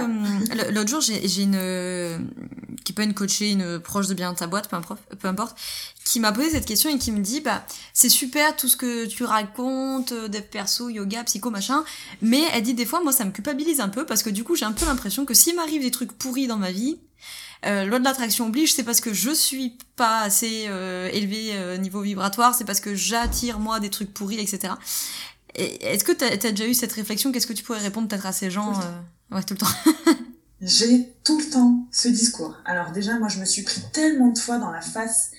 Euh, 0.58 0.72
l'autre 0.72 0.90
jour, 0.90 1.02
j'ai 1.02 1.42
une. 1.42 2.32
qui 2.84 2.94
peut 2.94 3.02
être 3.02 3.10
une 3.10 3.14
coachée, 3.14 3.52
une 3.52 3.80
proche 3.80 4.08
de 4.08 4.14
bien 4.14 4.34
ta 4.34 4.48
boîte, 4.48 4.70
peu, 4.70 4.78
peu 5.18 5.28
importe, 5.28 5.58
qui 6.06 6.20
m'a 6.20 6.32
posé 6.32 6.50
cette 6.50 6.66
question 6.66 6.90
et 6.90 6.98
qui 6.98 7.12
me 7.12 7.20
dit 7.20 7.42
bah, 7.42 7.66
c'est 7.94 8.10
super 8.10 8.56
tout 8.56 8.68
ce 8.68 8.78
que 8.78 9.06
tu 9.06 9.24
racontes, 9.24 10.12
euh, 10.14 10.28
dev 10.28 10.44
perso, 10.44 10.90
yoga, 10.90 11.24
psycho, 11.26 11.50
machin, 11.50 11.84
mais 12.22 12.42
elle 12.54 12.64
dit 12.64 12.74
des 12.74 12.86
fois, 12.86 13.02
moi, 13.02 13.12
ça 13.12 13.26
me 13.26 13.32
culpabilise 13.32 13.82
un 13.82 13.90
peu 13.90 14.06
parce 14.06 14.24
que 14.24 14.30
du 14.30 14.44
coup, 14.44 14.56
j'ai 14.56 14.66
un 14.66 14.72
peu 14.72 14.86
l'impression 14.86 15.26
que 15.26 15.34
s'il 15.34 15.56
m'arrive 15.56 15.82
des 15.82 15.92
trucs 15.92 16.14
pourris 16.14 16.48
dans 16.48 16.58
ma 16.58 16.72
vie, 16.72 16.98
euh, 17.66 17.86
loi 17.86 18.00
de 18.00 18.04
l'attraction 18.04 18.48
oblige, 18.48 18.74
c'est 18.74 18.84
parce 18.84 19.02
que 19.02 19.14
je 19.14 19.32
suis 19.32 19.78
pas 19.96 20.22
assez 20.22 20.66
euh, 20.68 21.10
élevé 21.12 21.52
euh, 21.54 21.78
niveau 21.78 22.02
vibratoire, 22.02 22.54
c'est 22.54 22.66
parce 22.66 22.80
que 22.80 22.94
j'attire 22.94 23.60
moi 23.60 23.80
des 23.80 23.90
trucs 23.90 24.14
pourris, 24.14 24.40
etc. 24.40 24.74
Est-ce 25.58 26.04
que 26.04 26.12
tu 26.12 26.24
as, 26.24 26.52
déjà 26.52 26.68
eu 26.68 26.74
cette 26.74 26.94
réflexion? 26.94 27.32
Qu'est-ce 27.32 27.48
que 27.48 27.54
tu 27.54 27.64
pourrais 27.64 27.80
répondre 27.80 28.08
peut-être 28.08 28.26
à 28.26 28.32
ces 28.32 28.52
gens 28.52 28.74
euh... 28.74 29.36
Ouais, 29.36 29.44
tout 29.44 29.54
le 29.54 29.60
temps? 29.60 30.14
J'ai 30.62 31.14
tout 31.24 31.40
le 31.40 31.50
temps 31.50 31.88
ce 31.92 32.08
discours. 32.08 32.56
Alors 32.66 32.92
déjà, 32.92 33.18
moi, 33.20 33.28
je 33.28 33.40
me 33.40 33.46
suis 33.46 33.64
pris 33.64 33.82
tellement 33.94 34.30
de 34.30 34.40
fois 34.40 34.58
dans 34.58 34.72
la 34.72 34.82
face 34.82 35.32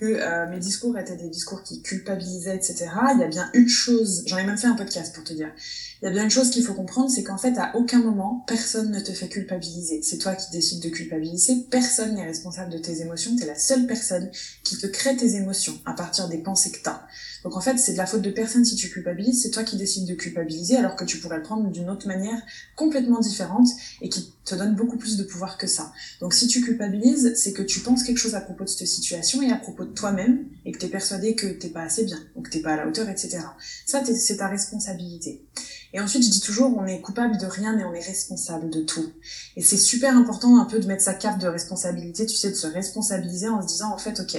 que 0.00 0.06
euh, 0.06 0.48
mes 0.48 0.58
discours 0.58 0.96
étaient 0.98 1.16
des 1.16 1.28
discours 1.28 1.62
qui 1.62 1.82
culpabilisaient, 1.82 2.56
etc. 2.56 2.88
Il 3.14 3.20
y 3.20 3.24
a 3.24 3.28
bien 3.28 3.50
une 3.52 3.68
chose, 3.68 4.24
j'en 4.26 4.38
ai 4.38 4.44
même 4.44 4.56
fait 4.56 4.66
un 4.66 4.74
podcast 4.74 5.14
pour 5.14 5.24
te 5.24 5.34
dire, 5.34 5.52
il 6.00 6.06
y 6.06 6.08
a 6.08 6.10
bien 6.10 6.24
une 6.24 6.30
chose 6.30 6.48
qu'il 6.50 6.64
faut 6.64 6.72
comprendre, 6.72 7.10
c'est 7.10 7.22
qu'en 7.22 7.36
fait, 7.36 7.58
à 7.58 7.76
aucun 7.76 7.98
moment, 7.98 8.42
personne 8.46 8.90
ne 8.90 9.00
te 9.00 9.12
fait 9.12 9.28
culpabiliser. 9.28 10.00
C'est 10.02 10.16
toi 10.16 10.34
qui 10.34 10.50
décides 10.52 10.82
de 10.82 10.88
culpabiliser, 10.88 11.66
personne 11.70 12.14
n'est 12.14 12.24
responsable 12.24 12.72
de 12.72 12.78
tes 12.78 13.02
émotions, 13.02 13.36
t'es 13.36 13.44
la 13.44 13.58
seule 13.58 13.86
personne 13.86 14.30
qui 14.64 14.78
te 14.78 14.86
crée 14.86 15.16
tes 15.16 15.34
émotions 15.34 15.78
à 15.84 15.92
partir 15.92 16.28
des 16.28 16.38
pensées 16.38 16.70
que 16.70 16.82
t'as. 16.82 17.02
Donc 17.44 17.56
en 17.56 17.60
fait, 17.60 17.78
c'est 17.78 17.92
de 17.92 17.98
la 17.98 18.06
faute 18.06 18.22
de 18.22 18.30
personne 18.30 18.64
si 18.64 18.76
tu 18.76 18.88
culpabilises, 18.88 19.42
c'est 19.42 19.50
toi 19.50 19.64
qui 19.64 19.76
décides 19.76 20.06
de 20.06 20.14
culpabiliser 20.14 20.76
alors 20.76 20.96
que 20.96 21.04
tu 21.04 21.18
pourrais 21.18 21.38
le 21.38 21.42
prendre 21.42 21.70
d'une 21.70 21.88
autre 21.90 22.06
manière 22.06 22.40
complètement 22.76 23.20
différente 23.20 23.68
et 24.00 24.08
qui 24.08 24.32
te 24.44 24.54
donne 24.54 24.74
beaucoup 24.74 24.96
plus 24.96 25.16
de 25.16 25.24
pouvoir 25.24 25.58
que 25.58 25.66
ça. 25.66 25.92
Donc 26.20 26.34
si 26.34 26.46
tu 26.46 26.60
culpabilises, 26.60 27.34
c'est 27.36 27.52
que 27.52 27.62
tu 27.62 27.80
penses 27.80 28.02
quelque 28.02 28.18
chose 28.18 28.34
à 28.34 28.40
propos 28.40 28.64
de 28.64 28.68
cette 28.68 28.86
situation 28.86 29.42
et 29.42 29.50
à 29.50 29.56
propos 29.56 29.84
de 29.84 29.92
toi-même 29.92 30.46
et 30.64 30.72
que 30.72 30.78
t'es 30.78 30.88
persuadé 30.88 31.34
que 31.34 31.46
t'es 31.46 31.68
pas 31.68 31.82
assez 31.82 32.04
bien 32.04 32.18
ou 32.34 32.42
que 32.42 32.50
t'es 32.50 32.60
pas 32.60 32.72
à 32.72 32.76
la 32.76 32.86
hauteur, 32.86 33.08
etc. 33.08 33.38
Ça, 33.86 34.02
c'est 34.04 34.36
ta 34.36 34.48
responsabilité. 34.48 35.44
Et 35.92 36.00
ensuite, 36.00 36.22
je 36.22 36.30
dis 36.30 36.40
toujours, 36.40 36.76
on 36.76 36.86
est 36.86 37.00
coupable 37.00 37.36
de 37.36 37.46
rien, 37.46 37.74
mais 37.74 37.84
on 37.84 37.92
est 37.92 38.04
responsable 38.04 38.70
de 38.70 38.82
tout. 38.82 39.12
Et 39.56 39.62
c'est 39.62 39.76
super 39.76 40.16
important 40.16 40.60
un 40.60 40.64
peu 40.64 40.78
de 40.78 40.86
mettre 40.86 41.02
sa 41.02 41.14
carte 41.14 41.40
de 41.40 41.48
responsabilité, 41.48 42.26
tu 42.26 42.36
sais, 42.36 42.50
de 42.50 42.54
se 42.54 42.68
responsabiliser 42.68 43.48
en 43.48 43.60
se 43.60 43.66
disant, 43.66 43.92
en 43.92 43.98
fait, 43.98 44.20
ok, 44.20 44.36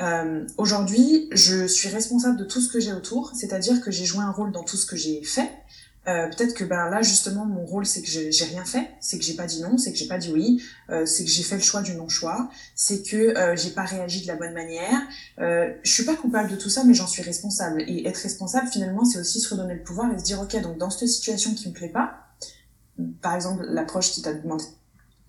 euh, 0.00 0.46
aujourd'hui, 0.56 1.28
je 1.32 1.66
suis 1.66 1.88
responsable 1.88 2.36
de 2.36 2.44
tout 2.44 2.60
ce 2.60 2.72
que 2.72 2.80
j'ai 2.80 2.92
autour, 2.92 3.32
c'est-à-dire 3.34 3.80
que 3.80 3.90
j'ai 3.90 4.04
joué 4.04 4.22
un 4.22 4.32
rôle 4.32 4.52
dans 4.52 4.64
tout 4.64 4.76
ce 4.76 4.86
que 4.86 4.96
j'ai 4.96 5.22
fait. 5.22 5.50
Euh, 6.06 6.28
peut-être 6.28 6.52
que 6.52 6.64
ben 6.64 6.90
là 6.90 7.00
justement 7.00 7.46
mon 7.46 7.64
rôle 7.64 7.86
c'est 7.86 8.02
que 8.02 8.08
j'ai 8.08 8.44
rien 8.44 8.66
fait, 8.66 8.90
c'est 9.00 9.18
que 9.18 9.24
j'ai 9.24 9.32
pas 9.32 9.46
dit 9.46 9.62
non, 9.62 9.78
c'est 9.78 9.90
que 9.90 9.96
j'ai 9.96 10.06
pas 10.06 10.18
dit 10.18 10.30
oui, 10.30 10.62
euh, 10.90 11.06
c'est 11.06 11.24
que 11.24 11.30
j'ai 11.30 11.42
fait 11.42 11.54
le 11.54 11.62
choix 11.62 11.80
du 11.80 11.94
non 11.94 12.10
choix, 12.10 12.50
c'est 12.74 13.02
que 13.02 13.16
euh, 13.16 13.56
j'ai 13.56 13.70
pas 13.70 13.84
réagi 13.84 14.20
de 14.20 14.26
la 14.26 14.36
bonne 14.36 14.52
manière. 14.52 15.00
Euh, 15.38 15.72
je 15.82 15.90
suis 15.90 16.04
pas 16.04 16.14
coupable 16.14 16.50
de 16.50 16.56
tout 16.56 16.68
ça, 16.68 16.84
mais 16.84 16.92
j'en 16.92 17.06
suis 17.06 17.22
responsable. 17.22 17.82
Et 17.88 18.06
être 18.06 18.18
responsable 18.18 18.68
finalement 18.68 19.06
c'est 19.06 19.18
aussi 19.18 19.40
se 19.40 19.48
redonner 19.48 19.76
le 19.76 19.82
pouvoir 19.82 20.12
et 20.12 20.18
se 20.18 20.24
dire 20.24 20.42
ok 20.42 20.60
donc 20.60 20.76
dans 20.76 20.90
cette 20.90 21.08
situation 21.08 21.54
qui 21.54 21.70
me 21.70 21.72
plaît 21.72 21.88
pas, 21.88 22.18
par 23.22 23.34
exemple 23.34 23.64
l'approche 23.66 24.10
qui 24.10 24.20
t'a 24.20 24.34
demandé 24.34 24.64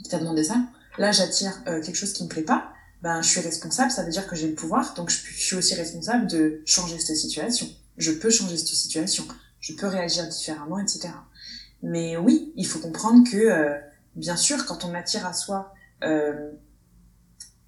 qui 0.04 0.10
t'a 0.10 0.20
demandé 0.20 0.44
ça, 0.44 0.58
là 0.98 1.14
j'attire 1.14 1.54
euh, 1.68 1.82
quelque 1.82 1.96
chose 1.96 2.12
qui 2.12 2.26
me 2.26 2.28
plaît 2.28 2.44
pas 2.44 2.75
ben, 3.06 3.22
je 3.22 3.30
suis 3.30 3.40
responsable, 3.40 3.92
ça 3.92 4.02
veut 4.02 4.10
dire 4.10 4.26
que 4.26 4.36
j'ai 4.36 4.48
le 4.48 4.56
pouvoir, 4.56 4.96
donc 4.96 5.12
je, 5.12 5.18
suis 5.18 5.56
aussi 5.56 5.76
responsable 5.76 6.26
de 6.26 6.64
changer 6.66 6.98
cette 6.98 7.18
situation. 7.18 7.70
Je 7.98 8.12
peux 8.12 8.32
changer 8.32 8.58
cette 8.58 8.70
situation, 8.70 9.28
je 9.60 9.74
peux 9.74 9.86
réagir 9.86 10.28
différemment, 10.28 10.80
etc. 10.80 11.10
Mais 11.84 12.18
oui, 12.18 12.52
il 12.56 12.66
faut 12.66 12.80
comprendre 12.80 13.30
que, 13.30 13.38
euh, 13.38 13.78
bien 14.16 14.36
sûr, 14.36 14.66
quand 14.66 14.86
on 14.86 14.96
attire 14.96 15.24
à 15.28 15.34
soi 15.34 15.72
euh, 16.04 16.50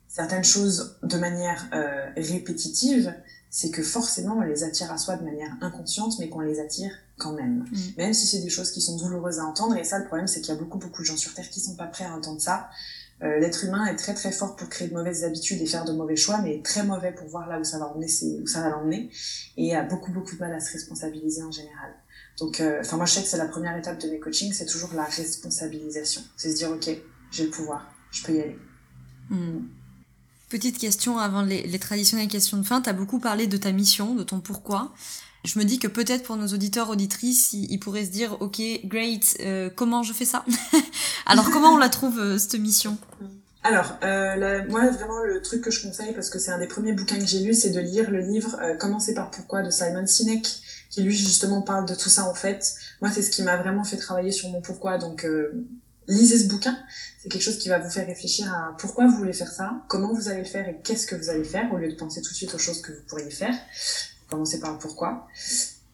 certaines 0.08 0.44
choses 0.44 0.98
de 1.04 1.20
manière 1.20 1.70
euh, 1.72 2.08
répétitive, 2.18 3.14
c'est 3.52 3.70
que 3.70 3.84
forcément 3.84 4.38
on 4.38 4.42
les 4.42 4.64
attire 4.64 4.92
à 4.92 4.98
soi 4.98 5.18
de 5.18 5.24
manière 5.24 5.56
inconsciente, 5.62 6.18
mais 6.18 6.30
qu'on 6.30 6.40
les 6.40 6.60
attire 6.60 6.92
quand 7.20 7.34
même. 7.34 7.64
Mm. 7.72 7.78
Même 7.98 8.14
si 8.16 8.26
c'est 8.26 8.42
des 8.42 8.50
choses 8.50 8.72
qui 8.72 8.82
sont 8.82 8.98
douloureuses 8.98 9.38
à 9.38 9.44
entendre. 9.44 9.78
Et 9.78 9.84
ça, 9.84 10.00
le 10.00 10.06
problème, 10.06 10.26
c'est 10.26 10.42
qu'il 10.42 10.52
y 10.52 10.58
a 10.58 10.60
beaucoup, 10.60 10.80
beaucoup 10.80 11.04
de 11.04 11.06
gens 11.06 11.16
sur 11.16 11.36
Terre 11.36 11.48
qui 11.52 11.60
sont 11.60 11.76
pas 11.76 11.86
prêts 11.86 12.06
à 12.06 12.14
entendre 12.16 12.42
ça. 12.42 12.72
Euh, 13.24 13.40
L'être 13.40 13.66
humain 13.66 13.86
est 13.88 13.96
très, 13.96 14.14
très 14.14 14.32
fort 14.32 14.56
pour 14.56 14.70
créer 14.70 14.90
de 14.90 14.94
mauvaises 14.94 15.24
habitudes 15.24 15.62
et 15.62 15.66
faire 15.66 15.86
de 15.86 15.92
mauvais 15.92 16.16
choix, 16.16 16.40
mais 16.42 16.62
très 16.62 16.84
mauvais 16.84 17.12
pour 17.12 17.28
voir 17.28 17.48
là 17.48 17.60
où 17.60 17.64
ça 17.64 17.80
va 17.80 17.88
emmener, 17.88 18.08
où 18.42 18.48
ça 18.48 18.62
va 18.62 18.70
l'emmener. 18.70 19.10
Et 19.58 19.76
a 19.76 19.84
beaucoup, 19.84 20.12
beaucoup 20.12 20.36
de 20.36 20.40
mal 20.40 20.54
à 20.54 20.60
se 20.60 20.72
responsabiliser 20.74 21.44
en 21.44 21.52
général. 21.52 21.94
Donc, 22.40 22.60
euh, 22.60 22.82
enfin, 22.82 22.98
moi, 22.98 23.06
je 23.06 23.14
sais 23.14 23.22
que 23.22 23.28
c'est 23.28 23.38
la 23.38 23.48
première 23.48 23.76
étape 23.78 24.00
de 24.00 24.10
mes 24.10 24.20
coachings, 24.20 24.54
c'est 24.54 24.68
toujours 24.68 24.94
la 24.94 25.06
responsabilisation. 25.06 26.22
C'est 26.36 26.52
se 26.52 26.58
dire, 26.58 26.70
ok, 26.70 26.90
j'ai 27.32 27.46
le 27.46 27.50
pouvoir, 27.50 27.92
je 28.12 28.24
peux 28.24 28.34
y 28.34 28.42
aller. 28.42 28.60
Hmm. 29.30 29.66
Petite 30.50 30.78
question 30.78 31.18
avant 31.18 31.42
les, 31.42 31.64
les 31.68 31.80
traditionnelles 31.80 32.28
questions 32.28 32.58
de 32.58 32.64
fin. 32.64 32.82
Tu 32.82 32.90
as 32.90 32.94
beaucoup 32.94 33.20
parlé 33.20 33.48
de 33.48 33.58
ta 33.58 33.72
mission, 33.72 34.16
de 34.16 34.24
ton 34.24 34.40
pourquoi. 34.40 34.94
Je 35.44 35.60
me 35.60 35.66
dis 35.66 35.80
que 35.80 35.88
peut-être 35.88 36.24
pour 36.24 36.36
nos 36.36 36.48
auditeurs, 36.48 36.90
auditrices, 36.90 37.54
ils, 37.54 37.80
pourraient 37.80 38.06
se 38.06 38.12
dire, 38.12 38.42
ok, 38.42 38.62
great, 38.86 39.38
euh, 39.42 39.70
comment 39.74 40.04
je 40.04 40.14
fais 40.14 40.26
ça 40.26 40.44
Alors 41.26 41.50
comment 41.52 41.74
on 41.74 41.78
la 41.78 41.90
trouve, 41.90 42.20
euh, 42.20 42.38
cette 42.38 42.60
mission? 42.60 42.98
Alors, 43.68 43.98
euh, 44.04 44.64
moi, 44.70 44.90
vraiment, 44.92 45.24
le 45.24 45.42
truc 45.42 45.62
que 45.62 45.72
je 45.72 45.86
conseille, 45.86 46.14
parce 46.14 46.30
que 46.30 46.40
c'est 46.40 46.52
un 46.52 46.60
des 46.60 46.68
premiers 46.68 46.94
bouquins 46.94 47.18
que 47.18 47.26
j'ai 47.26 47.40
lu, 47.40 47.54
c'est 47.54 47.72
de 47.72 47.82
lire 47.82 48.10
le 48.10 48.20
livre 48.20 48.56
euh, 48.62 48.76
Commencer 48.76 49.14
par 49.14 49.30
pourquoi 49.30 49.62
de 49.62 49.70
Simon 49.70 50.08
Sinek, 50.08 50.48
qui 50.90 51.02
lui, 51.02 51.14
justement, 51.14 51.62
parle 51.62 51.86
de 51.86 51.94
tout 51.94 52.08
ça, 52.08 52.30
en 52.30 52.34
fait. 52.34 52.76
Moi, 53.02 53.12
c'est 53.12 53.22
ce 53.22 53.30
qui 53.30 53.44
m'a 53.44 53.58
vraiment 53.58 53.84
fait 53.84 53.98
travailler 53.98 54.32
sur 54.32 54.48
mon 54.50 54.62
pourquoi, 54.62 54.98
donc 54.98 55.26
euh, 55.26 55.66
lisez 56.08 56.40
ce 56.40 56.48
bouquin. 56.48 56.78
C'est 57.20 57.30
quelque 57.30 57.42
chose 57.42 57.58
qui 57.58 57.70
va 57.70 57.80
vous 57.80 57.90
faire 57.90 58.08
réfléchir 58.08 58.52
à 58.54 58.76
pourquoi 58.78 59.08
vous 59.08 59.18
voulez 59.18 59.34
faire 59.34 59.52
ça, 59.52 59.74
comment 59.88 60.14
vous 60.14 60.30
allez 60.30 60.40
le 60.40 60.46
faire 60.46 60.68
et 60.68 60.80
qu'est-ce 60.84 61.08
que 61.08 61.16
vous 61.16 61.30
allez 61.30 61.44
faire, 61.44 61.72
au 61.74 61.78
lieu 61.78 61.90
de 61.90 61.96
penser 61.96 62.22
tout 62.22 62.32
de 62.32 62.36
suite 62.36 62.54
aux 62.54 62.60
choses 62.60 62.82
que 62.82 62.92
vous 62.92 63.02
pourriez 63.08 63.30
faire. 63.30 63.54
Commencez 64.30 64.60
par 64.60 64.74
le 64.74 64.80
pourquoi. 64.80 65.28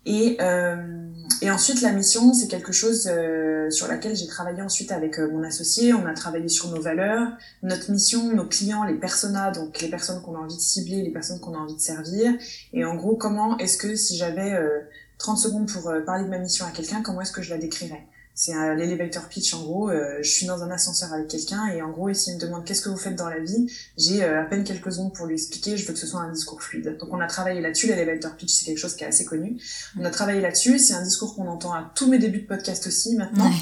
Et, 0.06 0.36
euh, 0.42 1.08
et 1.42 1.50
ensuite, 1.50 1.82
la 1.82 1.94
mission, 1.94 2.34
c'est 2.34 2.50
quelque 2.50 2.74
chose 2.74 3.08
euh, 3.10 3.70
sur 3.70 3.88
laquelle 3.88 4.18
j'ai 4.18 4.28
travaillé 4.28 4.62
ensuite 4.62 4.92
avec 4.92 5.18
euh, 5.18 5.32
mon 5.32 5.44
associé. 5.44 5.94
On 5.94 6.06
a 6.06 6.14
travaillé 6.14 6.50
sur 6.50 6.70
nos 6.70 6.82
valeurs, 6.82 7.30
notre 7.62 7.90
mission, 7.90 8.34
nos 8.34 8.46
clients, 8.46 8.84
les 8.84 8.96
personas, 8.96 9.52
donc 9.52 9.80
les 9.80 9.90
personnes 9.90 10.22
qu'on 10.22 10.36
a 10.36 10.40
envie 10.40 10.58
de 10.58 10.62
cibler, 10.62 11.04
les 11.04 11.12
personnes 11.12 11.40
qu'on 11.40 11.54
a 11.54 11.58
envie 11.58 11.76
de 11.76 11.82
servir. 11.82 12.34
Et 12.74 12.84
en 12.84 12.96
gros, 12.96 13.16
comment 13.16 13.58
est-ce 13.60 13.78
que 13.78 13.96
si 13.96 14.18
j'avais 14.18 14.52
euh, 14.52 14.82
30 15.20 15.38
secondes 15.38 15.72
pour 15.72 15.88
euh, 15.90 16.02
parler 16.02 16.26
de 16.26 16.30
ma 16.30 16.38
mission 16.38 16.66
à 16.66 16.72
quelqu'un, 16.72 17.02
comment 17.02 17.22
est-ce 17.22 17.32
que 17.32 17.42
je 17.42 17.50
la 17.50 17.58
décrirais? 17.58 18.06
C'est 18.36 18.54
un- 18.54 18.74
l'elevator 18.74 19.28
pitch 19.30 19.54
en 19.54 19.62
gros. 19.64 19.90
euh, 19.90 20.18
je 20.22 20.30
suis 20.30 20.46
dans 20.48 20.64
un 20.64 20.72
ascenseur 20.72 21.14
avec 21.14 21.28
quelqu'un 21.28 21.68
et 21.68 21.82
en 21.82 21.90
gros, 21.92 22.10
et 22.10 22.14
s'il 22.14 22.36
me 22.36 22.40
demande 22.40 22.66
qu'est-ce 22.66 22.82
que 22.82 22.90
vous 22.90 22.98
faites 22.98 23.16
dans 23.16 23.30
la 23.30 23.40
vie, 23.40 23.72
j'ai 23.98 24.24
euh, 24.24 24.42
à 24.42 24.46
peine 24.46 24.64
quelques 24.64 24.92
secondes 24.92 25.14
pour 25.14 25.26
lui 25.28 25.36
expliquer. 25.36 25.78
Je 25.78 25.86
veux 25.86 25.94
que 25.94 26.00
ce 26.00 26.08
soit 26.08 26.22
un 26.22 26.32
discours 26.32 26.62
fluide. 26.62 26.98
Donc 27.00 27.10
on 27.14 27.20
a 27.20 27.28
travaillé 27.28 27.62
là-dessus. 27.62 27.88
L'elevator 27.88 28.36
pitch, 28.36 28.52
c'est 28.54 28.66
quelque 28.66 28.78
chose 28.80 28.96
qui 28.96 29.04
est 29.04 29.08
assez 29.08 29.26
connu. 29.26 29.60
On 30.00 30.04
a 30.06 30.10
travaillé 30.10 30.42
là-dessus. 30.42 30.80
C'est 30.80 30.94
un 30.96 31.04
discours 31.04 31.36
qu'on 31.36 31.48
entend 31.48 31.74
à 31.74 31.92
tous 31.96 32.08
mes 32.08 32.18
débuts 32.20 32.42
de 32.42 32.48
podcast 32.48 32.88
aussi 32.88 33.16
maintenant. 33.16 33.50
Ouais. 33.50 33.56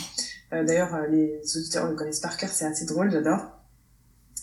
Euh, 0.53 0.63
D'ailleurs, 0.65 0.95
euh, 0.95 1.07
les 1.07 1.39
auditeurs 1.57 1.87
le 1.89 1.95
connaissent 1.95 2.19
par 2.19 2.37
cœur, 2.37 2.49
c'est 2.51 2.65
assez 2.65 2.85
drôle, 2.85 3.11
j'adore. 3.11 3.45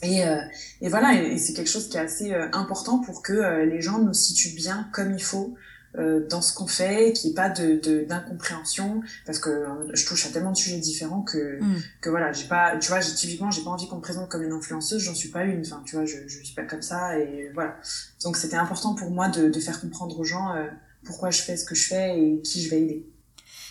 Et, 0.03 0.25
euh, 0.25 0.37
et 0.81 0.89
voilà, 0.89 1.15
et, 1.15 1.33
et 1.33 1.39
c'est 1.39 1.53
quelque 1.55 1.69
chose 1.71 1.89
qui 1.89 1.97
est 1.97 2.01
assez 2.01 2.33
euh, 2.33 2.47
important 2.53 2.99
pour 3.01 3.21
que 3.23 3.65
les 3.65 3.81
gens 3.83 3.99
nous 3.99 4.15
situent 4.15 4.55
bien 4.55 4.89
comme 4.93 5.13
il 5.13 5.23
faut 5.23 5.55
dans 5.95 6.43
ce 6.43 6.53
qu'on 6.55 6.67
fait, 6.67 7.13
qu'il 7.15 7.29
n'y 7.29 7.33
ait 7.33 7.35
pas 7.35 7.49
de 7.49 7.81
de- 7.81 8.05
d'incompréhension, 8.05 9.01
parce 9.27 9.39
que 9.39 9.51
euh, 9.51 9.67
je 9.95 10.07
touche 10.07 10.27
à 10.27 10.31
tellement 10.31 10.53
de 10.53 10.57
sujets 10.57 10.79
différents 10.79 11.23
que 11.23 11.61
Mm. 11.61 11.77
que 12.01 12.11
voilà, 12.11 12.33
j'ai 12.33 12.47
pas, 12.47 12.77
tu 12.79 12.89
vois, 12.89 13.01
typiquement, 13.01 13.51
j'ai 13.51 13.63
pas 13.63 13.71
envie 13.71 13.89
qu'on 13.89 13.97
me 13.97 14.03
présente 14.03 14.29
comme 14.29 14.43
une 14.43 14.53
influenceuse, 14.53 15.03
j'en 15.03 15.15
suis 15.15 15.31
pas 15.31 15.45
une, 15.45 15.61
enfin, 15.61 15.83
tu 15.87 15.97
vois, 15.97 16.05
je 16.05 16.17
je 16.27 16.43
suis 16.45 16.55
pas 16.55 16.65
comme 16.65 16.83
ça 16.83 17.19
et 17.19 17.51
voilà. 17.55 17.77
Donc 18.23 18.37
c'était 18.37 18.57
important 18.57 18.95
pour 18.95 19.11
moi 19.11 19.29
de 19.29 19.49
de 19.49 19.61
faire 19.61 19.81
comprendre 19.81 20.19
aux 20.21 20.25
gens 20.25 20.55
euh, 20.55 20.67
pourquoi 21.05 21.31
je 21.31 21.41
fais 21.43 21.57
ce 21.57 21.65
que 21.65 21.75
je 21.75 21.87
fais 21.89 22.21
et 22.21 22.41
qui 22.43 22.63
je 22.63 22.71
vais 22.71 22.83
aider. 22.83 23.07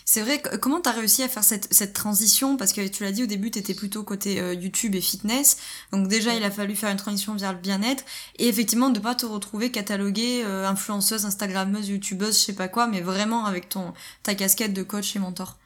C'est 0.10 0.22
vrai, 0.22 0.42
comment 0.62 0.80
t'as 0.80 0.94
réussi 0.94 1.22
à 1.22 1.28
faire 1.28 1.44
cette, 1.44 1.68
cette 1.74 1.92
transition? 1.92 2.56
Parce 2.56 2.72
que 2.72 2.88
tu 2.88 3.04
l'as 3.04 3.12
dit 3.12 3.24
au 3.24 3.26
début, 3.26 3.52
t'étais 3.52 3.74
plutôt 3.74 4.04
côté 4.04 4.40
euh, 4.40 4.54
YouTube 4.54 4.96
et 4.96 5.02
fitness. 5.02 5.58
Donc 5.92 6.08
déjà, 6.08 6.34
il 6.34 6.46
a 6.46 6.50
fallu 6.50 6.78
faire 6.78 6.90
une 6.90 6.98
transition 6.98 7.36
vers 7.36 7.52
le 7.52 7.60
bien-être. 7.60 8.06
Et 8.40 8.48
effectivement, 8.48 8.90
de 8.90 9.02
pas 9.02 9.16
te 9.16 9.26
retrouver 9.26 9.70
cataloguée 9.70 10.44
euh, 10.46 10.66
influenceuse, 10.66 11.26
instagrammeuse, 11.26 11.90
youtubeuse, 11.90 12.40
je 12.40 12.46
sais 12.46 12.56
pas 12.56 12.70
quoi, 12.70 12.88
mais 12.88 13.02
vraiment 13.02 13.44
avec 13.44 13.68
ton 13.68 13.94
ta 14.24 14.34
casquette 14.34 14.74
de 14.74 14.82
coach 14.82 15.14
et 15.18 15.20
mentor. 15.20 15.58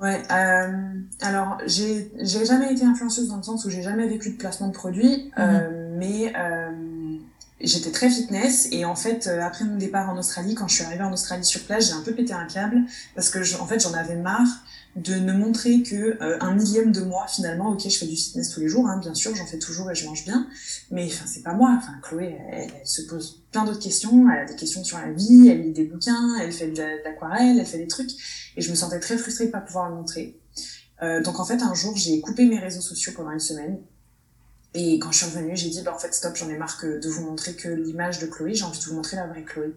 Ouais, 0.00 0.22
euh, 0.30 0.92
alors 1.20 1.58
j'ai 1.66 2.10
jamais 2.22 2.72
été 2.72 2.84
influenceuse 2.84 3.28
dans 3.28 3.36
le 3.36 3.42
sens 3.42 3.64
où 3.64 3.70
j'ai 3.70 3.82
jamais 3.82 4.06
vécu 4.06 4.30
de 4.30 4.36
placement 4.36 4.68
de 4.68 4.72
produits, 4.72 5.32
euh, 5.38 5.96
mais 5.96 6.32
j'étais 7.60 7.90
très 7.90 8.08
fitness 8.10 8.68
et 8.72 8.84
en 8.84 8.94
fait 8.96 9.26
euh, 9.26 9.40
après 9.42 9.64
mon 9.64 9.76
départ 9.76 10.08
en 10.10 10.16
Australie, 10.18 10.54
quand 10.54 10.68
je 10.68 10.76
suis 10.76 10.84
arrivée 10.84 11.02
en 11.04 11.12
Australie 11.12 11.44
sur 11.44 11.62
place, 11.64 11.86
j'ai 11.88 11.92
un 11.92 12.02
peu 12.02 12.12
pété 12.14 12.32
un 12.32 12.46
câble 12.46 12.82
parce 13.14 13.30
que 13.30 13.42
je- 13.42 13.56
en 13.56 13.66
fait 13.66 13.80
j'en 13.80 13.94
avais 13.94 14.16
marre 14.16 14.46
de 14.96 15.14
ne 15.14 15.32
montrer 15.32 15.82
que 15.82 16.20
euh, 16.22 16.38
un 16.40 16.54
millième 16.54 16.90
de 16.92 17.02
moi 17.02 17.26
finalement. 17.28 17.70
Ok, 17.70 17.82
je 17.88 17.96
fais 17.98 18.06
du 18.06 18.16
fitness 18.16 18.50
tous 18.50 18.60
les 18.60 18.68
jours, 18.68 18.88
hein, 18.88 18.98
bien 18.98 19.14
sûr, 19.14 19.34
j'en 19.36 19.46
fais 19.46 19.58
toujours 19.58 19.88
et 19.90 19.94
je 19.94 20.06
mange 20.06 20.24
bien, 20.24 20.48
mais 20.90 21.06
enfin 21.06 21.24
c'est 21.26 21.42
pas 21.42 21.52
moi. 21.52 21.76
Enfin 21.78 21.92
Chloé, 22.02 22.36
elle, 22.50 22.70
se 22.84 23.02
pose 23.02 23.42
plein 23.52 23.64
d'autres 23.64 23.78
questions, 23.82 24.28
elle 24.30 24.40
a 24.40 24.44
des 24.46 24.56
questions 24.56 24.82
sur 24.84 24.98
la 24.98 25.12
vie, 25.12 25.48
elle 25.48 25.62
lit 25.62 25.72
des 25.72 25.84
bouquins, 25.84 26.36
elle 26.40 26.52
fait 26.52 26.68
de 26.68 26.74
de 26.76 27.04
l'aquarelle, 27.04 27.58
elle 27.60 27.66
fait 27.66 27.78
des 27.78 27.86
trucs 27.86 28.10
et 28.56 28.60
je 28.62 28.70
me 28.70 28.74
sentais 28.76 28.98
très 28.98 29.16
frustrée 29.18 29.46
de 29.46 29.50
pas 29.52 29.60
pouvoir 29.60 29.88
le 29.90 29.94
montrer. 29.96 30.40
Euh, 31.02 31.22
donc 31.22 31.38
en 31.38 31.44
fait 31.44 31.62
un 31.62 31.74
jour 31.74 31.96
j'ai 31.96 32.20
coupé 32.20 32.44
mes 32.46 32.58
réseaux 32.58 32.80
sociaux 32.80 33.12
pendant 33.14 33.30
une 33.30 33.38
semaine 33.38 33.78
et 34.80 34.98
quand 35.00 35.10
je 35.12 35.18
suis 35.18 35.26
revenue 35.26 35.56
j'ai 35.56 35.70
dit 35.70 35.82
bah 35.82 35.92
en 35.94 35.98
fait 35.98 36.14
stop 36.14 36.36
j'en 36.36 36.48
ai 36.48 36.56
marre 36.56 36.78
que 36.78 37.00
de 37.00 37.08
vous 37.08 37.22
montrer 37.22 37.54
que 37.54 37.68
l'image 37.68 38.18
de 38.20 38.26
Chloé 38.26 38.54
j'ai 38.54 38.64
envie 38.64 38.78
de 38.78 38.84
vous 38.84 38.94
montrer 38.94 39.16
la 39.16 39.26
vraie 39.26 39.42
Chloé. 39.42 39.72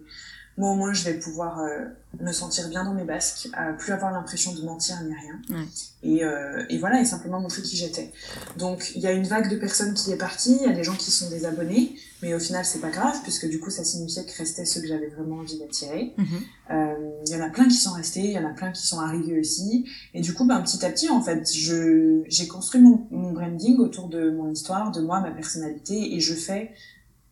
Moi 0.58 0.70
au 0.70 0.74
moins 0.74 0.92
je 0.92 1.02
vais 1.04 1.14
pouvoir 1.14 1.60
euh, 1.60 1.80
me 2.20 2.30
sentir 2.30 2.68
bien 2.68 2.84
dans 2.84 2.92
mes 2.94 3.04
basques, 3.04 3.48
plus 3.78 3.92
avoir 3.92 4.12
l'impression 4.12 4.52
de 4.54 4.60
mentir 4.62 4.96
ni 5.02 5.14
rien 5.14 5.40
Ouais. 5.50 5.64
et, 6.02 6.24
euh, 6.24 6.62
et 6.68 6.78
voilà 6.78 7.00
et 7.00 7.04
simplement 7.06 7.40
montrer 7.40 7.62
qui 7.62 7.76
j'étais. 7.76 8.12
Donc 8.58 8.92
il 8.94 9.00
y 9.00 9.06
a 9.06 9.12
une 9.12 9.26
vague 9.26 9.48
de 9.50 9.56
personnes 9.56 9.94
qui 9.94 10.12
est 10.12 10.16
partie, 10.18 10.56
il 10.60 10.66
y 10.68 10.70
a 10.70 10.74
des 10.74 10.84
gens 10.84 10.94
qui 10.94 11.10
sont 11.10 11.28
désabonnés 11.30 11.96
mais 12.22 12.34
au 12.34 12.38
final 12.38 12.64
c'est 12.64 12.80
pas 12.80 12.90
grave 12.90 13.20
puisque 13.22 13.48
du 13.48 13.58
coup 13.58 13.70
ça 13.70 13.84
signifiait 13.84 14.24
que 14.24 14.36
restaient 14.38 14.64
ceux 14.64 14.80
que 14.80 14.86
j'avais 14.86 15.08
vraiment 15.08 15.36
envie 15.36 15.58
d'attirer. 15.58 16.14
Mhm. 16.16 16.26
Euh, 16.70 17.10
Il 17.26 17.32
y 17.32 17.36
en 17.36 17.40
a 17.40 17.50
plein 17.50 17.68
qui 17.68 17.74
sont 17.74 17.92
restés, 17.92 18.24
il 18.24 18.32
y 18.32 18.38
en 18.38 18.48
a 18.48 18.54
plein 18.54 18.72
qui 18.72 18.86
sont 18.86 19.00
arrivés 19.00 19.38
aussi. 19.38 19.84
Et 20.14 20.20
du 20.20 20.32
coup, 20.32 20.44
ben, 20.44 20.60
petit 20.62 20.84
à 20.84 20.90
petit, 20.90 21.08
en 21.08 21.20
fait, 21.20 21.52
je 21.52 22.22
j'ai 22.28 22.48
construit 22.48 22.80
mon, 22.80 23.06
mon 23.10 23.32
branding 23.32 23.78
autour 23.78 24.08
de 24.08 24.30
mon 24.30 24.50
histoire, 24.50 24.90
de 24.92 25.00
moi, 25.00 25.20
ma 25.20 25.30
personnalité, 25.30 26.14
et 26.14 26.20
je 26.20 26.34
fais 26.34 26.72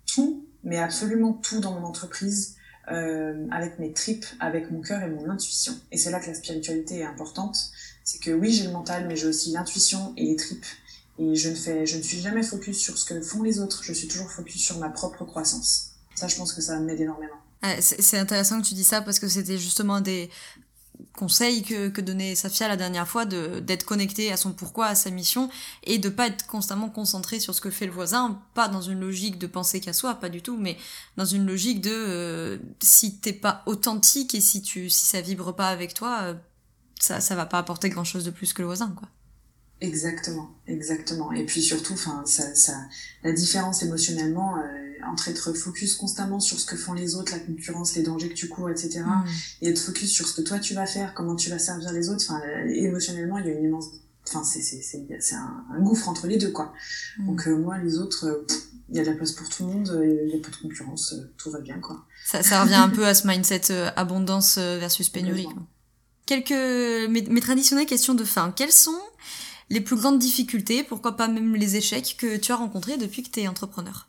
tout, 0.06 0.44
mais 0.64 0.78
absolument 0.78 1.32
tout 1.32 1.60
dans 1.60 1.72
mon 1.78 1.86
entreprise 1.86 2.56
euh, 2.90 3.46
avec 3.50 3.78
mes 3.78 3.92
tripes, 3.92 4.26
avec 4.40 4.70
mon 4.70 4.80
cœur 4.80 5.02
et 5.02 5.08
mon 5.08 5.28
intuition. 5.30 5.74
Et 5.92 5.98
c'est 5.98 6.10
là 6.10 6.18
que 6.18 6.26
la 6.26 6.34
spiritualité 6.34 6.98
est 6.98 7.04
importante. 7.04 7.56
C'est 8.04 8.20
que 8.20 8.32
oui, 8.32 8.50
j'ai 8.52 8.64
le 8.64 8.72
mental, 8.72 9.06
mais 9.06 9.16
j'ai 9.16 9.28
aussi 9.28 9.52
l'intuition 9.52 10.12
et 10.16 10.24
les 10.26 10.36
tripes. 10.36 10.66
Et 11.20 11.34
je 11.34 11.50
ne 11.50 11.54
fais, 11.54 11.84
je 11.84 11.98
ne 11.98 12.02
suis 12.02 12.18
jamais 12.18 12.42
focus 12.42 12.78
sur 12.78 12.96
ce 12.96 13.04
que 13.04 13.20
font 13.20 13.42
les 13.42 13.58
autres. 13.60 13.82
Je 13.84 13.92
suis 13.92 14.08
toujours 14.08 14.30
focus 14.30 14.62
sur 14.62 14.78
ma 14.78 14.88
propre 14.88 15.24
croissance. 15.26 15.90
Ça, 16.14 16.28
je 16.28 16.36
pense 16.36 16.52
que 16.54 16.62
ça 16.62 16.80
m'aide 16.80 17.00
énormément. 17.00 17.34
Ouais, 17.62 17.78
c'est 17.82 18.18
intéressant 18.18 18.60
que 18.62 18.66
tu 18.66 18.74
dis 18.74 18.84
ça 18.84 19.02
parce 19.02 19.18
que 19.18 19.28
c'était 19.28 19.58
justement 19.58 20.00
des 20.00 20.30
conseils 21.12 21.62
que, 21.62 21.88
que 21.88 22.00
donnait 22.00 22.34
Safia 22.34 22.68
la 22.68 22.76
dernière 22.76 23.06
fois 23.06 23.26
d'être 23.26 23.84
connecté 23.84 24.32
à 24.32 24.38
son 24.38 24.52
pourquoi, 24.52 24.86
à 24.86 24.94
sa 24.94 25.10
mission 25.10 25.50
et 25.84 25.98
de 25.98 26.08
pas 26.08 26.26
être 26.26 26.46
constamment 26.46 26.88
concentré 26.88 27.38
sur 27.38 27.54
ce 27.54 27.60
que 27.60 27.70
fait 27.70 27.86
le 27.86 27.92
voisin, 27.92 28.40
pas 28.54 28.68
dans 28.68 28.80
une 28.80 29.00
logique 29.00 29.38
de 29.38 29.46
penser 29.46 29.80
qu'à 29.80 29.92
soi, 29.92 30.14
pas 30.14 30.30
du 30.30 30.40
tout, 30.40 30.56
mais 30.56 30.78
dans 31.18 31.26
une 31.26 31.46
logique 31.46 31.82
de 31.82 31.90
euh, 31.92 32.58
si 32.80 33.18
t'es 33.18 33.34
pas 33.34 33.62
authentique 33.66 34.34
et 34.34 34.40
si 34.40 34.62
tu 34.62 34.88
si 34.88 35.04
ça 35.04 35.20
vibre 35.20 35.54
pas 35.54 35.68
avec 35.68 35.92
toi, 35.92 36.18
euh, 36.22 36.34
ça 36.98 37.20
ça 37.20 37.34
va 37.34 37.44
pas 37.44 37.58
apporter 37.58 37.90
grand 37.90 38.04
chose 38.04 38.24
de 38.24 38.30
plus 38.30 38.54
que 38.54 38.62
le 38.62 38.66
voisin 38.66 38.94
quoi. 38.96 39.08
Exactement, 39.80 40.50
exactement. 40.66 41.32
Et 41.32 41.46
puis 41.46 41.62
surtout, 41.62 41.94
enfin, 41.94 42.22
ça, 42.26 42.54
ça, 42.54 42.74
la 43.24 43.32
différence 43.32 43.82
émotionnellement 43.82 44.56
euh, 44.58 44.62
entre 45.10 45.28
être 45.28 45.54
focus 45.54 45.94
constamment 45.94 46.38
sur 46.38 46.60
ce 46.60 46.66
que 46.66 46.76
font 46.76 46.92
les 46.92 47.14
autres, 47.14 47.32
la 47.32 47.38
concurrence, 47.38 47.96
les 47.96 48.02
dangers 48.02 48.28
que 48.28 48.34
tu 48.34 48.48
cours, 48.48 48.68
etc., 48.68 49.00
Mm. 49.00 49.24
et 49.62 49.68
être 49.70 49.80
focus 49.80 50.10
sur 50.10 50.28
ce 50.28 50.34
que 50.34 50.42
toi 50.42 50.58
tu 50.58 50.74
vas 50.74 50.86
faire, 50.86 51.14
comment 51.14 51.34
tu 51.34 51.48
vas 51.48 51.58
servir 51.58 51.92
les 51.92 52.10
autres. 52.10 52.24
Enfin, 52.28 52.40
euh, 52.46 52.68
émotionnellement, 52.68 53.38
il 53.38 53.46
y 53.46 53.48
a 53.48 53.52
une 53.54 53.64
immense, 53.64 53.86
enfin, 54.28 54.44
c'est 54.44 54.60
c'est 54.60 54.82
c'est 54.82 55.06
c'est 55.20 55.34
un, 55.34 55.64
un 55.74 55.80
gouffre 55.80 56.08
entre 56.10 56.26
les 56.26 56.36
deux, 56.36 56.50
quoi. 56.50 56.74
Mm. 57.18 57.26
Donc 57.26 57.48
euh, 57.48 57.56
moi, 57.56 57.78
les 57.78 57.96
autres, 57.96 58.26
euh, 58.26 58.44
pff, 58.46 58.58
il 58.90 58.96
y 58.96 59.00
a 59.00 59.04
de 59.04 59.08
la 59.08 59.16
place 59.16 59.32
pour 59.32 59.48
tout 59.48 59.66
le 59.66 59.72
monde, 59.72 59.88
euh, 59.90 60.24
il 60.26 60.30
y 60.30 60.38
a 60.38 60.42
pas 60.42 60.50
de 60.50 60.56
concurrence, 60.56 61.14
tout 61.38 61.50
va 61.50 61.60
bien, 61.60 61.78
quoi. 61.78 62.04
Ça, 62.26 62.42
ça 62.42 62.62
revient 62.62 62.74
un 62.74 62.90
peu 62.90 63.06
à 63.06 63.14
ce 63.14 63.26
mindset 63.26 63.70
euh, 63.70 63.90
abondance 63.96 64.58
versus 64.58 65.08
pénurie. 65.08 65.44
Quoi. 65.44 65.62
Quelques 66.26 66.50
mes, 67.10 67.22
mes 67.22 67.40
traditionnelles 67.40 67.86
questions 67.86 68.14
de 68.14 68.24
fin. 68.24 68.52
Quelles 68.52 68.72
sont 68.72 69.00
les 69.70 69.80
plus 69.80 69.96
grandes 69.96 70.18
difficultés, 70.18 70.82
pourquoi 70.82 71.16
pas 71.16 71.28
même 71.28 71.54
les 71.54 71.76
échecs 71.76 72.16
que 72.18 72.36
tu 72.36 72.52
as 72.52 72.56
rencontrés 72.56 72.96
depuis 72.96 73.22
que 73.22 73.30
tu 73.30 73.40
es 73.40 73.48
entrepreneur 73.48 74.08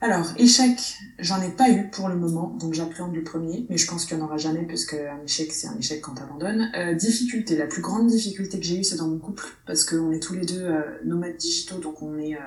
Alors, 0.00 0.26
échec, 0.36 0.96
j'en 1.20 1.40
ai 1.40 1.50
pas 1.50 1.70
eu 1.70 1.88
pour 1.90 2.08
le 2.08 2.16
moment, 2.16 2.48
donc 2.60 2.74
j'appréhende 2.74 3.14
le 3.14 3.22
premier, 3.22 3.64
mais 3.70 3.78
je 3.78 3.86
pense 3.86 4.04
qu'il 4.04 4.16
n'y 4.16 4.22
en 4.22 4.26
aura 4.26 4.38
jamais, 4.38 4.66
parce 4.66 4.84
qu'un 4.84 5.22
échec, 5.24 5.52
c'est 5.52 5.68
un 5.68 5.78
échec 5.78 6.00
quand 6.00 6.14
t'abandonnes. 6.14 6.70
Euh, 6.76 6.94
difficulté, 6.94 7.56
la 7.56 7.68
plus 7.68 7.80
grande 7.80 8.08
difficulté 8.08 8.58
que 8.58 8.66
j'ai 8.66 8.80
eue, 8.80 8.84
c'est 8.84 8.96
dans 8.96 9.08
mon 9.08 9.18
couple, 9.18 9.44
parce 9.66 9.84
qu'on 9.84 10.10
est 10.10 10.20
tous 10.20 10.34
les 10.34 10.44
deux 10.44 10.62
euh, 10.62 10.82
nomades 11.04 11.36
digitaux, 11.36 11.78
donc 11.78 12.02
on 12.02 12.18
est... 12.18 12.34
Euh, 12.34 12.40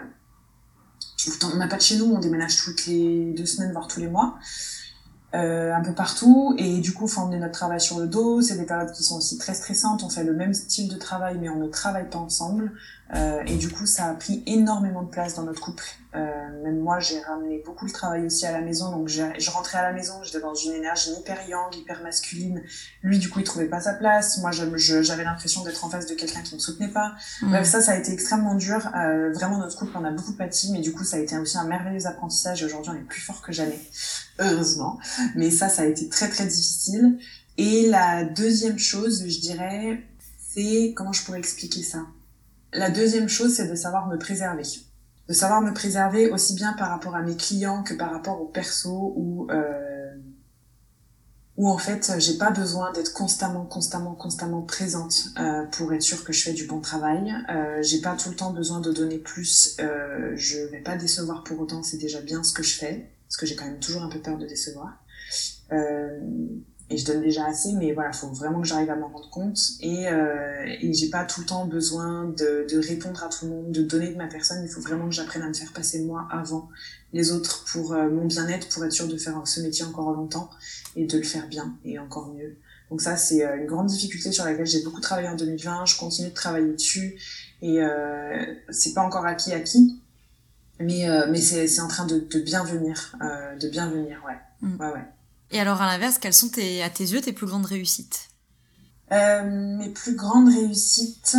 on 1.53 1.57
n'a 1.57 1.67
pas 1.67 1.77
de 1.77 1.81
chez 1.81 1.97
nous, 1.97 2.05
on 2.05 2.19
déménage 2.19 2.57
toutes 2.57 2.85
les 2.85 3.33
deux 3.33 3.45
semaines, 3.45 3.71
voire 3.71 3.87
tous 3.87 3.99
les 3.99 4.07
mois. 4.07 4.37
Euh, 5.33 5.73
un 5.73 5.81
peu 5.81 5.93
partout. 5.93 6.55
Et 6.57 6.79
du 6.79 6.93
coup 6.93 7.07
faut 7.07 7.21
emmener 7.21 7.39
notre 7.39 7.53
travail 7.53 7.81
sur 7.81 7.99
le 7.99 8.07
dos. 8.07 8.41
C'est 8.41 8.57
des 8.57 8.65
périodes 8.65 8.91
qui 8.91 9.03
sont 9.03 9.17
aussi 9.17 9.37
très 9.37 9.53
stressantes. 9.53 10.03
On 10.03 10.09
fait 10.09 10.23
le 10.23 10.33
même 10.33 10.53
style 10.53 10.87
de 10.87 10.95
travail 10.95 11.37
mais 11.39 11.49
on 11.49 11.57
ne 11.57 11.67
travaille 11.67 12.09
pas 12.09 12.19
ensemble. 12.19 12.71
Euh, 13.13 13.41
et 13.45 13.57
du 13.57 13.69
coup 13.69 13.85
ça 13.85 14.05
a 14.05 14.13
pris 14.13 14.43
énormément 14.45 15.03
de 15.03 15.09
place 15.09 15.35
dans 15.35 15.43
notre 15.43 15.61
couple 15.61 15.83
même 16.63 16.79
moi 16.79 16.99
j'ai 16.99 17.19
ramené 17.21 17.61
beaucoup 17.65 17.85
le 17.85 17.91
travail 17.91 18.25
aussi 18.25 18.45
à 18.45 18.51
la 18.51 18.61
maison 18.61 18.91
donc 18.91 19.07
je 19.07 19.49
rentrais 19.51 19.77
à 19.77 19.83
la 19.83 19.93
maison 19.93 20.21
j'étais 20.23 20.39
dans 20.39 20.53
une 20.53 20.73
énergie 20.73 21.11
hyper 21.19 21.47
yang 21.47 21.73
hyper 21.75 22.01
masculine 22.01 22.61
lui 23.01 23.19
du 23.19 23.29
coup 23.29 23.39
il 23.39 23.45
trouvait 23.45 23.67
pas 23.67 23.81
sa 23.81 23.93
place 23.93 24.37
moi 24.39 24.51
j'avais 24.51 25.23
l'impression 25.23 25.63
d'être 25.63 25.83
en 25.85 25.89
face 25.89 26.07
de 26.07 26.13
quelqu'un 26.13 26.41
qui 26.41 26.55
me 26.55 26.59
soutenait 26.59 26.87
pas 26.87 27.13
mmh. 27.41 27.49
bref 27.49 27.67
ça 27.67 27.81
ça 27.81 27.91
a 27.91 27.95
été 27.95 28.11
extrêmement 28.11 28.55
dur 28.55 28.89
vraiment 29.33 29.57
notre 29.57 29.77
couple 29.77 29.91
on 29.95 30.03
a 30.05 30.11
beaucoup 30.11 30.33
pâti 30.33 30.71
mais 30.71 30.79
du 30.79 30.91
coup 30.91 31.03
ça 31.03 31.17
a 31.17 31.19
été 31.19 31.37
aussi 31.37 31.57
un 31.57 31.65
merveilleux 31.65 32.05
apprentissage 32.07 32.61
et 32.61 32.65
aujourd'hui 32.65 32.91
on 32.95 32.99
est 32.99 33.07
plus 33.07 33.21
fort 33.21 33.41
que 33.41 33.51
jamais 33.51 33.79
heureusement. 34.39 34.99
Mais 35.35 35.51
ça, 35.51 35.69
ça 35.69 35.83
a 35.83 35.85
été 35.85 36.09
très 36.09 36.29
très 36.29 36.45
difficile. 36.45 37.19
Et 37.57 37.87
la 37.87 38.23
deuxième 38.23 38.77
chose, 38.77 39.25
je 39.27 39.39
dirais, 39.39 40.03
c'est 40.39 40.93
comment 40.95 41.13
je 41.13 41.23
pourrais 41.23 41.39
expliquer 41.39 41.83
ça? 41.83 42.05
La 42.73 42.89
deuxième 42.89 43.29
chose, 43.29 43.55
c'est 43.55 43.67
de 43.67 43.75
savoir 43.75 44.07
me 44.07 44.17
préserver. 44.17 44.63
De 45.27 45.33
savoir 45.33 45.61
me 45.61 45.73
préserver 45.73 46.29
aussi 46.29 46.53
bien 46.53 46.73
par 46.73 46.89
rapport 46.89 47.15
à 47.15 47.21
mes 47.21 47.35
clients 47.35 47.83
que 47.83 47.93
par 47.93 48.11
rapport 48.11 48.41
au 48.41 48.45
perso 48.45 49.13
ou 49.15 49.47
euh, 49.49 50.13
où 51.57 51.69
en 51.69 51.77
fait 51.77 52.11
j'ai 52.19 52.37
pas 52.37 52.51
besoin 52.51 52.91
d'être 52.91 53.13
constamment 53.13 53.65
constamment 53.65 54.13
constamment 54.13 54.61
présente 54.61 55.29
euh, 55.39 55.65
pour 55.71 55.93
être 55.93 56.03
sûre 56.03 56.23
que 56.23 56.31
je 56.31 56.43
fais 56.43 56.53
du 56.53 56.67
bon 56.67 56.79
travail 56.79 57.33
euh, 57.49 57.81
j'ai 57.81 58.01
pas 58.01 58.15
tout 58.15 58.29
le 58.29 58.35
temps 58.35 58.51
besoin 58.51 58.81
de 58.81 58.91
donner 58.91 59.17
plus 59.17 59.77
euh, 59.79 60.33
je 60.35 60.59
vais 60.69 60.81
pas 60.81 60.95
décevoir 60.95 61.43
pour 61.43 61.59
autant 61.59 61.81
c'est 61.81 61.97
déjà 61.97 62.21
bien 62.21 62.43
ce 62.43 62.53
que 62.53 62.61
je 62.61 62.75
fais 62.75 63.09
parce 63.35 63.37
que 63.37 63.45
j'ai 63.45 63.55
quand 63.55 63.65
même 63.65 63.79
toujours 63.79 64.03
un 64.03 64.09
peu 64.09 64.19
peur 64.19 64.37
de 64.37 64.45
décevoir. 64.45 65.03
Euh, 65.71 66.19
et 66.89 66.97
je 66.97 67.05
donne 67.05 67.21
déjà 67.21 67.45
assez, 67.45 67.73
mais 67.73 67.93
voilà, 67.93 68.11
faut 68.11 68.27
vraiment 68.27 68.61
que 68.61 68.67
j'arrive 68.67 68.89
à 68.89 68.95
m'en 68.95 69.07
rendre 69.07 69.29
compte. 69.29 69.59
Et, 69.81 70.07
euh, 70.07 70.65
et 70.81 70.93
j'ai 70.93 71.09
pas 71.09 71.25
tout 71.25 71.41
le 71.41 71.45
temps 71.47 71.65
besoin 71.65 72.25
de, 72.25 72.67
de, 72.69 72.77
répondre 72.77 73.23
à 73.23 73.29
tout 73.29 73.45
le 73.45 73.51
monde, 73.51 73.71
de 73.71 73.81
donner 73.81 74.11
de 74.11 74.17
ma 74.17 74.27
personne. 74.27 74.63
Il 74.63 74.69
faut 74.69 74.81
vraiment 74.81 75.05
que 75.05 75.15
j'apprenne 75.15 75.41
à 75.41 75.47
me 75.47 75.53
faire 75.53 75.73
passer 75.73 76.03
moi 76.03 76.27
avant 76.31 76.69
les 77.11 77.31
autres 77.31 77.65
pour 77.71 77.93
euh, 77.93 78.09
mon 78.09 78.25
bien-être, 78.25 78.69
pour 78.69 78.85
être 78.85 78.91
sûr 78.91 79.07
de 79.07 79.17
faire 79.17 79.41
ce 79.45 79.61
métier 79.61 79.83
encore 79.83 80.11
longtemps 80.11 80.49
et 80.95 81.05
de 81.05 81.17
le 81.17 81.23
faire 81.23 81.47
bien 81.47 81.75
et 81.85 81.97
encore 81.97 82.33
mieux. 82.33 82.55
Donc 82.91 83.01
ça, 83.01 83.17
c'est 83.17 83.43
euh, 83.43 83.57
une 83.57 83.65
grande 83.65 83.87
difficulté 83.87 84.31
sur 84.31 84.45
laquelle 84.45 84.67
j'ai 84.67 84.83
beaucoup 84.83 85.01
travaillé 85.01 85.27
en 85.27 85.35
2020. 85.35 85.85
Je 85.85 85.97
continue 85.97 86.29
de 86.29 86.33
travailler 86.33 86.73
dessus 86.73 87.19
et 87.61 87.81
euh, 87.81 88.45
c'est 88.69 88.93
pas 88.93 89.01
encore 89.01 89.25
acquis 89.25 89.53
acquis, 89.53 89.99
mais, 90.79 91.09
euh, 91.09 91.25
mais 91.29 91.39
c'est 91.39 91.79
en 91.81 91.87
train 91.87 92.05
de, 92.05 92.19
de 92.19 92.39
bien 92.39 92.63
venir, 92.63 93.15
euh, 93.21 93.55
de 93.55 93.69
bien 93.69 93.89
venir, 93.89 94.21
ouais. 94.27 94.37
Mm. 94.61 94.79
ouais, 94.79 94.91
ouais. 94.91 95.05
Et 95.55 95.59
alors, 95.61 95.81
à 95.81 95.85
l'inverse, 95.85 96.17
quelles 96.17 96.33
sont 96.33 96.51
à 96.83 96.89
tes 96.89 97.05
yeux 97.05 97.21
tes 97.21 97.31
plus 97.31 97.47
grandes 97.47 97.65
réussites? 97.65 98.27
Euh, 99.13 99.77
Mes 99.77 99.87
plus 99.87 100.13
grandes 100.13 100.49
réussites, 100.49 101.37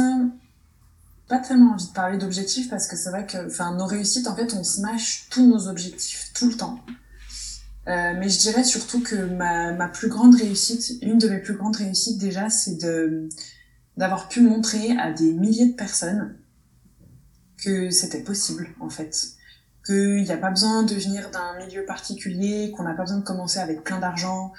pas 1.28 1.38
tellement 1.38 1.72
envie 1.74 1.86
de 1.86 1.92
parler 1.92 2.16
d'objectifs 2.16 2.70
parce 2.70 2.86
que 2.86 2.96
c'est 2.96 3.10
vrai 3.10 3.26
que, 3.26 3.76
nos 3.76 3.84
réussites, 3.84 4.26
en 4.26 4.34
fait, 4.34 4.54
on 4.54 4.64
smash 4.64 5.26
tous 5.28 5.46
nos 5.46 5.68
objectifs 5.68 6.30
tout 6.32 6.48
le 6.48 6.56
temps. 6.56 6.80
Euh, 7.88 8.14
mais 8.18 8.30
je 8.30 8.38
dirais 8.38 8.64
surtout 8.64 9.02
que 9.02 9.16
ma, 9.16 9.86
plus 9.88 10.08
grande 10.08 10.34
réussite, 10.34 10.94
une 11.02 11.18
de 11.18 11.28
mes 11.28 11.40
plus 11.42 11.54
grandes 11.54 11.76
réussites 11.76 12.16
déjà, 12.16 12.48
c'est 12.48 12.78
d'avoir 13.98 14.30
pu 14.30 14.40
montrer 14.40 14.96
à 14.96 15.12
des 15.12 15.30
milliers 15.34 15.66
de 15.66 15.76
personnes 15.76 16.38
que 17.58 17.90
c'était 17.90 18.22
possible 18.22 18.70
en 18.80 18.88
fait 18.88 19.35
qu'il 19.86 20.22
n'y 20.22 20.32
a 20.32 20.36
pas 20.36 20.50
besoin 20.50 20.82
de 20.82 20.94
venir 20.94 21.30
d'un 21.30 21.64
milieu 21.64 21.84
particulier, 21.84 22.72
qu'on 22.76 22.82
n'a 22.82 22.94
pas 22.94 23.02
besoin 23.02 23.18
de 23.18 23.24
commencer 23.24 23.58
avec 23.58 23.84
plein 23.84 23.98
d'argent, 23.98 24.52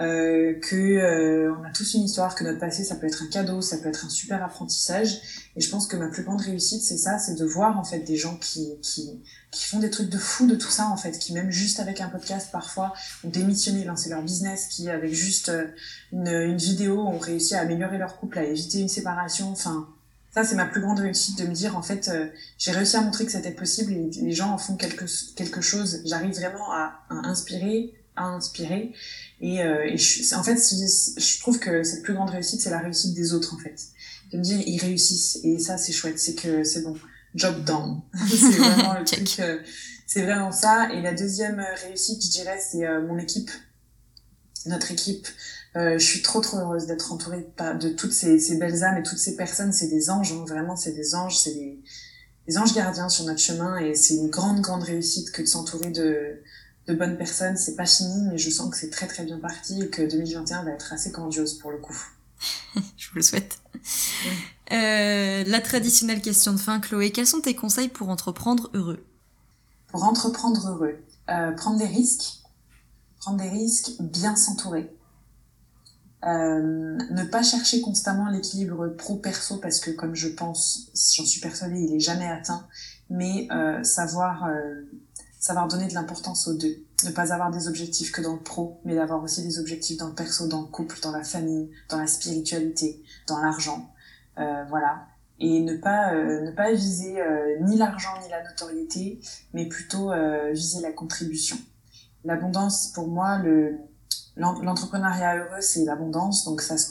euh, 0.00 0.58
que 0.58 0.74
euh, 0.74 1.54
on 1.56 1.62
a 1.62 1.70
tous 1.70 1.94
une 1.94 2.02
histoire, 2.02 2.34
que 2.34 2.42
notre 2.42 2.58
passé 2.58 2.82
ça 2.82 2.96
peut 2.96 3.06
être 3.06 3.22
un 3.22 3.28
cadeau, 3.28 3.60
ça 3.60 3.78
peut 3.78 3.88
être 3.88 4.04
un 4.04 4.08
super 4.08 4.42
apprentissage. 4.42 5.20
Et 5.54 5.60
je 5.60 5.70
pense 5.70 5.86
que 5.86 5.96
ma 5.96 6.08
plus 6.08 6.24
grande 6.24 6.40
réussite 6.40 6.82
c'est 6.82 6.96
ça, 6.96 7.18
c'est 7.18 7.36
de 7.36 7.44
voir 7.44 7.78
en 7.78 7.84
fait 7.84 8.00
des 8.00 8.16
gens 8.16 8.36
qui, 8.36 8.76
qui 8.82 9.22
qui 9.52 9.68
font 9.68 9.78
des 9.78 9.90
trucs 9.90 10.08
de 10.08 10.18
fou 10.18 10.48
de 10.48 10.56
tout 10.56 10.70
ça 10.70 10.88
en 10.88 10.96
fait, 10.96 11.16
qui 11.16 11.32
même 11.32 11.52
juste 11.52 11.78
avec 11.78 12.00
un 12.00 12.08
podcast 12.08 12.48
parfois 12.50 12.92
ont 13.22 13.28
démissionné, 13.28 13.84
lancé 13.84 14.10
leur 14.10 14.22
business, 14.22 14.66
qui 14.66 14.90
avec 14.90 15.14
juste 15.14 15.50
euh, 15.50 15.68
une, 16.10 16.26
une 16.26 16.56
vidéo 16.56 17.00
ont 17.00 17.18
réussi 17.18 17.54
à 17.54 17.60
améliorer 17.60 17.98
leur 17.98 18.18
couple, 18.18 18.40
à 18.40 18.44
éviter 18.44 18.80
une 18.80 18.88
séparation. 18.88 19.50
Enfin, 19.50 19.88
ça 20.34 20.42
c'est 20.42 20.56
ma 20.56 20.66
plus 20.66 20.80
grande 20.80 20.98
réussite 20.98 21.38
de 21.38 21.46
me 21.46 21.52
dire 21.54 21.76
en 21.76 21.82
fait 21.82 22.08
euh, 22.08 22.26
j'ai 22.58 22.72
réussi 22.72 22.96
à 22.96 23.02
montrer 23.02 23.24
que 23.24 23.30
c'était 23.30 23.52
possible 23.52 23.92
et 23.92 24.10
les 24.20 24.32
gens 24.32 24.50
en 24.50 24.58
font 24.58 24.76
quelque 24.76 25.04
quelque 25.36 25.60
chose. 25.60 26.02
J'arrive 26.04 26.34
vraiment 26.34 26.72
à, 26.72 27.04
inspirer 27.08 27.94
à 28.16 28.26
inspirer. 28.26 28.92
Et, 29.40 29.60
euh, 29.62 29.84
et 29.84 29.96
je, 29.96 30.34
en 30.34 30.42
fait 30.42 30.56
je 30.56 31.40
trouve 31.40 31.58
que 31.58 31.84
cette 31.84 32.02
plus 32.02 32.14
grande 32.14 32.30
réussite 32.30 32.60
c'est 32.60 32.70
la 32.70 32.80
réussite 32.80 33.14
des 33.14 33.32
autres 33.32 33.54
en 33.54 33.58
fait. 33.58 33.76
De 34.32 34.38
me 34.38 34.42
dire 34.42 34.60
ils 34.66 34.80
réussissent. 34.80 35.38
Et 35.44 35.58
ça 35.60 35.78
c'est 35.78 35.92
chouette. 35.92 36.18
C'est 36.18 36.34
que 36.34 36.64
c'est 36.64 36.82
bon 36.82 36.96
job 37.36 37.64
done 37.64 38.00
c'est 38.28 38.36
vraiment 38.36 38.98
le 38.98 39.04
truc 39.04 39.36
euh, 39.38 39.58
c'est 40.08 40.22
vraiment 40.22 40.50
ça. 40.50 40.92
Et 40.92 41.00
la 41.00 41.14
deuxième 41.14 41.64
réussite 41.86 42.24
je 42.24 42.30
dirais 42.30 42.58
c'est 42.60 42.84
mon 43.02 43.18
équipe. 43.18 43.52
Notre 44.66 44.90
équipe 44.90 45.28
euh, 45.28 45.30
je 45.74 46.04
suis 46.04 46.22
trop 46.22 46.40
trop 46.40 46.58
heureuse 46.58 46.86
d'être 46.86 47.12
entourée 47.12 47.48
de, 47.80 47.88
toutes 47.88 48.12
ces, 48.12 48.38
ces, 48.38 48.56
belles 48.56 48.84
âmes 48.84 48.98
et 48.98 49.02
toutes 49.02 49.18
ces 49.18 49.36
personnes. 49.36 49.72
C'est 49.72 49.88
des 49.88 50.10
anges, 50.10 50.32
hein, 50.32 50.44
vraiment, 50.46 50.76
c'est 50.76 50.92
des 50.92 51.14
anges, 51.14 51.38
c'est 51.38 51.54
des, 51.54 51.80
des, 52.46 52.58
anges 52.58 52.74
gardiens 52.74 53.08
sur 53.08 53.24
notre 53.24 53.40
chemin 53.40 53.78
et 53.78 53.94
c'est 53.94 54.14
une 54.14 54.30
grande 54.30 54.60
grande 54.60 54.84
réussite 54.84 55.32
que 55.32 55.42
de 55.42 55.46
s'entourer 55.46 55.90
de, 55.90 56.40
de 56.86 56.94
bonnes 56.94 57.16
personnes. 57.16 57.56
C'est 57.56 57.76
pas 57.76 57.86
fini, 57.86 58.28
mais 58.30 58.38
je 58.38 58.50
sens 58.50 58.70
que 58.70 58.76
c'est 58.76 58.90
très 58.90 59.06
très 59.06 59.24
bien 59.24 59.38
parti 59.38 59.82
et 59.82 59.88
que 59.88 60.02
2021 60.02 60.64
va 60.64 60.70
être 60.70 60.92
assez 60.92 61.10
grandiose 61.10 61.54
pour 61.54 61.72
le 61.72 61.78
coup. 61.78 61.96
je 62.96 63.08
vous 63.08 63.16
le 63.16 63.22
souhaite. 63.22 63.58
Euh, 64.72 65.44
la 65.44 65.60
traditionnelle 65.60 66.20
question 66.20 66.52
de 66.52 66.58
fin, 66.58 66.80
Chloé, 66.80 67.10
quels 67.10 67.26
sont 67.26 67.40
tes 67.40 67.54
conseils 67.54 67.88
pour 67.88 68.08
entreprendre 68.08 68.70
heureux? 68.74 69.04
Pour 69.88 70.04
entreprendre 70.04 70.68
heureux, 70.68 70.98
euh, 71.30 71.52
prendre 71.52 71.78
des 71.78 71.86
risques, 71.86 72.40
prendre 73.20 73.42
des 73.42 73.48
risques, 73.48 73.92
bien 74.00 74.36
s'entourer 74.36 74.90
euh, 76.26 76.96
ne 77.10 77.24
pas 77.24 77.42
chercher 77.42 77.82
constamment 77.82 78.30
l'équilibre 78.30 78.88
pro-perso 78.88 79.58
parce 79.58 79.78
que 79.78 79.90
comme 79.90 80.14
je 80.14 80.28
pense, 80.28 80.90
j'en 81.16 81.26
suis 81.26 81.40
persuadée, 81.40 81.80
il 81.80 81.94
est 81.94 82.00
jamais 82.00 82.28
atteint, 82.28 82.66
mais 83.10 83.46
euh, 83.50 83.82
savoir 83.82 84.46
euh, 84.46 84.82
savoir 85.38 85.68
donner 85.68 85.86
de 85.86 85.92
l'importance 85.92 86.48
aux 86.48 86.56
deux, 86.56 86.76
ne 87.04 87.10
pas 87.10 87.34
avoir 87.34 87.50
des 87.50 87.68
objectifs 87.68 88.10
que 88.10 88.22
dans 88.22 88.32
le 88.32 88.40
pro, 88.40 88.80
mais 88.86 88.94
d'avoir 88.94 89.22
aussi 89.22 89.42
des 89.42 89.58
objectifs 89.58 89.98
dans 89.98 90.08
le 90.08 90.14
perso, 90.14 90.48
dans 90.48 90.62
le 90.62 90.66
couple, 90.68 90.98
dans 91.02 91.12
la 91.12 91.24
famille, 91.24 91.70
dans 91.90 91.98
la 91.98 92.06
spiritualité, 92.06 93.02
dans 93.26 93.38
l'argent, 93.40 93.92
euh, 94.38 94.64
voilà. 94.70 95.06
Et 95.40 95.60
ne 95.60 95.76
pas 95.76 96.14
ne 96.14 96.52
pas 96.52 96.72
viser 96.72 97.18
ni 97.60 97.76
l'argent 97.76 98.10
ni 98.22 98.30
la 98.30 98.44
notoriété, 98.44 99.20
mais 99.52 99.66
plutôt 99.66 100.12
viser 100.52 100.80
la 100.80 100.92
contribution. 100.92 101.56
L'abondance, 102.24 102.92
pour 102.94 103.08
moi, 103.08 103.38
le 103.38 103.80
L'entrepreneuriat 104.36 105.36
heureux, 105.36 105.60
c'est 105.60 105.84
l'abondance, 105.84 106.44
donc 106.44 106.60
ça 106.60 106.76
se 106.76 106.88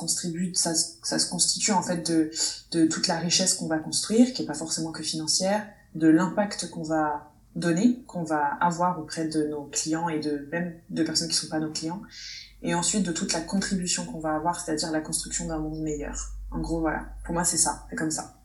ça, 0.53 1.19
se 1.19 1.29
constitue 1.29 1.71
en 1.73 1.83
fait 1.83 2.09
de, 2.09 2.31
de 2.71 2.85
toute 2.85 3.07
la 3.07 3.17
richesse 3.17 3.55
qu'on 3.55 3.67
va 3.67 3.79
construire, 3.79 4.33
qui 4.33 4.43
est 4.43 4.45
pas 4.45 4.53
forcément 4.53 4.93
que 4.93 5.03
financière, 5.03 5.67
de 5.93 6.07
l'impact 6.07 6.69
qu'on 6.69 6.83
va 6.83 7.33
donner, 7.55 8.01
qu'on 8.07 8.23
va 8.23 8.45
avoir 8.61 8.99
auprès 8.99 9.27
de 9.27 9.43
nos 9.47 9.65
clients 9.65 10.07
et 10.07 10.19
de 10.19 10.47
même 10.51 10.73
de 10.89 11.03
personnes 11.03 11.27
qui 11.27 11.35
sont 11.35 11.49
pas 11.49 11.59
nos 11.59 11.71
clients, 11.71 12.01
et 12.61 12.73
ensuite 12.75 13.03
de 13.03 13.11
toute 13.11 13.33
la 13.33 13.41
contribution 13.41 14.05
qu'on 14.05 14.19
va 14.19 14.35
avoir, 14.35 14.59
c'est-à-dire 14.59 14.91
la 14.91 15.01
construction 15.01 15.45
d'un 15.47 15.59
monde 15.59 15.79
meilleur. 15.81 16.33
En 16.49 16.59
gros, 16.59 16.79
voilà. 16.79 17.07
Pour 17.25 17.33
moi, 17.33 17.43
c'est 17.43 17.57
ça, 17.57 17.85
c'est 17.89 17.95
comme 17.95 18.11
ça. 18.11 18.35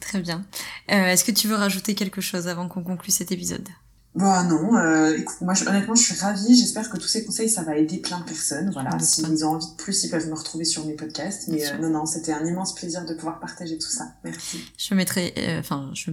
Très 0.00 0.20
bien. 0.20 0.44
Euh, 0.90 1.06
Est-ce 1.06 1.24
que 1.24 1.30
tu 1.30 1.46
veux 1.46 1.54
rajouter 1.54 1.94
quelque 1.94 2.20
chose 2.20 2.48
avant 2.48 2.68
qu'on 2.68 2.82
conclue 2.82 3.12
cet 3.12 3.30
épisode? 3.30 3.68
Bah 4.14 4.44
non, 4.44 4.76
euh, 4.76 5.16
écoute, 5.16 5.40
moi 5.40 5.54
honnêtement 5.66 5.94
je 5.94 6.02
suis 6.02 6.14
ravie, 6.14 6.54
j'espère 6.54 6.90
que 6.90 6.98
tous 6.98 7.08
ces 7.08 7.24
conseils 7.24 7.48
ça 7.48 7.62
va 7.62 7.76
aider 7.78 7.96
plein 7.96 8.20
de 8.20 8.24
personnes, 8.24 8.70
voilà, 8.70 8.98
s'ils 8.98 9.42
ont 9.46 9.54
envie 9.54 9.66
de 9.66 9.76
plus 9.76 10.04
ils 10.04 10.10
peuvent 10.10 10.28
me 10.28 10.34
retrouver 10.34 10.66
sur 10.66 10.84
mes 10.84 10.92
podcasts, 10.92 11.48
mais 11.48 11.66
euh, 11.66 11.78
non 11.78 11.88
non 11.88 12.04
c'était 12.04 12.32
un 12.32 12.44
immense 12.44 12.74
plaisir 12.74 13.06
de 13.06 13.14
pouvoir 13.14 13.40
partager 13.40 13.78
tout 13.78 13.88
ça, 13.88 14.12
merci. 14.22 14.60
Je 14.76 14.94
mettrai, 14.94 15.32
euh, 15.38 15.60
enfin 15.60 15.90
je 15.94 16.10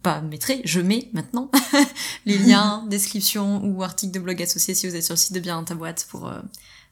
pas 0.00 0.22
mettrai, 0.22 0.62
je 0.64 0.80
mets 0.80 1.10
maintenant 1.12 1.50
les 2.26 2.38
liens, 2.38 2.86
description 2.90 3.62
ou 3.66 3.82
articles 3.82 4.14
de 4.14 4.18
blog 4.18 4.42
associés 4.42 4.74
si 4.74 4.88
vous 4.88 4.96
êtes 4.96 5.04
sur 5.04 5.12
le 5.14 5.18
site 5.18 5.34
de 5.34 5.40
Bien 5.40 5.62
ta 5.62 5.74
boîte 5.74 6.06
pour 6.10 6.32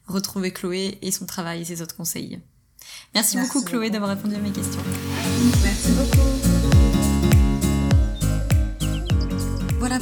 retrouver 0.05 0.51
Chloé 0.51 0.99
et 1.01 1.09
son 1.09 1.25
travail 1.25 1.61
et 1.61 1.65
ses 1.65 1.81
autres 1.81 1.95
conseils. 1.95 2.39
Merci, 3.15 3.37
Merci 3.37 3.47
beaucoup 3.47 3.65
Chloé 3.65 3.89
d'avoir 3.89 4.11
répondu 4.11 4.35
à 4.35 4.39
mes 4.39 4.51
questions. 4.51 4.81
Merci 5.63 5.91
beaucoup. 5.91 6.20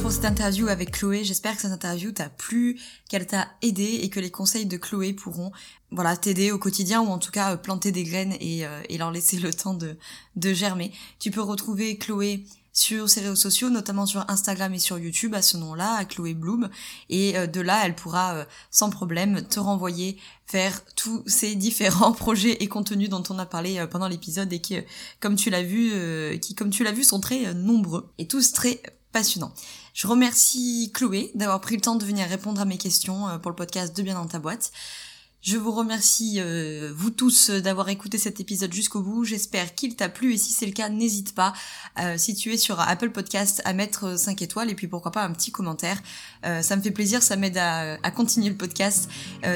Pour 0.00 0.12
cette 0.12 0.24
interview 0.24 0.68
avec 0.68 0.92
Chloé. 0.92 1.24
J'espère 1.24 1.54
que 1.56 1.62
cette 1.62 1.72
interview 1.72 2.12
t'a 2.12 2.28
plu, 2.28 2.78
qu'elle 3.08 3.26
t'a 3.26 3.48
aidé 3.62 4.00
et 4.02 4.08
que 4.08 4.20
les 4.20 4.30
conseils 4.30 4.66
de 4.66 4.76
Chloé 4.76 5.12
pourront 5.12 5.52
voilà 5.90 6.16
t'aider 6.16 6.52
au 6.52 6.58
quotidien 6.58 7.02
ou 7.02 7.08
en 7.08 7.18
tout 7.18 7.30
cas 7.30 7.56
planter 7.56 7.92
des 7.92 8.04
graines 8.04 8.34
et, 8.40 8.64
et 8.88 8.98
leur 8.98 9.10
laisser 9.10 9.38
le 9.38 9.52
temps 9.52 9.74
de, 9.74 9.96
de 10.36 10.52
germer. 10.52 10.92
Tu 11.18 11.30
peux 11.30 11.40
retrouver 11.40 11.98
Chloé 11.98 12.44
sur 12.72 13.08
ses 13.08 13.20
réseaux 13.20 13.36
sociaux, 13.36 13.70
notamment 13.70 14.06
sur 14.06 14.24
Instagram 14.28 14.72
et 14.74 14.78
sur 14.78 14.98
YouTube 14.98 15.34
à 15.34 15.42
ce 15.42 15.56
nom-là, 15.56 15.94
à 15.94 16.04
Chloé 16.04 16.34
Bloom. 16.34 16.70
Et 17.08 17.36
euh, 17.36 17.46
de 17.46 17.60
là, 17.60 17.82
elle 17.84 17.94
pourra 17.94 18.34
euh, 18.34 18.44
sans 18.70 18.90
problème 18.90 19.42
te 19.42 19.58
renvoyer 19.58 20.18
vers 20.52 20.84
tous 20.94 21.22
ces 21.26 21.54
différents 21.54 22.12
projets 22.24 22.62
et 22.62 22.68
contenus 22.68 23.08
dont 23.08 23.22
on 23.30 23.38
a 23.38 23.46
parlé 23.46 23.78
euh, 23.78 23.86
pendant 23.86 24.08
l'épisode 24.08 24.52
et 24.52 24.60
qui, 24.60 24.78
comme 25.20 25.36
tu 25.36 25.50
l'as 25.50 25.62
vu, 25.62 25.92
qui, 26.40 26.54
comme 26.54 26.70
tu 26.70 26.84
l'as 26.84 26.92
vu, 26.92 27.04
sont 27.04 27.20
très 27.20 27.54
nombreux 27.54 28.08
et 28.18 28.26
tous 28.26 28.52
très 28.52 28.80
passionnants. 29.12 29.52
Je 29.94 30.06
remercie 30.06 30.90
Chloé 30.94 31.30
d'avoir 31.34 31.60
pris 31.60 31.74
le 31.74 31.80
temps 31.80 31.96
de 31.96 32.04
venir 32.04 32.28
répondre 32.28 32.60
à 32.60 32.64
mes 32.64 32.78
questions 32.78 33.38
pour 33.40 33.50
le 33.50 33.56
podcast 33.56 33.96
de 33.96 34.02
Bien 34.02 34.14
dans 34.14 34.26
ta 34.26 34.38
boîte. 34.38 34.72
Je 35.42 35.56
vous 35.56 35.72
remercie, 35.72 36.36
euh, 36.36 36.92
vous 36.94 37.08
tous, 37.08 37.48
d'avoir 37.48 37.88
écouté 37.88 38.18
cet 38.18 38.40
épisode 38.40 38.74
jusqu'au 38.74 39.00
bout. 39.00 39.24
J'espère 39.24 39.74
qu'il 39.74 39.96
t'a 39.96 40.10
plu 40.10 40.34
et 40.34 40.36
si 40.36 40.52
c'est 40.52 40.66
le 40.66 40.72
cas, 40.72 40.90
n'hésite 40.90 41.34
pas, 41.34 41.54
euh, 41.98 42.18
si 42.18 42.34
tu 42.34 42.52
es 42.52 42.58
sur 42.58 42.78
Apple 42.78 43.08
Podcast, 43.08 43.62
à 43.64 43.72
mettre 43.72 44.18
5 44.18 44.42
étoiles 44.42 44.68
et 44.68 44.74
puis 44.74 44.86
pourquoi 44.86 45.12
pas 45.12 45.24
un 45.24 45.32
petit 45.32 45.50
commentaire. 45.50 45.96
Euh, 46.44 46.60
ça 46.60 46.76
me 46.76 46.82
fait 46.82 46.90
plaisir, 46.90 47.22
ça 47.22 47.36
m'aide 47.36 47.56
à, 47.56 47.94
à, 48.02 48.10
continuer 48.10 48.50
le 48.50 48.54
podcast. 48.54 49.08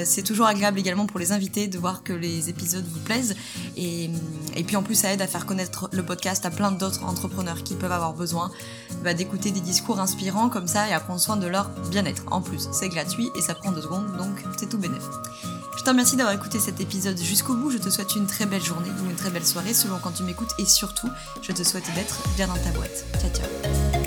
c'est 0.07 0.23
toujours 0.23 0.47
agréable 0.47 0.79
également 0.79 1.05
pour 1.05 1.21
les 1.21 1.33
invités 1.33 1.69
de 1.69 1.79
voir 1.79 2.03
que 2.03 2.15
les 2.15 2.49
épisodes 2.49 2.87
vous 2.87 3.01
plaisent. 3.01 3.37
Et, 3.77 4.09
et 4.57 4.65
puis 4.65 4.77
en 4.77 4.83
plus, 4.83 4.95
ça 4.95 5.13
aide 5.13 5.21
à 5.21 5.27
faire 5.27 5.45
connaître 5.45 5.91
le 5.93 6.03
podcast 6.03 6.47
à 6.47 6.51
plein 6.51 6.73
d'autres 6.73 7.05
entrepreneurs 7.05 7.63
qui 7.63 7.75
peuvent 7.75 7.93
avoir 7.93 8.15
besoin 8.15 8.51
bah, 9.03 9.13
d'écouter 9.13 9.51
des 9.51 9.61
discours 9.61 10.01
inspirants 10.01 10.49
comme 10.49 10.67
ça 10.67 10.89
et 10.89 10.95
à 10.95 11.01
prendre 11.01 11.21
soin 11.21 11.37
de 11.37 11.47
leur 11.47 11.69
bien-être. 11.91 12.23
En 12.31 12.41
plus, 12.41 12.69
c'est 12.73 12.89
gratuit 12.89 13.29
et 13.37 13.43
ça 13.43 13.55
prend 13.55 13.71
deux 13.71 13.83
secondes, 13.83 14.17
donc 14.17 14.43
c'est 14.59 14.71
tout 14.71 14.79
bénéf. 14.79 15.03
Te 15.85 15.91
remercie 15.91 16.17
d'avoir 16.17 16.35
écouté 16.35 16.59
cet 16.61 16.81
épisode 16.81 17.19
jusqu'au 17.19 17.55
bout. 17.55 17.71
Je 17.71 17.77
te 17.77 17.91
souhaite 17.91 18.17
une 18.17 18.27
très 18.27 18.47
belle 18.47 18.65
journée 18.65 18.89
ou 19.03 19.11
une 19.11 19.17
très 19.17 19.29
belle 19.29 19.45
soirée 19.45 19.75
selon 19.75 19.99
quand 19.99 20.13
tu 20.13 20.23
m'écoutes 20.23 20.53
et 20.59 20.65
surtout, 20.65 21.11
je 21.43 21.53
te 21.53 21.63
souhaite 21.63 21.85
d'être 21.95 22.23
bien 22.37 22.47
dans 22.47 22.55
ta 22.55 22.71
boîte. 22.71 23.05
Ciao 23.21 23.31
ciao. 23.31 24.04